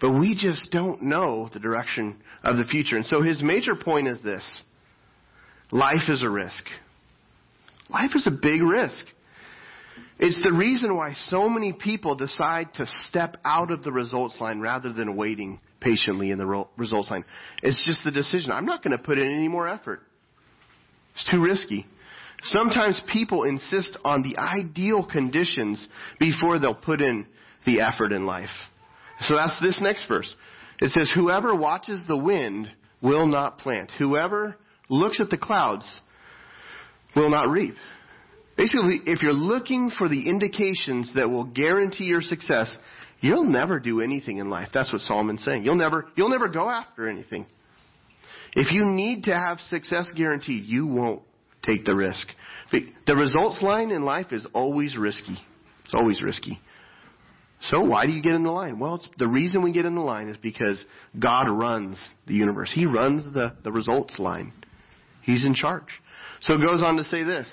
But 0.00 0.12
we 0.12 0.36
just 0.36 0.70
don't 0.70 1.02
know 1.02 1.50
the 1.52 1.58
direction 1.58 2.22
of 2.44 2.56
the 2.56 2.64
future. 2.64 2.96
And 2.96 3.06
so 3.06 3.20
his 3.20 3.42
major 3.42 3.74
point 3.74 4.06
is 4.06 4.20
this 4.22 4.44
life 5.72 6.08
is 6.08 6.22
a 6.22 6.30
risk. 6.30 6.62
Life 7.90 8.12
is 8.14 8.26
a 8.26 8.30
big 8.30 8.62
risk. 8.62 9.04
It's 10.18 10.40
the 10.44 10.52
reason 10.52 10.96
why 10.96 11.14
so 11.26 11.48
many 11.48 11.72
people 11.72 12.14
decide 12.14 12.72
to 12.74 12.86
step 13.08 13.38
out 13.44 13.72
of 13.72 13.82
the 13.82 13.90
results 13.90 14.40
line 14.40 14.60
rather 14.60 14.92
than 14.92 15.16
waiting 15.16 15.60
patiently 15.80 16.30
in 16.30 16.38
the 16.38 16.66
results 16.76 17.10
line. 17.10 17.24
It's 17.62 17.84
just 17.84 18.04
the 18.04 18.12
decision. 18.12 18.52
I'm 18.52 18.64
not 18.64 18.84
going 18.84 18.96
to 18.96 19.02
put 19.02 19.18
in 19.18 19.26
any 19.26 19.48
more 19.48 19.66
effort. 19.66 20.00
It's 21.14 21.28
too 21.28 21.42
risky. 21.42 21.86
Sometimes 22.44 23.00
people 23.12 23.44
insist 23.44 23.96
on 24.04 24.22
the 24.22 24.38
ideal 24.38 25.04
conditions 25.04 25.86
before 26.18 26.58
they'll 26.58 26.74
put 26.74 27.00
in 27.00 27.26
the 27.66 27.80
effort 27.80 28.12
in 28.12 28.26
life. 28.26 28.50
So 29.22 29.34
that's 29.34 29.60
this 29.60 29.80
next 29.80 30.06
verse. 30.08 30.32
It 30.80 30.90
says, 30.90 31.10
Whoever 31.14 31.54
watches 31.54 32.00
the 32.08 32.16
wind 32.16 32.68
will 33.00 33.26
not 33.26 33.58
plant. 33.58 33.90
Whoever 33.98 34.56
looks 34.92 35.20
at 35.20 35.30
the 35.30 35.38
clouds 35.38 35.88
will 37.16 37.30
not 37.30 37.48
reap. 37.48 37.74
Basically, 38.56 39.00
if 39.06 39.22
you're 39.22 39.32
looking 39.32 39.90
for 39.96 40.08
the 40.08 40.28
indications 40.28 41.12
that 41.14 41.28
will 41.28 41.44
guarantee 41.44 42.04
your 42.04 42.20
success, 42.20 42.76
you'll 43.20 43.46
never 43.46 43.80
do 43.80 44.00
anything 44.00 44.38
in 44.38 44.50
life. 44.50 44.68
That's 44.72 44.92
what 44.92 45.00
Solomon's 45.02 45.42
saying. 45.44 45.64
You'll 45.64 45.76
never, 45.76 46.06
you'll 46.16 46.28
never 46.28 46.48
go 46.48 46.68
after 46.68 47.08
anything. 47.08 47.46
If 48.54 48.70
you 48.70 48.84
need 48.84 49.24
to 49.24 49.34
have 49.34 49.58
success 49.60 50.10
guaranteed, 50.14 50.64
you 50.64 50.86
won't 50.86 51.22
take 51.64 51.84
the 51.86 51.94
risk. 51.94 52.28
The 52.70 53.16
results 53.16 53.62
line 53.62 53.90
in 53.90 54.04
life 54.04 54.26
is 54.32 54.46
always 54.52 54.96
risky. 54.96 55.38
It's 55.84 55.94
always 55.94 56.22
risky. 56.22 56.60
So 57.62 57.80
why 57.80 58.06
do 58.06 58.12
you 58.12 58.22
get 58.22 58.34
in 58.34 58.42
the 58.42 58.50
line? 58.50 58.78
Well, 58.78 59.00
the 59.18 59.28
reason 59.28 59.62
we 59.62 59.72
get 59.72 59.86
in 59.86 59.94
the 59.94 60.02
line 60.02 60.28
is 60.28 60.36
because 60.36 60.84
God 61.18 61.44
runs 61.44 61.98
the 62.26 62.34
universe. 62.34 62.72
He 62.74 62.86
runs 62.86 63.24
the, 63.32 63.56
the 63.62 63.70
results 63.70 64.18
line. 64.18 64.52
He's 65.22 65.44
in 65.44 65.54
charge. 65.54 65.88
So 66.42 66.54
it 66.54 66.60
goes 66.60 66.82
on 66.82 66.96
to 66.96 67.04
say 67.04 67.22
this 67.22 67.48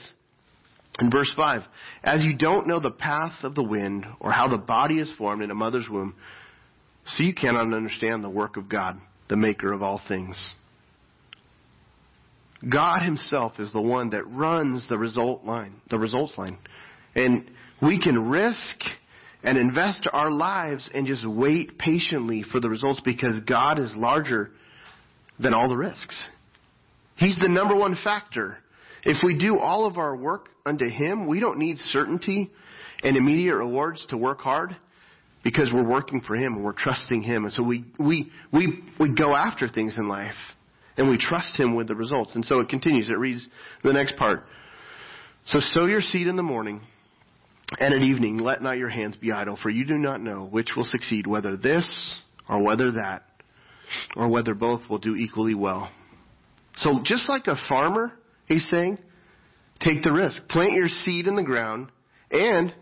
in 0.99 1.11
verse 1.11 1.31
5 1.35 1.61
As 2.03 2.23
you 2.23 2.35
don't 2.35 2.67
know 2.67 2.79
the 2.79 2.91
path 2.91 3.43
of 3.43 3.55
the 3.55 3.63
wind 3.63 4.05
or 4.19 4.31
how 4.31 4.47
the 4.47 4.57
body 4.57 4.99
is 4.99 5.11
formed 5.17 5.43
in 5.43 5.51
a 5.51 5.55
mother's 5.55 5.87
womb, 5.89 6.15
so 7.05 7.23
you 7.23 7.33
cannot 7.33 7.73
understand 7.73 8.23
the 8.23 8.29
work 8.29 8.57
of 8.57 8.69
God, 8.69 8.99
the 9.29 9.37
maker 9.37 9.73
of 9.73 9.81
all 9.81 10.01
things. 10.07 10.55
God 12.67 13.03
himself 13.03 13.53
is 13.59 13.71
the 13.71 13.81
one 13.81 14.09
that 14.09 14.27
runs 14.27 14.87
the 14.89 14.97
result 14.97 15.45
line, 15.45 15.81
the 15.89 15.97
results 15.97 16.37
line. 16.37 16.57
And 17.15 17.49
we 17.81 18.01
can 18.01 18.29
risk 18.29 18.81
and 19.43 19.57
invest 19.57 20.07
our 20.11 20.31
lives 20.31 20.89
and 20.93 21.07
just 21.07 21.27
wait 21.27 21.77
patiently 21.77 22.43
for 22.43 22.59
the 22.59 22.69
results 22.69 23.01
because 23.05 23.35
God 23.47 23.79
is 23.79 23.93
larger 23.95 24.51
than 25.39 25.53
all 25.53 25.69
the 25.69 25.77
risks. 25.77 26.21
He's 27.19 27.37
the 27.37 27.49
number 27.49 27.75
one 27.75 27.97
factor. 28.03 28.57
If 29.03 29.17
we 29.23 29.37
do 29.37 29.59
all 29.59 29.85
of 29.85 29.97
our 29.97 30.15
work 30.15 30.49
unto 30.65 30.89
Him, 30.89 31.27
we 31.27 31.39
don't 31.39 31.59
need 31.59 31.77
certainty 31.77 32.49
and 33.03 33.17
immediate 33.17 33.55
rewards 33.55 34.05
to 34.09 34.17
work 34.17 34.39
hard 34.39 34.75
because 35.43 35.69
we're 35.73 35.87
working 35.87 36.21
for 36.25 36.35
Him 36.35 36.53
and 36.53 36.63
we're 36.63 36.73
trusting 36.73 37.21
Him. 37.21 37.43
And 37.43 37.53
so 37.53 37.61
we, 37.61 37.85
we, 37.97 38.31
we, 38.51 38.83
we 38.99 39.13
go 39.13 39.35
after 39.35 39.67
things 39.67 39.95
in 39.97 40.07
life 40.07 40.35
and 40.97 41.09
we 41.09 41.17
trust 41.17 41.59
Him 41.59 41.75
with 41.75 41.87
the 41.87 41.95
results. 41.95 42.35
And 42.35 42.45
so 42.45 42.59
it 42.59 42.69
continues. 42.69 43.09
It 43.09 43.17
reads 43.17 43.47
the 43.83 43.93
next 43.93 44.15
part. 44.15 44.45
So 45.47 45.59
sow 45.59 45.85
your 45.85 46.01
seed 46.01 46.27
in 46.27 46.35
the 46.35 46.43
morning, 46.43 46.81
and 47.79 47.93
at 47.93 48.01
evening 48.01 48.37
let 48.37 48.61
not 48.61 48.77
your 48.77 48.89
hands 48.89 49.17
be 49.17 49.31
idle, 49.31 49.57
for 49.61 49.69
you 49.69 49.85
do 49.85 49.97
not 49.97 50.21
know 50.21 50.45
which 50.45 50.71
will 50.77 50.85
succeed, 50.85 51.25
whether 51.25 51.57
this 51.57 52.21
or 52.47 52.61
whether 52.61 52.91
that, 52.91 53.23
or 54.15 54.27
whether 54.27 54.53
both 54.53 54.81
will 54.89 54.99
do 54.99 55.15
equally 55.15 55.55
well. 55.55 55.89
So 56.79 56.99
just 57.03 57.27
like 57.29 57.47
a 57.47 57.55
farmer, 57.67 58.11
he's 58.45 58.67
saying, 58.69 58.97
take 59.79 60.03
the 60.03 60.11
risk. 60.11 60.47
Plant 60.49 60.73
your 60.73 60.87
seed 60.87 61.27
in 61.27 61.35
the 61.35 61.43
ground 61.43 61.89
And 62.31 62.73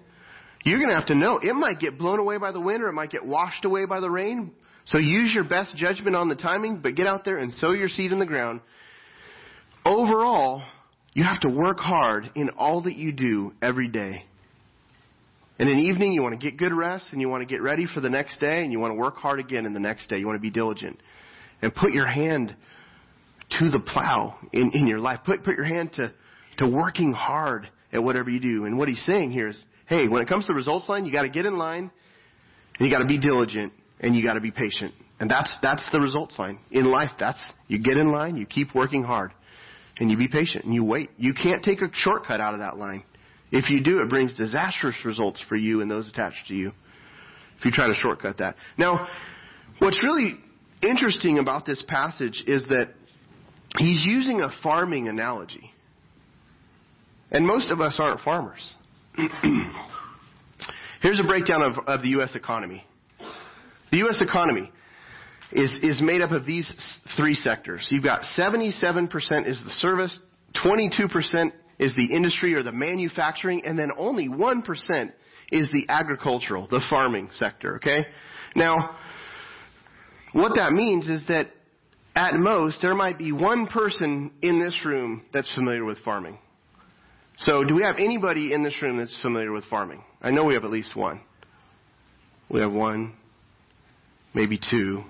you're 0.64 0.80
going 0.80 0.90
to 0.90 0.96
have 0.96 1.08
to 1.08 1.16
know 1.16 1.40
it 1.42 1.54
might 1.54 1.80
get 1.80 1.98
blown 1.98 2.20
away 2.20 2.38
by 2.38 2.52
the 2.52 2.60
wind 2.60 2.84
or 2.84 2.90
it 2.90 2.94
might 2.94 3.10
get 3.10 3.26
washed 3.26 3.66
away 3.66 3.86
by 3.86 4.00
the 4.00 4.10
rain. 4.10 4.52
So 4.86 4.98
use 4.98 5.32
your 5.34 5.44
best 5.44 5.76
judgment 5.76 6.16
on 6.16 6.30
the 6.30 6.36
timing, 6.36 6.80
but 6.82 6.96
get 6.96 7.08
out 7.08 7.26
there 7.26 7.38
and 7.38 7.54
sow 7.54 7.72
your 7.72 7.90
seed 7.90 8.12
in 8.12 8.20
the 8.20 8.26
ground. 8.26 8.62
Overall, 9.86 10.64
you 11.14 11.24
have 11.24 11.40
to 11.42 11.50
work 11.50 11.80
hard 11.80 12.30
in 12.36 12.50
all 12.58 12.82
that 12.84 12.96
you 12.96 13.12
do 13.12 13.54
every 13.62 13.88
day. 13.88 14.26
In 15.60 15.68
the 15.68 15.74
evening, 15.74 16.12
you 16.12 16.22
want 16.22 16.40
to 16.40 16.46
get 16.46 16.58
good 16.58 16.74
rest 16.74 17.08
and 17.12 17.20
you 17.20 17.30
want 17.30 17.42
to 17.42 17.52
get 17.52 17.62
ready 17.62 17.88
for 17.92 18.00
the 18.00 18.10
next 18.10 18.40
day 18.40 18.62
and 18.62 18.72
you 18.72 18.80
want 18.80 18.92
to 18.92 19.00
work 19.00 19.16
hard 19.16 19.40
again 19.40 19.66
in 19.66 19.74
the 19.74 19.80
next 19.80 20.08
day. 20.08 20.18
You 20.18 20.26
want 20.26 20.36
to 20.36 20.42
be 20.42 20.52
diligent. 20.52 21.00
And 21.62 21.74
put 21.74 21.92
your 21.92 22.06
hand 22.06 22.56
to 23.60 23.70
the 23.70 23.80
plow 23.80 24.36
in, 24.52 24.72
in 24.74 24.88
your 24.88 25.00
life. 25.00 25.20
Put, 25.26 25.44
put 25.44 25.56
your 25.56 25.66
hand 25.66 25.94
to, 25.94 26.12
to 26.58 26.68
working 26.68 27.14
hard 27.14 27.70
at 27.94 28.04
whatever 28.04 28.30
you 28.30 28.40
do. 28.40 28.66
And 28.66 28.78
what 28.78 28.88
he's 28.88 29.04
saying 29.06 29.32
here 29.32 29.50
is, 29.50 29.64
hey, 29.88 30.08
when 30.08 30.22
it 30.22 30.28
comes 30.28 30.46
to 30.46 30.54
the 30.54 30.56
results 30.56 30.90
line, 30.90 31.06
you 31.06 31.12
got 31.12 31.24
to 31.24 31.30
get 31.30 31.46
in 31.46 31.58
line 31.58 31.90
and 32.78 32.88
you 32.88 32.94
got 32.94 33.00
to 33.02 33.08
be 33.08 33.20
diligent 33.20 33.74
and 34.00 34.16
you 34.16 34.26
got 34.26 34.34
to 34.34 34.42
be 34.42 34.52
patient. 34.52 34.94
And 35.20 35.30
that's, 35.30 35.54
that's 35.62 35.84
the 35.92 36.00
results 36.00 36.36
line. 36.38 36.60
In 36.72 36.86
life, 36.86 37.12
that's, 37.20 37.40
you 37.68 37.80
get 37.80 37.98
in 37.98 38.12
line, 38.12 38.38
you 38.38 38.46
keep 38.46 38.76
working 38.76 39.04
hard 39.04 39.32
and 40.00 40.12
you 40.12 40.18
be 40.18 40.28
patient 40.28 40.66
and 40.66 40.74
you 40.74 40.84
wait. 40.84 41.10
You 41.18 41.34
can't 41.34 41.64
take 41.64 41.82
a 41.82 41.88
shortcut 41.94 42.40
out 42.40 42.54
of 42.54 42.60
that 42.60 42.78
line. 42.78 43.04
If 43.52 43.70
you 43.70 43.82
do, 43.82 44.02
it 44.02 44.10
brings 44.10 44.36
disastrous 44.38 44.96
results 45.06 45.42
for 45.48 45.56
you 45.56 45.82
and 45.82 45.90
those 45.90 46.08
attached 46.10 46.48
to 46.50 46.54
you. 46.54 46.72
If 47.58 47.66
you 47.66 47.72
try 47.72 47.88
to 47.88 47.94
shortcut 47.94 48.38
that. 48.38 48.56
Now, 48.78 49.08
what's 49.80 50.04
really 50.04 50.36
interesting 50.84 51.40
about 51.40 51.66
this 51.66 51.82
passage 51.88 52.44
is 52.46 52.64
that 52.66 52.94
he's 53.77 54.01
using 54.06 54.41
a 54.41 54.49
farming 54.63 55.08
analogy. 55.08 55.71
And 57.32 57.45
most 57.45 57.69
of 57.71 57.82
us 57.82 57.95
aren't 57.99 58.21
farmers. 58.21 58.73
Here's 61.01 61.19
a 61.19 61.27
breakdown 61.27 61.62
of, 61.62 61.77
of 61.86 62.01
the 62.01 62.10
U.S. 62.10 62.36
economy. 62.36 62.86
The 63.91 63.97
U.S. 63.97 64.21
economy 64.21 64.71
is, 65.51 65.71
is 65.82 66.01
made 66.01 66.21
up 66.21 66.32
of 66.32 66.45
these 66.45 66.71
three 67.15 67.36
sectors. 67.36 67.88
You've 67.89 68.03
got 68.03 68.21
77% 68.38 69.10
is 69.47 69.62
the 69.63 69.71
service, 69.71 70.17
22% 70.63 71.51
is 71.80 71.93
the 71.95 72.15
industry 72.15 72.53
or 72.53 72.63
the 72.63 72.71
manufacturing, 72.71 73.63
and 73.65 73.77
then 73.77 73.91
only 73.97 74.27
1% 74.27 74.63
is 75.51 75.69
the 75.71 75.86
agricultural, 75.89 76.67
the 76.69 76.82
farming 76.89 77.30
sector, 77.34 77.75
okay? 77.75 78.08
Now, 78.56 78.97
what 80.34 80.53
that 80.56 80.73
means 80.73 81.08
is 81.08 81.25
that 81.27 81.51
at 82.17 82.34
most, 82.34 82.80
there 82.82 82.95
might 82.95 83.19
be 83.19 83.32
one 83.32 83.67
person 83.67 84.32
in 84.41 84.60
this 84.60 84.75
room 84.84 85.23
that's 85.32 85.53
familiar 85.53 85.86
with 85.86 85.99
farming. 85.99 86.39
So, 87.38 87.63
do 87.63 87.75
we 87.75 87.84
have 87.84 87.97
anybody 87.99 88.53
in 88.53 88.63
this 88.63 88.73
room 88.82 88.97
that's 88.97 89.15
familiar 89.21 89.51
with 89.51 89.65
farming? 89.65 90.03
I 90.23 90.32
know 90.32 90.43
we 90.43 90.56
have 90.56 90.63
at 90.63 90.71
least 90.71 90.95
one. 90.95 91.21
We 92.49 92.60
have 92.62 92.71
one, 92.71 93.15
maybe 94.34 94.58
two. 94.58 95.03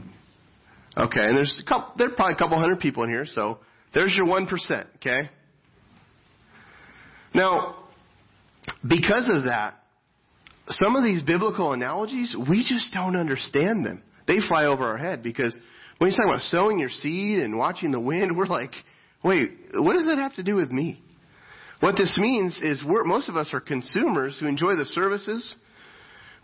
Okay, 0.97 1.21
and 1.21 1.37
there's 1.37 1.57
a 1.63 1.67
couple, 1.67 1.93
there 1.97 2.07
are 2.07 2.15
probably 2.15 2.33
a 2.33 2.37
couple 2.37 2.59
hundred 2.59 2.81
people 2.81 3.03
in 3.03 3.09
here, 3.09 3.25
so 3.25 3.59
there's 3.93 4.13
your 4.13 4.25
1%, 4.25 4.85
okay? 4.97 5.29
Now, 7.33 7.85
because 8.85 9.29
of 9.33 9.45
that, 9.45 9.75
some 10.67 10.97
of 10.97 11.03
these 11.05 11.23
biblical 11.23 11.71
analogies, 11.71 12.35
we 12.49 12.65
just 12.67 12.91
don't 12.93 13.15
understand 13.15 13.85
them. 13.85 14.03
They 14.27 14.39
fly 14.45 14.65
over 14.65 14.83
our 14.83 14.97
head 14.97 15.23
because 15.23 15.57
when 15.97 16.09
he's 16.09 16.17
talking 16.17 16.31
about 16.31 16.43
sowing 16.43 16.79
your 16.79 16.89
seed 16.89 17.39
and 17.39 17.57
watching 17.57 17.91
the 17.91 17.99
wind, 17.99 18.37
we're 18.37 18.45
like, 18.45 18.71
wait, 19.23 19.51
what 19.73 19.93
does 19.93 20.05
that 20.05 20.17
have 20.17 20.35
to 20.35 20.43
do 20.43 20.55
with 20.55 20.71
me? 20.71 21.01
What 21.79 21.95
this 21.95 22.17
means 22.17 22.59
is 22.61 22.81
most 22.85 23.29
of 23.29 23.35
us 23.35 23.49
are 23.53 23.59
consumers 23.59 24.37
who 24.39 24.47
enjoy 24.47 24.75
the 24.75 24.85
services. 24.85 25.55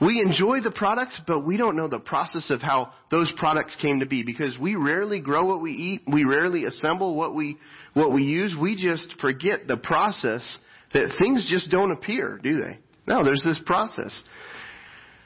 We 0.01 0.21
enjoy 0.21 0.61
the 0.61 0.71
products, 0.71 1.19
but 1.25 1.45
we 1.45 1.57
don't 1.57 1.75
know 1.75 1.87
the 1.87 1.99
process 1.99 2.49
of 2.49 2.61
how 2.61 2.93
those 3.09 3.31
products 3.37 3.75
came 3.81 3.99
to 3.99 4.05
be 4.05 4.23
because 4.23 4.57
we 4.59 4.75
rarely 4.75 5.19
grow 5.19 5.45
what 5.45 5.61
we 5.61 5.71
eat. 5.71 6.01
We 6.11 6.23
rarely 6.23 6.65
assemble 6.65 7.15
what 7.15 7.33
we, 7.33 7.57
what 7.93 8.11
we 8.11 8.23
use. 8.23 8.55
We 8.59 8.75
just 8.75 9.13
forget 9.21 9.67
the 9.67 9.77
process 9.77 10.57
that 10.93 11.15
things 11.19 11.47
just 11.49 11.71
don't 11.71 11.91
appear, 11.91 12.39
do 12.43 12.57
they? 12.59 12.79
No, 13.07 13.23
there's 13.23 13.43
this 13.43 13.61
process. 13.65 14.19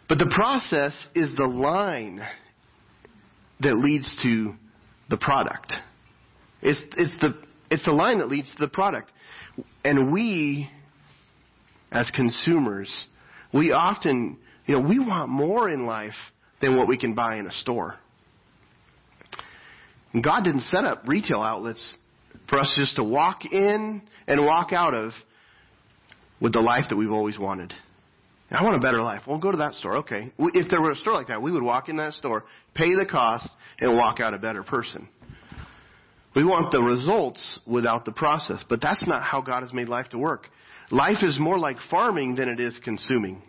But 0.08 0.20
the 0.20 0.32
process 0.34 0.94
is 1.16 1.36
the 1.36 1.48
line 1.48 2.22
that 3.62 3.76
leads 3.76 4.20
to 4.24 4.54
the 5.10 5.18
product. 5.18 5.74
It's, 6.62 6.82
it's, 6.96 7.22
the, 7.22 7.38
it's 7.70 7.86
the 7.86 7.92
line 7.92 8.20
that 8.20 8.28
leads 8.28 8.52
to 8.52 8.58
the 8.60 8.68
product. 8.68 9.12
And 9.84 10.12
we, 10.12 10.70
as 11.92 12.12
consumers, 12.16 13.08
we 13.54 13.72
often, 13.72 14.38
you 14.66 14.76
know, 14.76 14.88
we 14.88 15.00
want 15.00 15.30
more 15.30 15.70
in 15.70 15.86
life 15.86 16.14
than 16.62 16.78
what 16.78 16.88
we 16.88 16.98
can 16.98 17.14
buy 17.14 17.38
in 17.38 17.48
a 17.48 17.52
store. 17.52 17.96
And 20.14 20.24
God 20.24 20.44
didn't 20.44 20.62
set 20.62 20.84
up 20.84 21.04
retail 21.08 21.42
outlets 21.42 21.96
for 22.50 22.60
us 22.60 22.74
just 22.78 22.96
to 22.96 23.04
walk 23.04 23.46
in 23.46 24.02
and 24.28 24.46
walk 24.46 24.74
out 24.74 24.94
of 24.94 25.12
with 26.40 26.54
the 26.54 26.60
life 26.60 26.86
that 26.90 26.96
we've 26.96 27.12
always 27.12 27.38
wanted. 27.38 27.74
I 28.50 28.64
want 28.64 28.78
a 28.78 28.80
better 28.80 29.02
life. 29.02 29.24
Well, 29.28 29.38
go 29.40 29.52
to 29.52 29.58
that 29.58 29.74
store. 29.74 29.98
Okay. 29.98 30.32
If 30.40 30.70
there 30.70 30.82
were 30.82 30.92
a 30.92 30.96
store 30.96 31.14
like 31.14 31.28
that, 31.28 31.42
we 31.42 31.52
would 31.52 31.64
walk 31.64 31.90
in 31.90 31.98
that 31.98 32.14
store, 32.14 32.46
pay 32.76 32.96
the 32.96 33.06
cost, 33.06 33.50
and 33.80 33.96
walk 33.98 34.20
out 34.22 34.34
a 34.34 34.38
better 34.38 34.64
person. 34.64 35.10
We 36.36 36.46
want 36.46 36.72
the 36.72 36.82
results 36.82 37.60
without 37.66 38.06
the 38.06 38.12
process, 38.12 38.64
but 38.70 38.80
that's 38.82 39.06
not 39.08 39.24
how 39.24 39.42
God 39.42 39.64
has 39.64 39.74
made 39.74 39.90
life 39.90 40.08
to 40.10 40.18
work. 40.18 40.48
Life 40.92 41.18
is 41.24 41.38
more 41.40 41.60
like 41.60 41.78
farming 41.92 42.36
than 42.36 42.48
it 42.48 42.60
is 42.60 42.80
consuming. 42.84 43.42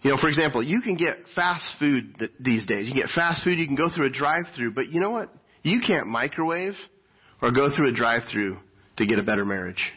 You 0.00 0.12
know, 0.12 0.16
for 0.18 0.28
example, 0.28 0.62
you 0.62 0.80
can 0.80 0.96
get 0.96 1.16
fast 1.34 1.66
food 1.78 2.30
these 2.38 2.64
days. 2.64 2.88
You 2.88 2.94
get 2.94 3.10
fast 3.14 3.42
food, 3.44 3.58
you 3.58 3.66
can 3.66 3.76
go 3.76 3.88
through 3.94 4.06
a 4.06 4.10
drive-through, 4.10 4.72
but 4.72 4.88
you 4.88 5.00
know 5.00 5.10
what? 5.10 5.30
You 5.62 5.80
can't 5.84 6.06
microwave 6.06 6.74
or 7.42 7.50
go 7.50 7.68
through 7.74 7.90
a 7.90 7.92
drive-through 7.92 8.56
to 8.96 9.06
get 9.06 9.18
a 9.18 9.22
better 9.24 9.44
marriage. 9.44 9.92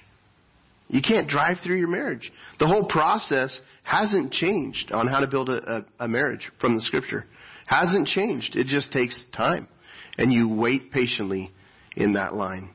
You 0.92 1.02
can't 1.02 1.30
drive 1.30 1.58
through 1.64 1.78
your 1.78 1.88
marriage. 1.88 2.32
The 2.60 2.68
whole 2.68 2.86
process 2.86 3.58
hasn't 3.84 4.34
changed 4.34 4.92
on 4.92 5.08
how 5.08 5.22
to 5.22 5.28
build 5.28 5.48
a, 5.48 5.78
a, 6.00 6.06
a 6.06 6.08
marriage 6.08 6.52
from 6.60 6.76
the 6.76 6.82
scripture. 6.82 7.26
Hasn't 7.66 8.08
changed. 8.08 8.58
It 8.58 8.68
just 8.68 8.92
takes 8.92 9.18
time. 9.36 9.70
And 10.18 10.34
you 10.34 10.50
wait 10.50 10.92
patiently 10.92 11.52
in 11.96 12.14
that 12.14 12.34
line. 12.34 12.74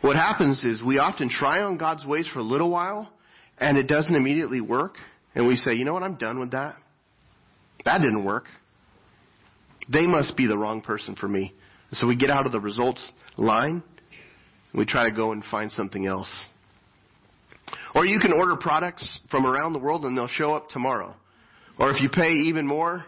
What 0.00 0.16
happens 0.16 0.64
is 0.64 0.82
we 0.82 0.98
often 0.98 1.28
try 1.28 1.60
on 1.60 1.78
God's 1.78 2.04
ways 2.04 2.28
for 2.32 2.40
a 2.40 2.42
little 2.44 2.70
while 2.70 3.10
and 3.58 3.78
it 3.78 3.86
doesn't 3.86 4.14
immediately 4.14 4.60
work. 4.60 4.96
And 5.36 5.46
we 5.46 5.56
say, 5.56 5.74
you 5.74 5.84
know 5.84 5.94
what, 5.94 6.02
I'm 6.02 6.16
done 6.16 6.40
with 6.40 6.50
that. 6.50 6.74
That 7.84 7.98
didn't 7.98 8.24
work. 8.24 8.46
They 9.88 10.02
must 10.02 10.36
be 10.36 10.48
the 10.48 10.58
wrong 10.58 10.82
person 10.82 11.14
for 11.14 11.28
me. 11.28 11.54
So 11.92 12.08
we 12.08 12.16
get 12.16 12.30
out 12.30 12.44
of 12.44 12.50
the 12.50 12.60
results 12.60 13.06
line 13.36 13.84
we 14.74 14.84
try 14.84 15.08
to 15.08 15.14
go 15.14 15.30
and 15.30 15.44
find 15.50 15.70
something 15.70 16.04
else. 16.04 16.28
Or 18.04 18.06
you 18.06 18.20
can 18.20 18.34
order 18.34 18.54
products 18.54 19.18
from 19.30 19.46
around 19.46 19.72
the 19.72 19.78
world 19.78 20.04
and 20.04 20.14
they'll 20.14 20.28
show 20.28 20.54
up 20.54 20.68
tomorrow. 20.68 21.16
Or 21.78 21.88
if 21.90 22.02
you 22.02 22.10
pay 22.10 22.32
even 22.32 22.66
more, 22.66 23.02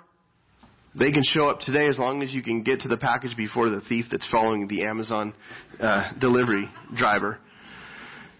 they 0.99 1.13
can 1.13 1.23
show 1.23 1.49
up 1.51 1.61
today 1.61 1.87
as 1.87 1.99
long 1.99 2.23
as 2.23 2.33
you 2.33 2.43
can 2.43 2.63
get 2.63 2.81
to 2.81 2.89
the 2.89 2.97
package 2.97 3.37
before 3.37 3.69
the 3.69 3.83
thief 3.91 4.07
that's 4.11 4.27
following 4.33 4.69
the 4.69 4.85
Amazon 4.85 5.35
uh, 5.79 6.05
delivery 6.19 6.67
driver. 6.97 7.39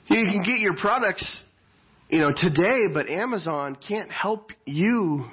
You 0.07 0.25
can 0.33 0.45
get 0.45 0.61
your 0.61 0.75
products, 0.79 1.41
you 2.09 2.21
know, 2.21 2.31
today, 2.35 2.85
but 2.91 3.07
Amazon 3.11 3.77
can't 3.87 4.11
help 4.11 4.51
you 4.65 5.27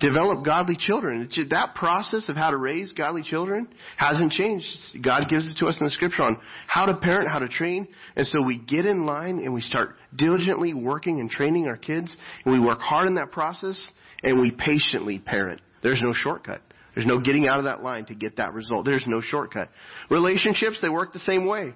develop 0.00 0.44
godly 0.44 0.76
children. 0.76 1.30
That 1.50 1.74
process 1.74 2.28
of 2.28 2.36
how 2.36 2.50
to 2.50 2.56
raise 2.56 2.92
godly 2.92 3.22
children 3.22 3.68
hasn't 3.96 4.32
changed. 4.32 4.66
God 5.02 5.24
gives 5.28 5.46
it 5.46 5.58
to 5.58 5.66
us 5.66 5.76
in 5.78 5.86
the 5.86 5.90
scripture 5.90 6.22
on 6.22 6.38
how 6.66 6.86
to 6.86 6.96
parent, 6.96 7.30
how 7.30 7.38
to 7.38 7.48
train. 7.48 7.86
And 8.16 8.26
so 8.26 8.42
we 8.42 8.58
get 8.58 8.86
in 8.86 9.06
line 9.06 9.38
and 9.38 9.54
we 9.54 9.60
start 9.60 9.90
diligently 10.16 10.74
working 10.74 11.20
and 11.20 11.30
training 11.30 11.68
our 11.68 11.76
kids. 11.76 12.14
And 12.44 12.52
we 12.52 12.60
work 12.60 12.80
hard 12.80 13.06
in 13.06 13.14
that 13.14 13.30
process 13.30 13.90
and 14.22 14.40
we 14.40 14.50
patiently 14.50 15.18
parent. 15.18 15.60
There's 15.82 16.02
no 16.02 16.12
shortcut. 16.14 16.62
There's 16.94 17.06
no 17.06 17.20
getting 17.20 17.46
out 17.46 17.58
of 17.58 17.64
that 17.64 17.82
line 17.82 18.06
to 18.06 18.14
get 18.14 18.36
that 18.36 18.52
result. 18.52 18.84
There's 18.84 19.04
no 19.06 19.20
shortcut. 19.20 19.68
Relationships, 20.10 20.78
they 20.82 20.88
work 20.88 21.12
the 21.12 21.20
same 21.20 21.46
way. 21.46 21.74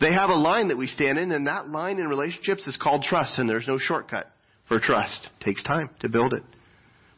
They 0.00 0.12
have 0.12 0.30
a 0.30 0.34
line 0.34 0.68
that 0.68 0.78
we 0.78 0.86
stand 0.86 1.18
in, 1.18 1.30
and 1.30 1.46
that 1.46 1.68
line 1.68 1.98
in 1.98 2.08
relationships 2.08 2.66
is 2.66 2.76
called 2.76 3.02
trust, 3.02 3.38
and 3.38 3.48
there's 3.48 3.68
no 3.68 3.78
shortcut 3.78 4.30
for 4.66 4.80
trust. 4.80 5.28
It 5.40 5.44
takes 5.44 5.62
time 5.62 5.90
to 6.00 6.08
build 6.08 6.32
it. 6.32 6.42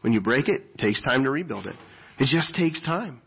When 0.02 0.12
you 0.12 0.20
break 0.20 0.48
it, 0.48 0.62
it 0.74 0.78
takes 0.78 1.02
time 1.02 1.24
to 1.24 1.30
rebuild 1.30 1.66
it. 1.66 1.76
It 2.18 2.26
just 2.26 2.54
takes 2.54 2.82
time. 2.84 3.20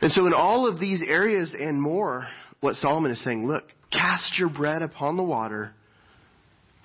And 0.00 0.10
so 0.10 0.26
in 0.26 0.34
all 0.34 0.66
of 0.66 0.80
these 0.80 1.00
areas 1.06 1.54
and 1.58 1.80
more, 1.80 2.26
what 2.60 2.76
Solomon 2.76 3.12
is 3.12 3.22
saying, 3.22 3.46
look, 3.46 3.64
cast 3.92 4.38
your 4.38 4.48
bread 4.48 4.82
upon 4.82 5.16
the 5.16 5.22
water, 5.22 5.72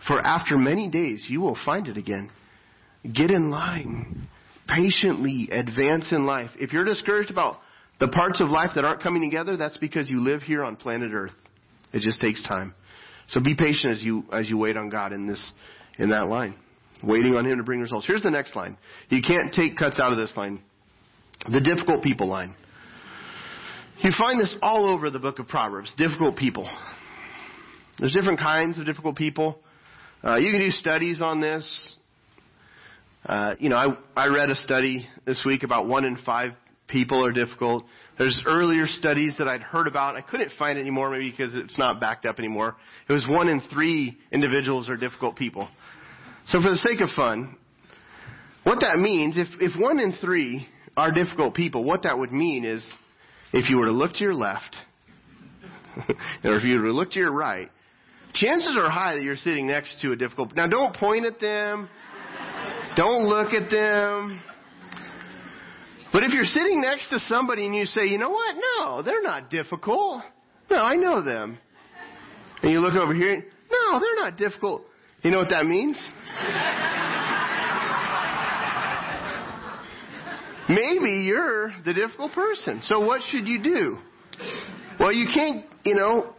for 0.07 0.19
after 0.21 0.57
many 0.57 0.89
days 0.89 1.25
you 1.27 1.41
will 1.41 1.57
find 1.65 1.87
it 1.87 1.97
again. 1.97 2.29
Get 3.03 3.31
in 3.31 3.49
line. 3.49 4.27
Patiently 4.67 5.49
advance 5.51 6.11
in 6.11 6.25
life. 6.25 6.51
If 6.59 6.71
you're 6.71 6.85
discouraged 6.85 7.31
about 7.31 7.57
the 7.99 8.07
parts 8.07 8.39
of 8.39 8.49
life 8.49 8.71
that 8.75 8.85
aren't 8.85 9.01
coming 9.01 9.21
together, 9.21 9.57
that's 9.57 9.77
because 9.77 10.09
you 10.09 10.21
live 10.21 10.41
here 10.41 10.63
on 10.63 10.75
planet 10.75 11.11
Earth. 11.13 11.31
It 11.91 12.01
just 12.01 12.21
takes 12.21 12.45
time. 12.47 12.75
So 13.29 13.39
be 13.39 13.55
patient 13.55 13.93
as 13.93 14.03
you 14.03 14.23
as 14.31 14.49
you 14.49 14.57
wait 14.57 14.77
on 14.77 14.89
God 14.89 15.11
in 15.11 15.27
this 15.27 15.51
in 15.97 16.09
that 16.09 16.27
line. 16.27 16.55
Waiting 17.03 17.35
on 17.35 17.45
him 17.45 17.57
to 17.57 17.63
bring 17.63 17.79
results. 17.79 18.05
Here's 18.05 18.23
the 18.23 18.31
next 18.31 18.55
line. 18.55 18.77
You 19.09 19.21
can't 19.21 19.53
take 19.53 19.77
cuts 19.77 19.99
out 19.99 20.11
of 20.11 20.17
this 20.17 20.33
line. 20.35 20.61
The 21.49 21.61
difficult 21.61 22.03
people 22.03 22.27
line. 22.27 22.55
You 24.01 24.11
find 24.17 24.39
this 24.39 24.55
all 24.61 24.85
over 24.85 25.09
the 25.09 25.19
book 25.19 25.39
of 25.39 25.47
Proverbs. 25.47 25.93
Difficult 25.97 26.35
people. 26.35 26.69
There's 27.99 28.13
different 28.13 28.39
kinds 28.39 28.79
of 28.79 28.85
difficult 28.85 29.15
people. 29.15 29.59
Uh, 30.23 30.35
you 30.35 30.51
can 30.51 30.59
do 30.59 30.71
studies 30.71 31.21
on 31.21 31.39
this. 31.39 31.95
Uh, 33.25 33.55
you 33.59 33.69
know, 33.69 33.75
I, 33.75 34.23
I 34.23 34.27
read 34.27 34.49
a 34.49 34.55
study 34.55 35.07
this 35.25 35.43
week 35.45 35.63
about 35.63 35.87
one 35.87 36.05
in 36.05 36.17
five 36.25 36.51
people 36.87 37.25
are 37.25 37.31
difficult. 37.31 37.85
There's 38.17 38.41
earlier 38.45 38.85
studies 38.87 39.35
that 39.37 39.47
I'd 39.47 39.61
heard 39.61 39.87
about. 39.87 40.15
I 40.15 40.21
couldn't 40.21 40.51
find 40.57 40.77
it 40.77 40.81
anymore, 40.81 41.09
maybe 41.09 41.29
because 41.31 41.55
it's 41.55 41.77
not 41.77 41.99
backed 42.01 42.25
up 42.25 42.39
anymore. 42.39 42.75
It 43.07 43.13
was 43.13 43.25
one 43.29 43.47
in 43.47 43.61
three 43.71 44.17
individuals 44.31 44.89
are 44.89 44.97
difficult 44.97 45.35
people. 45.35 45.69
So 46.49 46.59
for 46.61 46.71
the 46.71 46.77
sake 46.77 46.99
of 47.01 47.09
fun, 47.15 47.55
what 48.63 48.79
that 48.81 48.97
means, 48.97 49.37
if, 49.37 49.47
if 49.59 49.79
one 49.79 49.99
in 49.99 50.13
three 50.19 50.67
are 50.97 51.11
difficult 51.11 51.53
people, 51.53 51.83
what 51.83 52.03
that 52.03 52.17
would 52.17 52.31
mean 52.31 52.65
is 52.65 52.85
if 53.53 53.69
you 53.69 53.77
were 53.77 53.85
to 53.85 53.91
look 53.91 54.13
to 54.13 54.23
your 54.23 54.33
left, 54.33 54.75
or 56.43 56.57
if 56.57 56.63
you 56.63 56.79
were 56.79 56.87
to 56.87 56.91
look 56.91 57.11
to 57.11 57.19
your 57.19 57.31
right, 57.31 57.69
chances 58.33 58.77
are 58.77 58.89
high 58.89 59.15
that 59.15 59.23
you're 59.23 59.37
sitting 59.37 59.67
next 59.67 60.01
to 60.01 60.11
a 60.11 60.15
difficult. 60.15 60.55
Now 60.55 60.67
don't 60.67 60.95
point 60.95 61.25
at 61.25 61.39
them. 61.39 61.87
Don't 62.95 63.25
look 63.25 63.53
at 63.53 63.69
them. 63.69 64.41
But 66.11 66.23
if 66.23 66.31
you're 66.31 66.45
sitting 66.45 66.81
next 66.81 67.09
to 67.09 67.19
somebody 67.19 67.67
and 67.67 67.75
you 67.75 67.85
say, 67.85 68.07
you 68.07 68.17
know 68.17 68.31
what? 68.31 68.55
No, 68.55 69.03
they're 69.03 69.21
not 69.21 69.51
difficult. 69.51 70.23
No, 70.71 70.77
I 70.77 70.95
know 70.95 71.23
them. 71.23 71.59
And 72.63 72.71
you 72.71 72.79
look 72.79 72.95
over 72.95 73.13
here, 73.13 73.45
no, 73.71 73.99
they're 73.99 74.15
not 74.15 74.37
difficult. 74.37 74.83
You 75.21 75.31
know 75.31 75.39
what 75.39 75.49
that 75.49 75.65
means? 75.65 75.97
Maybe 80.69 81.23
you're 81.25 81.73
the 81.83 81.93
difficult 81.93 82.31
person. 82.33 82.81
So 82.83 83.05
what 83.05 83.21
should 83.29 83.47
you 83.47 83.61
do? 83.61 83.97
Well, 84.99 85.11
you 85.11 85.27
can't, 85.33 85.65
you 85.83 85.95
know, 85.95 86.35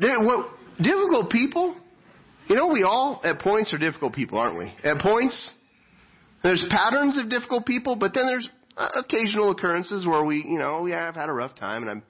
what, 0.00 0.48
difficult 0.78 1.30
people, 1.30 1.76
you 2.48 2.56
know, 2.56 2.68
we 2.68 2.82
all 2.82 3.20
at 3.24 3.40
points 3.40 3.72
are 3.72 3.78
difficult 3.78 4.14
people, 4.14 4.38
aren't 4.38 4.58
we? 4.58 4.72
At 4.82 5.00
points, 5.00 5.52
there's 6.42 6.64
patterns 6.70 7.18
of 7.18 7.28
difficult 7.28 7.66
people, 7.66 7.96
but 7.96 8.12
then 8.14 8.26
there's 8.26 8.48
occasional 8.76 9.50
occurrences 9.50 10.06
where 10.06 10.24
we, 10.24 10.44
you 10.46 10.58
know, 10.58 10.86
yeah, 10.86 11.08
I've 11.08 11.14
had 11.14 11.28
a 11.28 11.32
rough 11.32 11.54
time 11.54 11.82
and 11.82 11.90
I'm, 11.90 12.02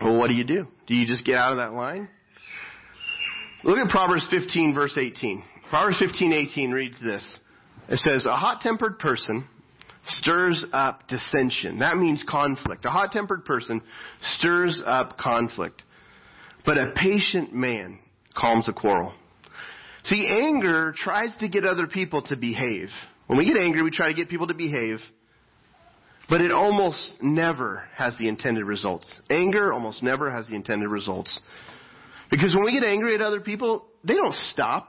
well, 0.02 0.18
what 0.18 0.28
do 0.28 0.34
you 0.34 0.44
do? 0.44 0.66
Do 0.86 0.94
you 0.94 1.06
just 1.06 1.24
get 1.24 1.36
out 1.36 1.52
of 1.52 1.58
that 1.58 1.72
line? 1.72 2.08
Look 3.64 3.78
at 3.78 3.88
Proverbs 3.88 4.26
15 4.30 4.74
verse 4.74 4.96
18. 4.98 5.42
Proverbs 5.70 5.98
15, 5.98 6.32
18 6.34 6.70
reads 6.70 7.00
this. 7.02 7.40
It 7.88 7.98
says, 7.98 8.26
a 8.26 8.36
hot-tempered 8.36 8.98
person 8.98 9.48
stirs 10.06 10.64
up 10.72 11.08
dissension. 11.08 11.78
That 11.78 11.96
means 11.96 12.22
conflict. 12.28 12.84
A 12.84 12.90
hot-tempered 12.90 13.46
person 13.46 13.80
stirs 14.34 14.82
up 14.84 15.16
conflict. 15.16 15.82
But 16.66 16.76
a 16.76 16.92
patient 16.94 17.54
man 17.54 17.98
calms 18.36 18.68
a 18.68 18.72
quarrel. 18.72 19.14
See, 20.04 20.28
anger 20.30 20.94
tries 20.96 21.34
to 21.40 21.48
get 21.48 21.64
other 21.64 21.86
people 21.86 22.20
to 22.22 22.36
behave. 22.36 22.88
When 23.26 23.38
we 23.38 23.46
get 23.46 23.56
angry, 23.56 23.82
we 23.82 23.90
try 23.90 24.08
to 24.08 24.14
get 24.14 24.28
people 24.28 24.48
to 24.48 24.54
behave, 24.54 24.98
but 26.28 26.42
it 26.42 26.52
almost 26.52 27.14
never 27.22 27.88
has 27.94 28.16
the 28.18 28.28
intended 28.28 28.64
results. 28.64 29.06
Anger 29.30 29.72
almost 29.72 30.02
never 30.02 30.30
has 30.30 30.46
the 30.48 30.54
intended 30.54 30.88
results. 30.88 31.40
Because 32.34 32.52
when 32.52 32.64
we 32.64 32.72
get 32.72 32.82
angry 32.82 33.14
at 33.14 33.20
other 33.20 33.38
people, 33.38 33.86
they 34.02 34.14
don't 34.14 34.34
stop. 34.34 34.88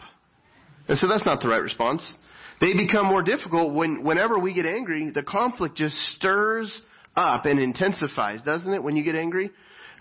And 0.87 0.97
so 0.97 1.07
that's 1.07 1.25
not 1.27 1.41
the 1.41 1.47
right 1.47 1.61
response. 1.61 2.15
They 2.59 2.73
become 2.73 3.05
more 3.05 3.21
difficult 3.21 3.75
when, 3.75 4.03
whenever 4.03 4.39
we 4.39 4.55
get 4.55 4.65
angry, 4.65 5.11
the 5.13 5.21
conflict 5.21 5.75
just 5.75 5.95
stirs 6.15 6.81
up 7.15 7.45
and 7.45 7.59
intensifies, 7.59 8.41
doesn't 8.41 8.73
it, 8.73 8.81
when 8.81 8.95
you 8.95 9.03
get 9.03 9.13
angry? 9.13 9.51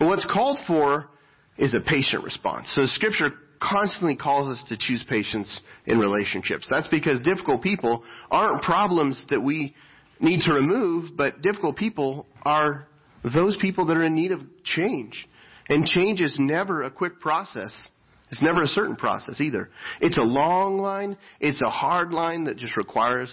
And 0.00 0.08
what's 0.08 0.24
called 0.24 0.58
for 0.66 1.10
is 1.58 1.74
a 1.74 1.80
patient 1.80 2.24
response. 2.24 2.72
So 2.74 2.86
scripture 2.86 3.32
constantly 3.60 4.16
calls 4.16 4.56
us 4.56 4.64
to 4.70 4.78
choose 4.78 5.04
patience 5.06 5.60
in 5.84 5.98
relationships. 5.98 6.66
That's 6.70 6.88
because 6.88 7.20
difficult 7.20 7.62
people 7.62 8.04
aren't 8.30 8.62
problems 8.62 9.22
that 9.28 9.42
we 9.42 9.74
need 10.18 10.40
to 10.46 10.54
remove, 10.54 11.14
but 11.14 11.42
difficult 11.42 11.76
people 11.76 12.26
are 12.42 12.88
those 13.34 13.58
people 13.60 13.84
that 13.88 13.98
are 13.98 14.04
in 14.04 14.14
need 14.14 14.32
of 14.32 14.40
change. 14.64 15.28
And 15.68 15.86
change 15.86 16.20
is 16.20 16.36
never 16.38 16.82
a 16.82 16.90
quick 16.90 17.20
process. 17.20 17.72
It's 18.30 18.42
never 18.42 18.62
a 18.62 18.66
certain 18.66 18.96
process 18.96 19.40
either. 19.40 19.70
It's 20.00 20.18
a 20.18 20.22
long 20.22 20.78
line. 20.78 21.16
It's 21.40 21.60
a 21.62 21.70
hard 21.70 22.12
line 22.12 22.44
that 22.44 22.56
just 22.56 22.76
requires 22.76 23.32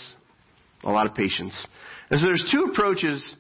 a 0.84 0.92
lot 0.92 1.08
of 1.08 1.16
patience. 1.16 1.68
And 2.10 2.20
so 2.20 2.26
there's 2.26 2.48
two 2.52 2.70
approaches 2.72 3.36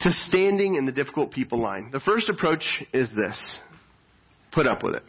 to 0.00 0.12
standing 0.28 0.74
in 0.74 0.86
the 0.86 0.92
difficult 0.92 1.32
people 1.32 1.60
line. 1.60 1.90
The 1.92 2.00
first 2.00 2.28
approach 2.28 2.64
is 2.92 3.08
this. 3.16 3.56
Put 4.52 4.66
up 4.66 4.82
with 4.82 4.94
it. 4.94 5.02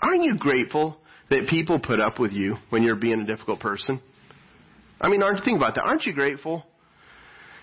Aren't 0.00 0.24
you 0.24 0.36
grateful 0.38 0.98
that 1.30 1.46
people 1.48 1.78
put 1.78 2.00
up 2.00 2.18
with 2.18 2.32
you 2.32 2.56
when 2.70 2.82
you're 2.82 2.96
being 2.96 3.20
a 3.20 3.26
difficult 3.26 3.60
person? 3.60 4.00
I 5.00 5.08
mean, 5.08 5.22
aren't 5.22 5.38
you 5.38 5.44
think 5.44 5.56
about 5.56 5.74
that? 5.76 5.82
Aren't 5.82 6.04
you 6.04 6.12
grateful? 6.12 6.64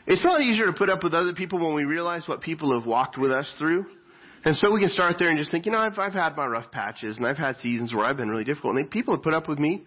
It's 0.08 0.24
not 0.24 0.41
easier 0.41 0.65
to 0.65 0.74
put 0.74 0.89
up 0.89 1.04
with 1.04 1.13
other 1.13 1.34
people 1.34 1.60
when 1.60 1.76
we 1.76 1.84
realize 1.84 2.28
what 2.28 2.41
people 2.41 2.78
have 2.78 2.88
walked 2.88 3.18
with 3.18 3.32
us 3.32 3.52
through. 3.58 3.86
And 4.44 4.56
so 4.56 4.72
we 4.72 4.80
can 4.80 4.89
start 4.89 5.15
there 5.18 5.30
and 5.30 5.39
just 5.39 5.50
think, 5.50 5.65
you 5.65 5.72
know, 5.72 5.80
I've, 5.80 5.98
I've 5.98 6.13
had 6.13 6.38
my 6.38 6.46
rough 6.46 6.72
patches 6.72 7.18
and 7.18 7.26
I've 7.26 7.38
had 7.38 7.56
seasons 7.58 7.94
where 7.94 8.06
I've 8.06 8.18
been 8.18 8.30
really 8.30 8.44
difficult 8.44 8.76
and 8.76 8.89
people 8.91 9.15
have 9.15 9.24
put 9.24 9.34
up 9.34 9.50
with 9.50 9.58
me. 9.58 9.84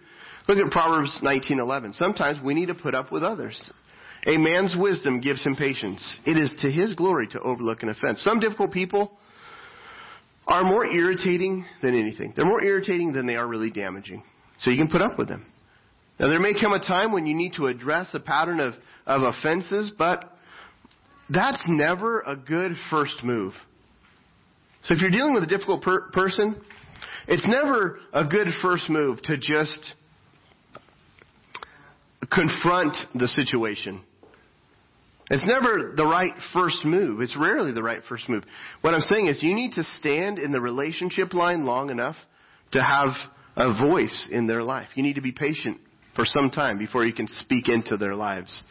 Look 0.49 0.59
at 0.59 0.71
Proverbs 0.73 1.17
19:11. 1.23 1.95
Sometimes 1.95 2.39
we 2.43 2.55
need 2.55 2.67
to 2.67 2.75
put 2.75 2.95
up 2.95 3.13
with 3.13 3.23
others. 3.23 3.73
A 4.27 4.37
man's 4.37 4.75
wisdom 4.77 5.21
gives 5.21 5.43
him 5.43 5.55
patience. 5.55 6.19
It 6.27 6.37
is 6.37 6.53
to 6.63 6.71
his 6.71 6.95
glory 6.95 7.29
to 7.29 7.41
overlook 7.41 7.85
an 7.85 7.91
offense. 7.91 8.21
Some 8.23 8.41
difficult 8.41 8.73
people 8.73 9.13
are 10.49 10.65
more 10.65 10.85
irritating 10.87 11.67
than 11.83 11.95
anything. 11.95 12.33
They're 12.35 12.47
more 12.47 12.65
irritating 12.65 13.13
than 13.13 13.27
they 13.27 13.37
are 13.37 13.47
really 13.47 13.71
damaging. 13.71 14.25
So 14.59 14.71
you 14.71 14.77
can 14.79 14.89
put 14.89 15.03
up 15.03 15.19
with 15.19 15.29
them. 15.29 15.47
Now 16.19 16.29
there 16.29 16.41
may 16.41 16.59
come 16.61 16.73
a 16.73 16.81
time 16.81 17.13
when 17.13 17.27
you 17.27 17.35
need 17.35 17.55
to 17.55 17.67
address 17.67 18.09
a 18.13 18.21
pattern 18.21 18.61
of, 18.61 18.75
of 19.07 19.23
offenses, 19.23 19.93
but 19.97 20.33
that's 21.31 21.63
never 21.69 22.21
a 22.21 22.35
good 22.35 22.73
first 22.91 23.23
move. 23.23 23.55
So 24.85 24.95
if 24.95 25.01
you're 25.01 25.11
dealing 25.11 25.35
with 25.35 25.45
a 25.45 25.47
difficult 25.47 25.83
per- 25.83 26.11
person, 26.11 26.61
it's 27.29 27.47
never 27.47 28.01
a 28.13 28.25
good 28.25 28.49
first 28.63 28.89
move 28.89 29.23
to 29.23 29.37
just 29.37 29.95
confront 32.33 32.97
the 33.15 33.29
situation. 33.29 34.03
It's 35.31 35.47
never 35.47 35.93
the 35.95 36.07
right 36.07 36.33
first 36.55 36.85
move. 36.85 37.21
It's 37.21 37.37
rarely 37.37 37.73
the 37.73 37.83
right 37.83 38.01
first 38.09 38.29
move. 38.29 38.45
What 38.81 38.95
I'm 38.95 39.03
saying 39.03 39.27
is 39.27 39.43
you 39.43 39.55
need 39.55 39.73
to 39.73 39.85
stand 39.99 40.39
in 40.39 40.53
the 40.53 40.61
relationship 40.61 41.35
line 41.35 41.67
long 41.67 41.91
enough 41.91 42.17
to 42.73 42.83
have 42.83 43.09
a 43.55 43.75
voice 43.87 44.29
in 44.31 44.47
their 44.47 44.63
life. 44.63 44.89
You 44.95 45.03
need 45.03 45.17
to 45.17 45.21
be 45.21 45.33
patient 45.33 45.81
for 46.19 46.25
some 46.25 46.51
time 46.51 46.79
before 46.79 47.05
you 47.05 47.13
can 47.13 47.29
speak 47.29 47.69
into 47.69 47.97
their 47.97 48.17
lives. 48.17 48.65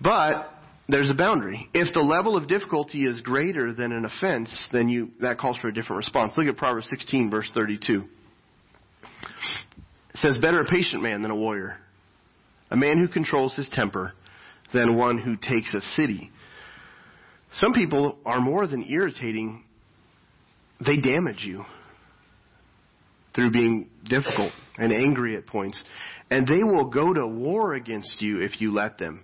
But 0.00 0.48
there's 0.88 1.10
a 1.10 1.14
boundary. 1.14 1.68
If 1.74 1.92
the 1.92 2.00
level 2.00 2.36
of 2.36 2.46
difficulty 2.46 3.04
is 3.04 3.20
greater 3.20 3.74
than 3.74 3.90
an 3.90 4.04
offense, 4.04 4.48
then 4.70 4.88
you 4.88 5.10
that 5.20 5.38
calls 5.38 5.56
for 5.58 5.66
a 5.66 5.74
different 5.74 5.98
response. 5.98 6.34
Look 6.36 6.46
at 6.46 6.56
Proverbs 6.56 6.86
16 6.88 7.32
verse 7.32 7.50
32. 7.52 8.04
It 9.02 10.18
says, 10.18 10.38
"Better 10.38 10.60
a 10.60 10.64
patient 10.64 11.02
man 11.02 11.22
than 11.22 11.32
a 11.32 11.36
warrior, 11.36 11.78
a 12.70 12.76
man 12.76 12.98
who 12.98 13.08
controls 13.08 13.54
his 13.56 13.68
temper." 13.68 14.14
than 14.72 14.96
one 14.96 15.16
who 15.16 15.36
takes 15.36 15.72
a 15.74 15.80
city. 15.80 16.32
Some 17.54 17.72
people 17.72 18.18
are 18.26 18.40
more 18.40 18.66
than 18.66 18.84
irritating, 18.88 19.62
they 20.84 20.96
damage 20.96 21.44
you 21.44 21.64
through 23.36 23.52
being 23.52 23.88
difficult 24.04 24.50
and 24.78 24.92
angry 24.92 25.36
at 25.36 25.46
points. 25.46 25.80
And 26.30 26.48
they 26.48 26.64
will 26.64 26.90
go 26.90 27.14
to 27.14 27.26
war 27.26 27.74
against 27.74 28.20
you 28.20 28.40
if 28.40 28.60
you 28.60 28.72
let 28.72 28.98
them. 28.98 29.22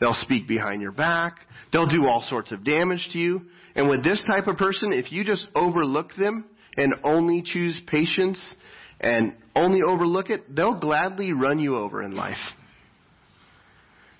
They'll 0.00 0.14
speak 0.14 0.46
behind 0.46 0.80
your 0.80 0.92
back. 0.92 1.38
They'll 1.72 1.88
do 1.88 2.06
all 2.06 2.24
sorts 2.28 2.52
of 2.52 2.64
damage 2.64 3.08
to 3.12 3.18
you. 3.18 3.42
And 3.74 3.88
with 3.88 4.04
this 4.04 4.24
type 4.30 4.46
of 4.46 4.56
person, 4.56 4.92
if 4.92 5.10
you 5.10 5.24
just 5.24 5.48
overlook 5.56 6.10
them 6.16 6.44
and 6.76 6.94
only 7.02 7.42
choose 7.44 7.80
patience 7.88 8.54
and 9.00 9.34
only 9.56 9.82
overlook 9.82 10.30
it, 10.30 10.54
they'll 10.54 10.78
gladly 10.78 11.32
run 11.32 11.58
you 11.58 11.76
over 11.76 12.02
in 12.02 12.14
life. 12.14 12.36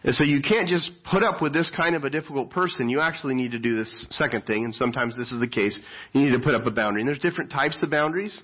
And 0.05 0.15
so 0.15 0.25
you 0.25 0.41
can't 0.41 0.69
just 0.69 0.91
put 1.11 1.23
up 1.23 1.43
with 1.43 1.53
this 1.53 1.71
kind 1.77 1.97
of 1.97 2.05
a 2.05 2.11
difficult 2.11 2.51
person. 2.51 2.89
You 2.89 3.01
actually 3.01 3.35
need 3.35 3.51
to 3.51 3.59
do 3.59 3.77
this 3.77 4.07
second 4.11 4.47
thing, 4.47 4.65
and 4.65 4.75
sometimes 4.75 5.17
this 5.17 5.33
is 5.33 5.41
the 5.41 5.49
case. 5.49 5.79
You 6.13 6.23
need 6.23 6.33
to 6.33 6.39
put 6.39 6.55
up 6.55 6.67
a 6.67 6.71
boundary. 6.71 7.03
And 7.03 7.09
there's 7.09 7.19
different 7.19 7.51
types 7.51 7.79
of 7.83 7.91
boundaries. 7.91 8.43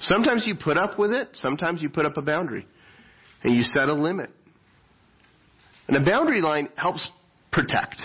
Sometimes 0.00 0.44
you 0.46 0.54
put 0.54 0.76
up 0.76 0.98
with 0.98 1.12
it, 1.12 1.28
sometimes 1.34 1.82
you 1.82 1.88
put 1.88 2.06
up 2.06 2.16
a 2.16 2.22
boundary. 2.22 2.66
And 3.42 3.54
you 3.54 3.62
set 3.62 3.88
a 3.88 3.94
limit. 3.94 4.30
And 5.88 5.96
a 5.96 6.04
boundary 6.04 6.40
line 6.40 6.68
helps 6.76 7.06
protect. 7.50 7.96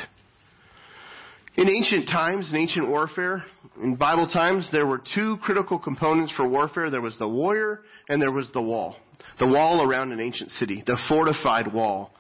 In 1.57 1.69
ancient 1.69 2.07
times, 2.07 2.49
in 2.49 2.57
ancient 2.57 2.89
warfare, 2.89 3.43
in 3.81 3.95
Bible 3.95 4.27
times, 4.27 4.67
there 4.71 4.85
were 4.85 5.01
two 5.13 5.37
critical 5.37 5.79
components 5.79 6.33
for 6.35 6.47
warfare. 6.47 6.89
There 6.89 7.01
was 7.01 7.17
the 7.17 7.27
warrior 7.27 7.81
and 8.09 8.21
there 8.21 8.31
was 8.31 8.49
the 8.53 8.61
wall. 8.61 8.95
The 9.39 9.47
wall 9.47 9.81
around 9.81 10.11
an 10.11 10.19
ancient 10.19 10.51
city, 10.51 10.83
the 10.85 10.97
fortified 11.07 11.73
wall, 11.73 12.11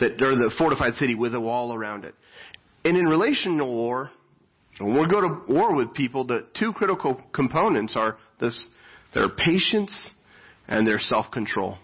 that, 0.00 0.12
or 0.22 0.34
the 0.36 0.52
fortified 0.58 0.94
city 0.94 1.14
with 1.14 1.34
a 1.34 1.40
wall 1.40 1.74
around 1.74 2.04
it. 2.04 2.14
And 2.84 2.96
in 2.96 3.06
relational 3.06 3.74
war, 3.74 4.10
when 4.80 5.00
we 5.00 5.08
go 5.08 5.20
to 5.20 5.40
war 5.48 5.74
with 5.74 5.94
people, 5.94 6.24
the 6.24 6.46
two 6.58 6.72
critical 6.72 7.20
components 7.32 7.94
are 7.96 8.16
this, 8.40 8.66
their 9.14 9.28
patience 9.28 10.10
and 10.66 10.86
their 10.86 10.98
self-control. 10.98 11.78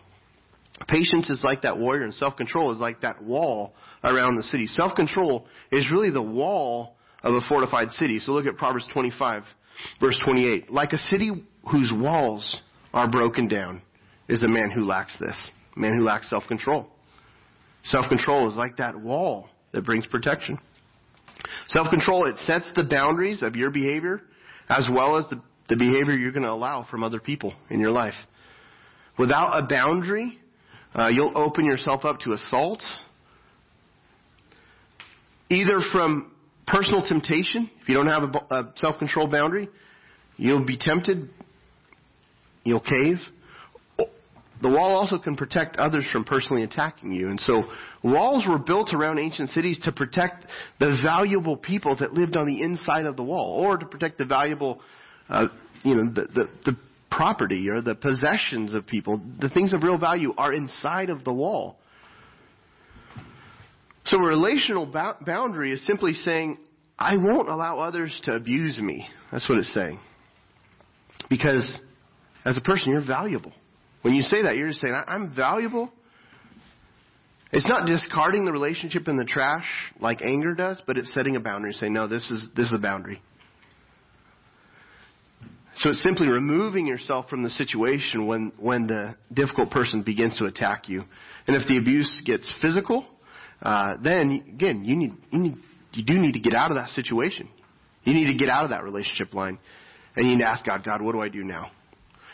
Patience 0.88 1.30
is 1.30 1.42
like 1.44 1.62
that 1.62 1.78
warrior 1.78 2.02
and 2.02 2.14
self-control 2.14 2.72
is 2.72 2.78
like 2.78 3.00
that 3.02 3.22
wall 3.22 3.74
around 4.02 4.36
the 4.36 4.42
city. 4.42 4.66
Self-control 4.66 5.46
is 5.70 5.90
really 5.90 6.10
the 6.10 6.22
wall 6.22 6.96
of 7.22 7.34
a 7.34 7.40
fortified 7.48 7.90
city. 7.90 8.20
So 8.20 8.32
look 8.32 8.46
at 8.46 8.56
Proverbs 8.56 8.86
25, 8.92 9.44
verse 10.00 10.18
28. 10.24 10.70
Like 10.70 10.92
a 10.92 10.98
city 10.98 11.30
whose 11.70 11.92
walls 11.94 12.60
are 12.92 13.10
broken 13.10 13.48
down 13.48 13.82
is 14.28 14.42
a 14.42 14.48
man 14.48 14.70
who 14.70 14.84
lacks 14.84 15.16
this. 15.18 15.36
A 15.76 15.80
man 15.80 15.96
who 15.96 16.04
lacks 16.04 16.28
self-control. 16.28 16.86
Self-control 17.84 18.48
is 18.48 18.56
like 18.56 18.76
that 18.78 18.98
wall 18.98 19.48
that 19.72 19.84
brings 19.84 20.06
protection. 20.06 20.58
Self-control, 21.68 22.26
it 22.26 22.36
sets 22.44 22.70
the 22.74 22.84
boundaries 22.84 23.42
of 23.42 23.56
your 23.56 23.70
behavior 23.70 24.20
as 24.68 24.88
well 24.92 25.16
as 25.16 25.26
the, 25.28 25.40
the 25.68 25.76
behavior 25.76 26.16
you're 26.16 26.32
going 26.32 26.42
to 26.42 26.50
allow 26.50 26.86
from 26.90 27.02
other 27.02 27.20
people 27.20 27.54
in 27.70 27.80
your 27.80 27.90
life. 27.90 28.14
Without 29.18 29.62
a 29.62 29.66
boundary, 29.66 30.38
uh, 30.94 31.08
you'll 31.08 31.36
open 31.36 31.64
yourself 31.64 32.04
up 32.04 32.20
to 32.20 32.32
assault, 32.32 32.82
either 35.48 35.80
from 35.92 36.32
personal 36.66 37.04
temptation, 37.06 37.70
if 37.82 37.88
you 37.88 37.94
don't 37.94 38.08
have 38.08 38.22
a, 38.22 38.54
a 38.54 38.72
self-control 38.76 39.28
boundary, 39.28 39.68
you'll 40.36 40.64
be 40.64 40.76
tempted, 40.78 41.28
you'll 42.64 42.80
cave. 42.80 43.18
The 44.62 44.70
wall 44.70 44.96
also 44.96 45.18
can 45.18 45.36
protect 45.36 45.76
others 45.76 46.06
from 46.10 46.24
personally 46.24 46.62
attacking 46.62 47.12
you. 47.12 47.28
And 47.28 47.38
so 47.40 47.64
walls 48.02 48.46
were 48.48 48.58
built 48.58 48.94
around 48.94 49.18
ancient 49.18 49.50
cities 49.50 49.78
to 49.82 49.92
protect 49.92 50.46
the 50.78 50.98
valuable 51.04 51.56
people 51.56 51.96
that 51.98 52.14
lived 52.14 52.36
on 52.36 52.46
the 52.46 52.62
inside 52.62 53.04
of 53.04 53.16
the 53.16 53.22
wall 53.22 53.62
or 53.62 53.76
to 53.76 53.84
protect 53.84 54.16
the 54.16 54.24
valuable, 54.24 54.80
uh, 55.28 55.48
you 55.82 55.94
know, 55.94 56.12
the, 56.12 56.22
the, 56.34 56.48
the 56.64 56.76
property 57.10 57.68
or 57.68 57.80
the 57.80 57.94
possessions 57.94 58.74
of 58.74 58.86
people. 58.86 59.20
The 59.40 59.48
things 59.48 59.72
of 59.72 59.82
real 59.82 59.98
value 59.98 60.34
are 60.36 60.52
inside 60.52 61.10
of 61.10 61.24
the 61.24 61.32
wall. 61.32 61.76
So 64.06 64.18
a 64.18 64.26
relational 64.26 64.86
boundary 65.24 65.72
is 65.72 65.84
simply 65.86 66.12
saying, 66.12 66.58
I 66.98 67.16
won't 67.16 67.48
allow 67.48 67.78
others 67.78 68.20
to 68.24 68.32
abuse 68.32 68.78
me. 68.78 69.08
That's 69.32 69.48
what 69.48 69.58
it's 69.58 69.72
saying. 69.72 69.98
Because 71.30 71.80
as 72.44 72.58
a 72.58 72.60
person, 72.60 72.92
you're 72.92 73.04
valuable. 73.04 73.52
When 74.02 74.14
you 74.14 74.22
say 74.22 74.42
that, 74.42 74.56
you're 74.56 74.68
just 74.68 74.80
saying, 74.80 75.00
I'm 75.06 75.34
valuable. 75.34 75.90
It's 77.50 77.66
not 77.66 77.86
discarding 77.86 78.44
the 78.44 78.52
relationship 78.52 79.08
in 79.08 79.16
the 79.16 79.24
trash 79.24 79.64
like 80.00 80.20
anger 80.22 80.54
does, 80.54 80.82
but 80.86 80.98
it's 80.98 81.12
setting 81.14 81.36
a 81.36 81.40
boundary 81.40 81.70
and 81.70 81.76
saying, 81.78 81.92
no, 81.92 82.06
this 82.06 82.30
is, 82.30 82.48
this 82.54 82.66
is 82.66 82.74
a 82.74 82.78
boundary. 82.78 83.22
So 85.76 85.90
it's 85.90 86.02
simply 86.02 86.28
removing 86.28 86.86
yourself 86.86 87.28
from 87.28 87.42
the 87.42 87.50
situation 87.50 88.26
when, 88.26 88.52
when 88.58 88.86
the 88.86 89.16
difficult 89.32 89.70
person 89.70 90.02
begins 90.02 90.36
to 90.38 90.44
attack 90.44 90.88
you. 90.88 91.02
And 91.46 91.56
if 91.56 91.66
the 91.66 91.78
abuse 91.78 92.22
gets 92.24 92.50
physical, 92.62 93.06
uh, 93.60 93.96
then 94.02 94.44
again, 94.54 94.84
you 94.84 94.96
need, 94.96 95.12
you 95.30 95.38
need, 95.38 95.56
you 95.92 96.04
do 96.04 96.14
need 96.14 96.32
to 96.32 96.40
get 96.40 96.54
out 96.54 96.70
of 96.70 96.76
that 96.76 96.90
situation. 96.90 97.48
You 98.04 98.14
need 98.14 98.26
to 98.26 98.34
get 98.34 98.48
out 98.48 98.64
of 98.64 98.70
that 98.70 98.84
relationship 98.84 99.34
line. 99.34 99.58
And 100.16 100.26
you 100.26 100.36
need 100.36 100.42
to 100.42 100.48
ask 100.48 100.64
God, 100.64 100.84
God, 100.84 101.02
what 101.02 101.12
do 101.12 101.20
I 101.20 101.28
do 101.28 101.42
now? 101.42 101.70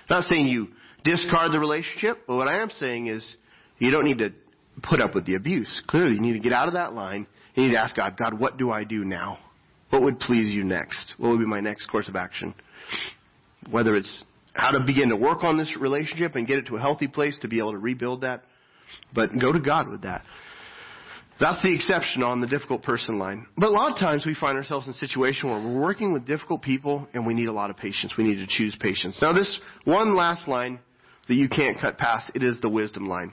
I'm 0.09 0.17
not 0.17 0.25
saying 0.25 0.49
you 0.49 0.69
discard 1.05 1.53
the 1.53 1.61
relationship, 1.61 2.19
but 2.27 2.37
what 2.37 2.49
I 2.49 2.61
am 2.61 2.71
saying 2.79 3.07
is 3.07 3.37
you 3.79 3.91
don't 3.91 4.05
need 4.05 4.19
to 4.19 4.31
put 4.83 5.01
up 5.01 5.15
with 5.15 5.25
the 5.25 5.37
abuse. 5.37 5.81
Clearly, 5.87 6.17
you 6.17 6.21
need 6.21 6.35
to 6.35 6.41
get 6.41 6.53
out 6.53 6.69
of 6.69 6.75
that 6.75 6.93
line. 6.93 7.27
You 7.55 7.69
need 7.69 7.75
to 7.75 7.81
ask 7.81 7.97
God, 7.97 8.17
God, 8.19 8.39
what 8.39 8.59
do 8.59 8.71
I 8.71 8.85
do 8.85 9.05
now? 9.05 9.39
What 9.91 10.03
would 10.03 10.21
please 10.21 10.51
you 10.51 10.63
next? 10.63 11.15
What 11.17 11.31
would 11.31 11.39
be 11.39 11.47
my 11.47 11.61
next 11.61 11.87
course 11.87 12.09
of 12.09 12.17
action? 12.17 12.55
Whether 13.71 13.97
it's 13.97 14.25
how 14.53 14.71
to 14.71 14.81
begin 14.81 15.11
to 15.11 15.17
work 15.17 15.45
on 15.45 15.59
this 15.59 15.77
relationship 15.79 16.35
and 16.35 16.47
get 16.47 16.59
it 16.59 16.67
to 16.67 16.77
a 16.77 16.81
healthy 16.81 17.09
place 17.09 17.39
to 17.41 17.49
be 17.49 17.59
able 17.59 17.73
to 17.73 17.79
rebuild 17.79 18.23
that, 18.23 18.45
but 19.15 19.31
go 19.39 19.53
to 19.53 19.61
God 19.61 19.89
with 19.89 20.03
that. 20.03 20.23
That's 21.39 21.63
the 21.63 21.75
exception 21.75 22.23
on 22.23 22.43
the 22.43 22.47
difficult 22.47 22.83
person 22.83 23.19
line. 23.19 23.47
But 23.57 23.69
a 23.69 23.73
lot 23.73 23.91
of 23.93 23.99
times 23.99 24.27
we 24.27 24.35
find 24.35 24.59
ourselves 24.59 24.87
in 24.87 24.93
a 24.93 24.97
situation 24.97 25.51
where 25.51 25.59
we're 25.59 25.81
working 25.81 26.13
with 26.13 26.27
difficult 26.27 26.61
people 26.61 27.09
and 27.15 27.27
we 27.27 27.33
need 27.33 27.47
a 27.47 27.53
lot 27.53 27.71
of 27.71 27.79
patience. 27.79 28.13
We 28.19 28.25
need 28.25 28.37
to 28.37 28.47
choose 28.47 28.77
patience. 28.79 29.19
Now 29.23 29.33
this 29.33 29.59
one 29.85 30.15
last 30.15 30.47
line 30.47 30.81
that 31.29 31.35
you 31.35 31.49
can't 31.49 31.81
cut 31.81 31.97
past, 31.97 32.31
it 32.35 32.43
is 32.43 32.61
the 32.61 32.69
wisdom 32.69 33.09
line. 33.09 33.33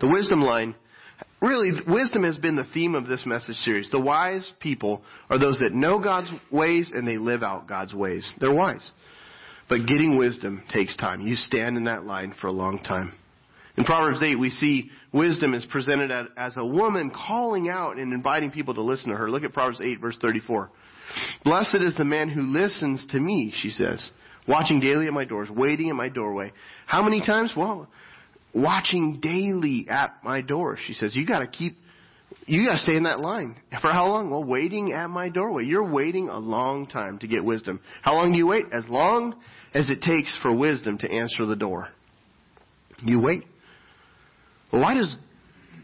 The 0.00 0.08
wisdom 0.08 0.42
line, 0.42 0.74
really, 1.40 1.72
wisdom 1.86 2.24
has 2.24 2.38
been 2.38 2.56
the 2.56 2.66
theme 2.74 2.94
of 2.94 3.06
this 3.06 3.24
message 3.26 3.56
series. 3.56 3.90
The 3.90 4.00
wise 4.00 4.50
people 4.60 5.02
are 5.28 5.38
those 5.38 5.58
that 5.60 5.72
know 5.72 5.98
God's 5.98 6.30
ways 6.50 6.90
and 6.94 7.06
they 7.06 7.18
live 7.18 7.42
out 7.42 7.68
God's 7.68 7.94
ways. 7.94 8.30
They're 8.40 8.54
wise. 8.54 8.90
But 9.68 9.86
getting 9.86 10.18
wisdom 10.18 10.62
takes 10.72 10.96
time. 10.96 11.26
You 11.26 11.36
stand 11.36 11.76
in 11.76 11.84
that 11.84 12.04
line 12.04 12.34
for 12.40 12.48
a 12.48 12.52
long 12.52 12.82
time. 12.82 13.14
In 13.76 13.84
Proverbs 13.84 14.22
8, 14.22 14.38
we 14.38 14.50
see 14.50 14.90
wisdom 15.12 15.54
is 15.54 15.64
presented 15.70 16.10
as 16.36 16.56
a 16.56 16.66
woman 16.66 17.10
calling 17.10 17.68
out 17.68 17.96
and 17.96 18.12
inviting 18.12 18.50
people 18.50 18.74
to 18.74 18.82
listen 18.82 19.10
to 19.10 19.16
her. 19.16 19.30
Look 19.30 19.44
at 19.44 19.52
Proverbs 19.52 19.80
8, 19.80 20.00
verse 20.00 20.18
34. 20.20 20.70
Blessed 21.44 21.76
is 21.76 21.94
the 21.96 22.04
man 22.04 22.28
who 22.28 22.42
listens 22.42 23.06
to 23.10 23.20
me, 23.20 23.52
she 23.56 23.70
says, 23.70 24.10
watching 24.46 24.80
daily 24.80 25.06
at 25.06 25.12
my 25.12 25.24
doors, 25.24 25.48
waiting 25.50 25.88
at 25.88 25.96
my 25.96 26.08
doorway. 26.08 26.52
How 26.86 27.02
many 27.02 27.24
times? 27.24 27.52
Well, 27.56 27.88
watching 28.54 29.18
daily 29.20 29.86
at 29.88 30.16
my 30.24 30.40
door, 30.40 30.76
she 30.84 30.92
says. 30.92 31.14
You 31.14 31.26
gotta 31.26 31.46
keep, 31.46 31.76
you 32.46 32.66
gotta 32.66 32.78
stay 32.78 32.96
in 32.96 33.04
that 33.04 33.20
line. 33.20 33.56
For 33.80 33.92
how 33.92 34.08
long? 34.08 34.30
Well, 34.30 34.44
waiting 34.44 34.92
at 34.92 35.08
my 35.08 35.28
doorway. 35.28 35.64
You're 35.64 35.90
waiting 35.90 36.28
a 36.28 36.38
long 36.38 36.86
time 36.86 37.18
to 37.18 37.28
get 37.28 37.44
wisdom. 37.44 37.80
How 38.02 38.14
long 38.14 38.32
do 38.32 38.38
you 38.38 38.46
wait? 38.46 38.66
As 38.72 38.84
long 38.88 39.34
as 39.74 39.88
it 39.88 40.02
takes 40.02 40.36
for 40.42 40.52
wisdom 40.52 40.98
to 40.98 41.10
answer 41.10 41.46
the 41.46 41.56
door. 41.56 41.88
You 43.04 43.20
wait. 43.20 43.44
Why 44.70 44.94
does 44.94 45.16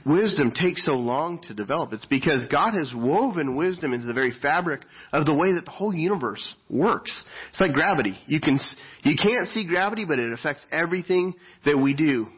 wisdom 0.05 0.53
take 0.55 0.79
so 0.79 0.93
long 0.93 1.41
to 1.43 1.55
develop? 1.55 1.93
It's 1.93 2.05
because 2.07 2.45
God 2.51 2.75
has 2.75 2.93
woven 2.95 3.57
wisdom 3.57 3.93
into 3.93 4.07
the 4.07 4.13
very 4.13 4.33
fabric 4.43 4.83
of 5.13 5.25
the 5.25 5.35
way 5.35 5.53
that 5.55 5.65
the 5.65 5.71
whole 5.71 5.95
universe 5.95 6.45
works. 6.69 7.13
It's 7.51 7.61
like 7.61 7.73
gravity. 7.73 8.19
You 8.27 8.41
can, 8.41 8.59
you 9.03 9.17
can't 9.17 9.49
see 9.49 9.67
gravity, 9.67 10.05
but 10.05 10.19
it 10.19 10.33
affects 10.33 10.65
everything 10.71 11.35
that 11.65 11.79
we 11.79 11.95
do. 11.95 12.29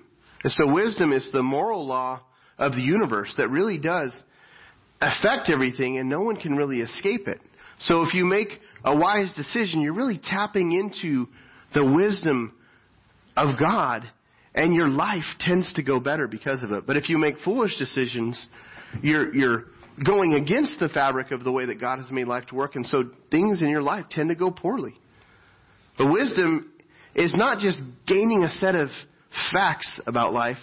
And 0.45 0.53
so 0.53 0.73
wisdom 0.73 1.13
is 1.13 1.29
the 1.33 1.43
moral 1.43 1.87
law 1.87 2.21
of 2.59 2.73
the 2.73 2.83
universe 2.83 3.33
that 3.39 3.49
really 3.51 3.79
does 3.79 4.13
affect 5.01 5.49
everything 5.49 5.99
and 5.99 6.09
no 6.09 6.23
one 6.23 6.37
can 6.37 6.57
really 6.57 6.81
escape 6.81 7.29
it. 7.29 7.41
So 7.81 8.03
if 8.03 8.15
you 8.15 8.25
make 8.25 8.49
a 8.85 8.97
wise 8.97 9.33
decision, 9.37 9.81
you're 9.81 9.95
really 9.95 10.21
tapping 10.23 10.73
into 10.73 11.29
the 11.75 11.85
wisdom 11.85 12.55
of 13.37 13.59
God 13.59 14.05
and 14.55 14.75
your 14.75 14.89
life 14.89 15.25
tends 15.39 15.73
to 15.75 15.83
go 15.83 16.01
better 16.01 16.27
because 16.27 16.63
of 16.63 16.73
it. 16.73 16.87
But 16.87 16.97
if 16.97 17.09
you 17.09 17.19
make 17.19 17.37
foolish 17.45 17.79
decisions, 17.79 18.47
you're, 19.03 19.33
you're 19.35 19.65
going 20.05 20.35
against 20.35 20.75
the 20.81 20.89
fabric 20.89 21.31
of 21.31 21.45
the 21.45 21.53
way 21.53 21.67
that 21.67 21.81
God 21.81 22.01
has 22.01 22.11
made 22.11 22.27
life 22.27 22.47
to 22.47 22.55
work, 22.55 22.77
and 22.77 22.87
so 22.87 23.05
things 23.31 23.61
in 23.61 23.69
your 23.69 23.83
life 23.83 24.07
tend 24.11 24.31
to 24.31 24.35
go 24.35 24.51
poorly. 24.51 24.95
But 25.97 26.11
wisdom 26.13 26.73
is 27.15 27.35
not 27.37 27.59
just 27.59 27.79
gaining 28.07 28.45
a 28.45 28.51
set 28.51 28.75
of 28.75 28.89
facts 29.53 30.01
about 30.07 30.33
life, 30.33 30.59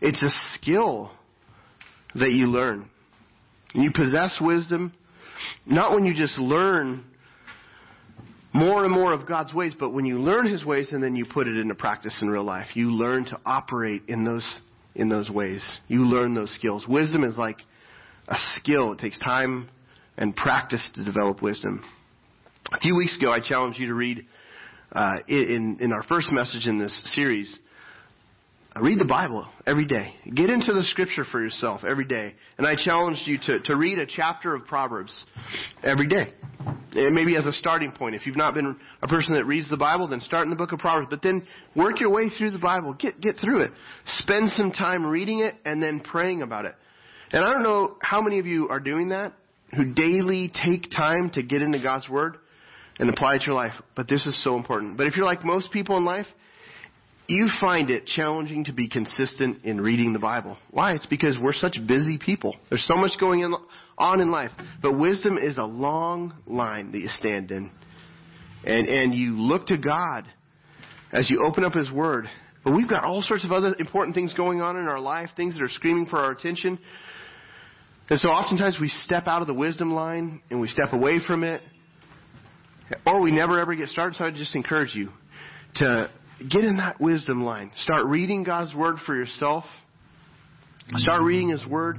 it's 0.00 0.22
a 0.22 0.30
skill 0.54 1.10
that 2.14 2.30
you 2.30 2.46
learn. 2.46 2.88
You 3.74 3.90
possess 3.94 4.38
wisdom, 4.40 4.92
not 5.66 5.92
when 5.92 6.04
you 6.04 6.14
just 6.14 6.38
learn 6.38 7.04
more 8.52 8.84
and 8.84 8.92
more 8.92 9.12
of 9.12 9.26
God's 9.26 9.52
ways, 9.52 9.74
but 9.78 9.90
when 9.90 10.06
you 10.06 10.18
learn 10.18 10.50
His 10.50 10.64
ways 10.64 10.88
and 10.92 11.02
then 11.02 11.14
you 11.14 11.26
put 11.32 11.46
it 11.46 11.56
into 11.56 11.74
practice 11.74 12.18
in 12.22 12.28
real 12.28 12.44
life, 12.44 12.66
you 12.74 12.90
learn 12.90 13.24
to 13.26 13.38
operate 13.44 14.02
in 14.08 14.24
those, 14.24 14.60
in 14.94 15.08
those 15.08 15.30
ways. 15.30 15.62
You 15.86 16.04
learn 16.04 16.34
those 16.34 16.52
skills. 16.54 16.86
Wisdom 16.88 17.24
is 17.24 17.36
like 17.36 17.58
a 18.26 18.36
skill. 18.56 18.92
It 18.92 18.98
takes 18.98 19.18
time 19.18 19.68
and 20.16 20.34
practice 20.34 20.88
to 20.94 21.04
develop 21.04 21.42
wisdom. 21.42 21.84
A 22.72 22.80
few 22.80 22.96
weeks 22.96 23.16
ago, 23.16 23.32
I 23.32 23.40
challenged 23.40 23.78
you 23.78 23.86
to 23.88 23.94
read 23.94 24.26
uh, 24.92 25.16
in, 25.28 25.78
in 25.80 25.92
our 25.92 26.02
first 26.04 26.32
message 26.32 26.66
in 26.66 26.78
this 26.78 27.12
series 27.14 27.58
Read 28.80 28.98
the 28.98 29.04
Bible 29.04 29.46
every 29.66 29.86
day. 29.86 30.14
Get 30.34 30.50
into 30.50 30.72
the 30.72 30.82
scripture 30.84 31.24
for 31.30 31.42
yourself 31.42 31.82
every 31.84 32.04
day. 32.04 32.34
And 32.58 32.66
I 32.66 32.74
challenge 32.76 33.22
you 33.26 33.38
to, 33.46 33.60
to 33.60 33.76
read 33.76 33.98
a 33.98 34.06
chapter 34.06 34.54
of 34.54 34.66
Proverbs 34.66 35.24
every 35.82 36.06
day. 36.06 36.32
And 36.92 37.14
maybe 37.14 37.36
as 37.36 37.46
a 37.46 37.52
starting 37.52 37.92
point. 37.92 38.14
If 38.14 38.26
you've 38.26 38.36
not 38.36 38.54
been 38.54 38.78
a 39.02 39.08
person 39.08 39.34
that 39.34 39.44
reads 39.46 39.68
the 39.68 39.76
Bible, 39.76 40.08
then 40.08 40.20
start 40.20 40.44
in 40.44 40.50
the 40.50 40.56
book 40.56 40.72
of 40.72 40.78
Proverbs. 40.78 41.08
But 41.10 41.22
then 41.22 41.46
work 41.74 42.00
your 42.00 42.10
way 42.10 42.28
through 42.28 42.52
the 42.52 42.58
Bible. 42.58 42.94
Get, 42.94 43.20
get 43.20 43.36
through 43.40 43.62
it. 43.62 43.72
Spend 44.06 44.50
some 44.50 44.70
time 44.70 45.04
reading 45.06 45.40
it 45.40 45.54
and 45.64 45.82
then 45.82 46.00
praying 46.00 46.42
about 46.42 46.64
it. 46.64 46.74
And 47.32 47.44
I 47.44 47.52
don't 47.52 47.62
know 47.62 47.96
how 48.00 48.20
many 48.20 48.38
of 48.38 48.46
you 48.46 48.68
are 48.68 48.80
doing 48.80 49.08
that. 49.08 49.32
who 49.76 49.92
daily 49.92 50.50
take 50.64 50.90
time 50.90 51.30
to 51.34 51.42
get 51.42 51.62
into 51.62 51.78
God's 51.78 52.08
Word 52.08 52.38
and 52.98 53.10
apply 53.10 53.36
it 53.36 53.38
to 53.40 53.46
your 53.46 53.54
life. 53.54 53.74
But 53.94 54.08
this 54.08 54.26
is 54.26 54.42
so 54.42 54.56
important. 54.56 54.96
But 54.96 55.06
if 55.06 55.16
you're 55.16 55.26
like 55.26 55.44
most 55.44 55.72
people 55.72 55.96
in 55.96 56.04
life, 56.04 56.26
you 57.28 57.48
find 57.60 57.90
it 57.90 58.06
challenging 58.06 58.64
to 58.64 58.72
be 58.72 58.88
consistent 58.88 59.64
in 59.64 59.80
reading 59.80 60.14
the 60.14 60.18
Bible. 60.18 60.56
Why? 60.70 60.94
It's 60.94 61.06
because 61.06 61.36
we're 61.40 61.52
such 61.52 61.76
busy 61.86 62.18
people. 62.18 62.56
There's 62.70 62.86
so 62.86 62.94
much 62.94 63.12
going 63.20 63.54
on 63.98 64.20
in 64.22 64.30
life. 64.30 64.50
But 64.80 64.98
wisdom 64.98 65.36
is 65.36 65.58
a 65.58 65.64
long 65.64 66.34
line 66.46 66.90
that 66.92 66.98
you 66.98 67.08
stand 67.08 67.50
in. 67.50 67.70
And, 68.64 68.88
and 68.88 69.14
you 69.14 69.38
look 69.38 69.66
to 69.66 69.76
God 69.76 70.24
as 71.12 71.28
you 71.28 71.44
open 71.44 71.64
up 71.64 71.74
His 71.74 71.92
Word. 71.92 72.26
But 72.64 72.74
we've 72.74 72.88
got 72.88 73.04
all 73.04 73.20
sorts 73.20 73.44
of 73.44 73.52
other 73.52 73.74
important 73.78 74.14
things 74.14 74.32
going 74.32 74.62
on 74.62 74.76
in 74.78 74.88
our 74.88 74.98
life, 74.98 75.28
things 75.36 75.54
that 75.54 75.62
are 75.62 75.68
screaming 75.68 76.06
for 76.06 76.18
our 76.18 76.32
attention. 76.32 76.78
And 78.08 78.18
so 78.18 78.28
oftentimes 78.28 78.78
we 78.80 78.88
step 78.88 79.26
out 79.26 79.42
of 79.42 79.48
the 79.48 79.54
wisdom 79.54 79.92
line 79.92 80.40
and 80.50 80.62
we 80.62 80.68
step 80.68 80.92
away 80.92 81.18
from 81.24 81.44
it. 81.44 81.60
Or 83.04 83.20
we 83.20 83.32
never 83.32 83.60
ever 83.60 83.74
get 83.74 83.88
started. 83.88 84.16
So 84.16 84.24
I 84.24 84.30
just 84.30 84.56
encourage 84.56 84.94
you 84.94 85.10
to 85.74 86.10
get 86.38 86.64
in 86.64 86.76
that 86.78 87.00
wisdom 87.00 87.44
line. 87.44 87.70
Start 87.76 88.06
reading 88.06 88.44
God's 88.44 88.74
Word 88.74 88.96
for 89.04 89.14
yourself. 89.14 89.64
Start 90.96 91.22
reading 91.22 91.50
His 91.50 91.66
Word. 91.66 91.98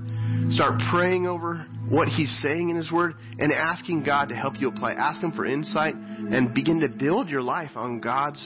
Start 0.51 0.81
praying 0.91 1.27
over 1.27 1.67
what 1.89 2.07
He's 2.07 2.35
saying 2.41 2.69
in 2.69 2.77
His 2.77 2.91
Word 2.91 3.13
and 3.37 3.53
asking 3.53 4.03
God 4.03 4.29
to 4.29 4.35
help 4.35 4.55
you 4.59 4.69
apply. 4.69 4.93
Ask 4.93 5.21
Him 5.21 5.31
for 5.31 5.45
insight 5.45 5.93
and 5.93 6.53
begin 6.53 6.79
to 6.79 6.87
build 6.87 7.29
your 7.29 7.41
life 7.41 7.71
on 7.75 7.99
God's 7.99 8.39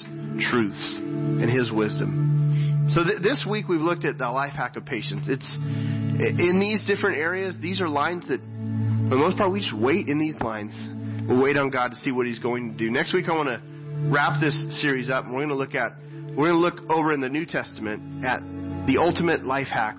truths 0.50 1.00
and 1.00 1.50
His 1.50 1.72
wisdom. 1.72 2.90
So 2.94 3.04
th- 3.04 3.22
this 3.22 3.46
week 3.50 3.68
we've 3.70 3.80
looked 3.80 4.04
at 4.04 4.18
the 4.18 4.30
life 4.30 4.54
hack 4.54 4.76
of 4.76 4.86
patience. 4.86 5.28
It's 5.30 5.54
in 5.56 6.60
these 6.60 6.86
different 6.86 7.18
areas. 7.18 7.56
These 7.62 7.80
are 7.80 7.88
lines 7.88 8.24
that, 8.28 8.40
for 8.40 9.16
the 9.16 9.22
most 9.22 9.38
part, 9.38 9.52
we 9.52 9.62
just 9.62 9.78
wait 9.78 10.10
in 10.10 10.20
these 10.20 10.36
lines. 10.42 10.74
We'll 11.28 11.42
wait 11.42 11.56
on 11.56 11.70
God 11.70 11.92
to 11.92 11.96
see 12.02 12.12
what 12.12 12.28
He's 12.28 12.40
going 12.40 12.74
to 12.74 12.78
do. 12.78 12.92
Next 12.92 13.14
week 13.14 13.30
I 13.30 13.32
want 13.32 13.48
to 13.48 13.73
wrap 14.12 14.42
this 14.42 14.82
series 14.82 15.10
up, 15.10 15.26
and 15.26 15.34
we're 15.34 15.46
going 15.46 15.50
to 15.50 15.56
look 15.56 15.76
at 15.76 15.94
we're 16.36 16.50
going 16.50 16.60
to 16.60 16.82
look 16.82 16.90
over 16.90 17.14
in 17.14 17.22
the 17.22 17.30
New 17.30 17.46
Testament 17.46 18.26
at 18.26 18.42
the 18.88 18.98
ultimate 18.98 19.46
life 19.46 19.68
hack 19.68 19.98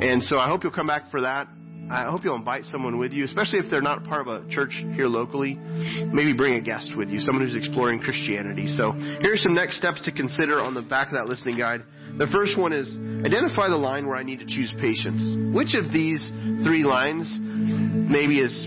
and 0.00 0.22
so 0.22 0.38
I 0.38 0.48
hope 0.48 0.64
you'll 0.64 0.72
come 0.72 0.86
back 0.86 1.10
for 1.10 1.20
that. 1.20 1.48
I 1.90 2.10
hope 2.10 2.24
you'll 2.24 2.36
invite 2.36 2.64
someone 2.66 2.98
with 2.98 3.12
you, 3.12 3.24
especially 3.24 3.58
if 3.58 3.70
they're 3.70 3.82
not 3.82 4.04
part 4.04 4.26
of 4.26 4.28
a 4.28 4.48
church 4.48 4.72
here 4.94 5.06
locally. 5.06 5.54
Maybe 5.54 6.32
bring 6.32 6.54
a 6.54 6.60
guest 6.60 6.90
with 6.96 7.08
you, 7.10 7.20
someone 7.20 7.46
who's 7.46 7.56
exploring 7.56 8.00
Christianity. 8.00 8.66
So 8.76 8.92
here 8.92 9.34
are 9.34 9.36
some 9.36 9.54
next 9.54 9.76
steps 9.76 10.00
to 10.06 10.12
consider 10.12 10.60
on 10.60 10.74
the 10.74 10.82
back 10.82 11.08
of 11.08 11.14
that 11.14 11.26
listening 11.26 11.58
guide. 11.58 11.82
The 12.18 12.26
first 12.32 12.58
one 12.58 12.72
is 12.72 12.88
identify 13.26 13.68
the 13.68 13.76
line 13.76 14.06
where 14.06 14.16
I 14.16 14.22
need 14.22 14.38
to 14.38 14.46
choose 14.46 14.72
patience. 14.80 15.54
Which 15.54 15.74
of 15.74 15.92
these 15.92 16.22
three 16.64 16.84
lines 16.84 17.28
maybe 17.38 18.40
is 18.40 18.66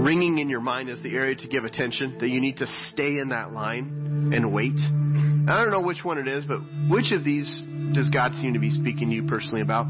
Mm-hmm. 0.00 0.06
ringing 0.06 0.38
in 0.38 0.48
your 0.48 0.60
mind 0.60 0.88
as 0.88 1.02
the 1.02 1.14
area 1.14 1.36
to 1.36 1.48
give 1.48 1.64
attention, 1.64 2.18
that 2.20 2.28
you 2.28 2.40
need 2.40 2.56
to 2.58 2.66
stay 2.92 3.18
in 3.18 3.28
that 3.30 3.52
line 3.52 4.32
and 4.34 4.52
wait? 4.52 4.76
I 4.76 5.60
don't 5.60 5.70
know 5.70 5.82
which 5.82 6.02
one 6.02 6.18
it 6.18 6.26
is, 6.26 6.44
but 6.46 6.60
which 6.88 7.12
of 7.12 7.22
these 7.22 7.62
does 7.92 8.08
God 8.08 8.32
seem 8.40 8.54
to 8.54 8.60
be 8.60 8.70
speaking 8.70 9.10
to 9.10 9.14
you 9.14 9.26
personally 9.26 9.60
about? 9.60 9.86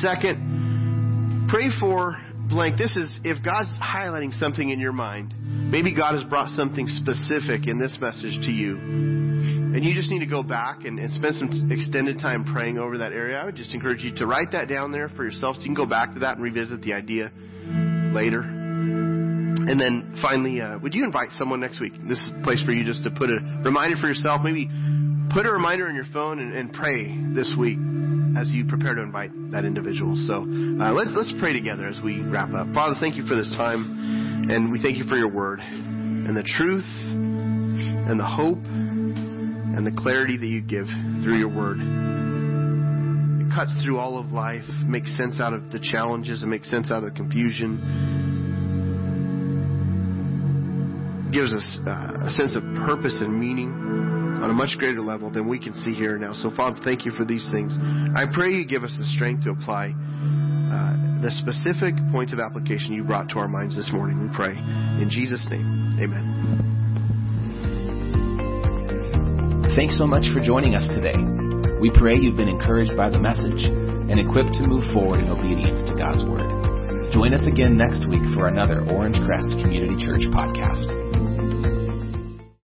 Second, 0.00 1.48
pray 1.50 1.70
for 1.80 2.16
blank. 2.48 2.78
This 2.78 2.94
is 2.94 3.18
if 3.24 3.42
God's 3.44 3.70
highlighting 3.82 4.32
something 4.32 4.68
in 4.68 4.78
your 4.78 4.92
mind. 4.92 5.34
Maybe 5.70 5.94
God 5.94 6.14
has 6.14 6.24
brought 6.24 6.50
something 6.50 6.86
specific 6.86 7.66
in 7.66 7.78
this 7.78 7.96
message 8.00 8.46
to 8.46 8.52
you. 8.52 8.76
And 8.78 9.84
you 9.84 9.92
just 9.94 10.10
need 10.10 10.20
to 10.20 10.26
go 10.26 10.42
back 10.42 10.84
and, 10.84 10.98
and 10.98 11.12
spend 11.14 11.34
some 11.34 11.70
extended 11.70 12.18
time 12.20 12.44
praying 12.44 12.78
over 12.78 12.98
that 12.98 13.12
area. 13.12 13.38
I 13.38 13.44
would 13.44 13.56
just 13.56 13.74
encourage 13.74 14.02
you 14.02 14.14
to 14.16 14.26
write 14.26 14.52
that 14.52 14.68
down 14.68 14.92
there 14.92 15.08
for 15.10 15.24
yourself 15.24 15.56
so 15.56 15.62
you 15.62 15.68
can 15.68 15.74
go 15.74 15.86
back 15.86 16.14
to 16.14 16.20
that 16.20 16.36
and 16.36 16.44
revisit 16.44 16.80
the 16.80 16.94
idea 16.94 17.30
later. 18.14 18.57
And 19.68 19.78
then 19.78 20.16
finally, 20.22 20.62
uh, 20.62 20.78
would 20.78 20.94
you 20.94 21.04
invite 21.04 21.28
someone 21.36 21.60
next 21.60 21.78
week? 21.78 21.92
This 22.08 22.18
is 22.18 22.30
a 22.40 22.42
place 22.42 22.62
for 22.64 22.72
you 22.72 22.84
just 22.84 23.04
to 23.04 23.10
put 23.10 23.28
a 23.28 23.36
reminder 23.64 23.96
for 24.00 24.08
yourself. 24.08 24.40
Maybe 24.42 24.66
put 25.30 25.44
a 25.44 25.52
reminder 25.52 25.86
on 25.86 25.94
your 25.94 26.08
phone 26.10 26.38
and, 26.38 26.54
and 26.54 26.72
pray 26.72 27.04
this 27.34 27.52
week 27.58 27.76
as 28.40 28.48
you 28.48 28.64
prepare 28.64 28.94
to 28.94 29.02
invite 29.02 29.30
that 29.52 29.66
individual. 29.66 30.16
So 30.26 30.40
uh, 30.40 30.92
let's 30.92 31.12
let's 31.12 31.32
pray 31.38 31.52
together 31.52 31.84
as 31.84 32.00
we 32.02 32.24
wrap 32.24 32.48
up. 32.54 32.72
Father, 32.72 32.96
thank 32.98 33.16
you 33.16 33.26
for 33.26 33.36
this 33.36 33.50
time, 33.60 34.48
and 34.48 34.72
we 34.72 34.80
thank 34.80 34.96
you 34.96 35.04
for 35.04 35.16
your 35.16 35.30
word 35.30 35.60
and 35.60 36.36
the 36.36 36.48
truth 36.56 36.88
and 38.08 38.18
the 38.18 38.24
hope 38.24 38.64
and 38.64 39.86
the 39.86 39.92
clarity 40.00 40.38
that 40.38 40.46
you 40.46 40.62
give 40.62 40.86
through 41.22 41.36
your 41.36 41.52
word. 41.52 41.78
It 43.44 43.54
cuts 43.54 43.72
through 43.84 43.98
all 43.98 44.18
of 44.18 44.32
life, 44.32 44.64
makes 44.86 45.14
sense 45.16 45.40
out 45.40 45.52
of 45.52 45.70
the 45.70 45.78
challenges, 45.78 46.40
and 46.40 46.50
makes 46.50 46.70
sense 46.70 46.90
out 46.90 47.04
of 47.04 47.12
the 47.12 47.16
confusion. 47.16 48.17
Gives 51.32 51.52
us 51.52 51.78
uh, 51.86 52.24
a 52.24 52.30
sense 52.36 52.56
of 52.56 52.62
purpose 52.88 53.20
and 53.20 53.38
meaning 53.38 53.68
on 54.40 54.50
a 54.50 54.54
much 54.54 54.78
greater 54.78 55.00
level 55.00 55.30
than 55.30 55.48
we 55.48 55.58
can 55.58 55.74
see 55.74 55.92
here 55.92 56.16
now. 56.16 56.32
So, 56.32 56.50
Father, 56.56 56.80
thank 56.84 57.04
you 57.04 57.12
for 57.12 57.24
these 57.24 57.46
things. 57.52 57.76
I 58.16 58.24
pray 58.32 58.52
you 58.52 58.66
give 58.66 58.84
us 58.84 58.94
the 58.98 59.04
strength 59.04 59.44
to 59.44 59.50
apply 59.50 59.92
uh, 59.92 61.20
the 61.20 61.30
specific 61.42 61.94
points 62.12 62.32
of 62.32 62.38
application 62.38 62.92
you 62.92 63.04
brought 63.04 63.28
to 63.30 63.38
our 63.38 63.48
minds 63.48 63.76
this 63.76 63.90
morning. 63.92 64.22
We 64.22 64.34
pray. 64.34 64.56
In 64.56 65.08
Jesus' 65.10 65.44
name, 65.50 65.98
amen. 66.00 66.24
Thanks 69.74 69.98
so 69.98 70.06
much 70.06 70.26
for 70.32 70.40
joining 70.40 70.74
us 70.74 70.88
today. 70.94 71.18
We 71.80 71.90
pray 71.94 72.16
you've 72.16 72.36
been 72.36 72.48
encouraged 72.48 72.96
by 72.96 73.10
the 73.10 73.18
message 73.18 73.62
and 73.68 74.18
equipped 74.18 74.54
to 74.54 74.66
move 74.66 74.82
forward 74.92 75.20
in 75.20 75.30
obedience 75.30 75.82
to 75.88 75.94
God's 75.94 76.24
Word. 76.24 76.50
Join 77.12 77.32
us 77.32 77.46
again 77.46 77.76
next 77.76 78.08
week 78.08 78.22
for 78.34 78.48
another 78.48 78.82
Orangecrest 78.82 79.62
Community 79.62 79.94
Church 80.04 80.22
podcast. 80.34 81.07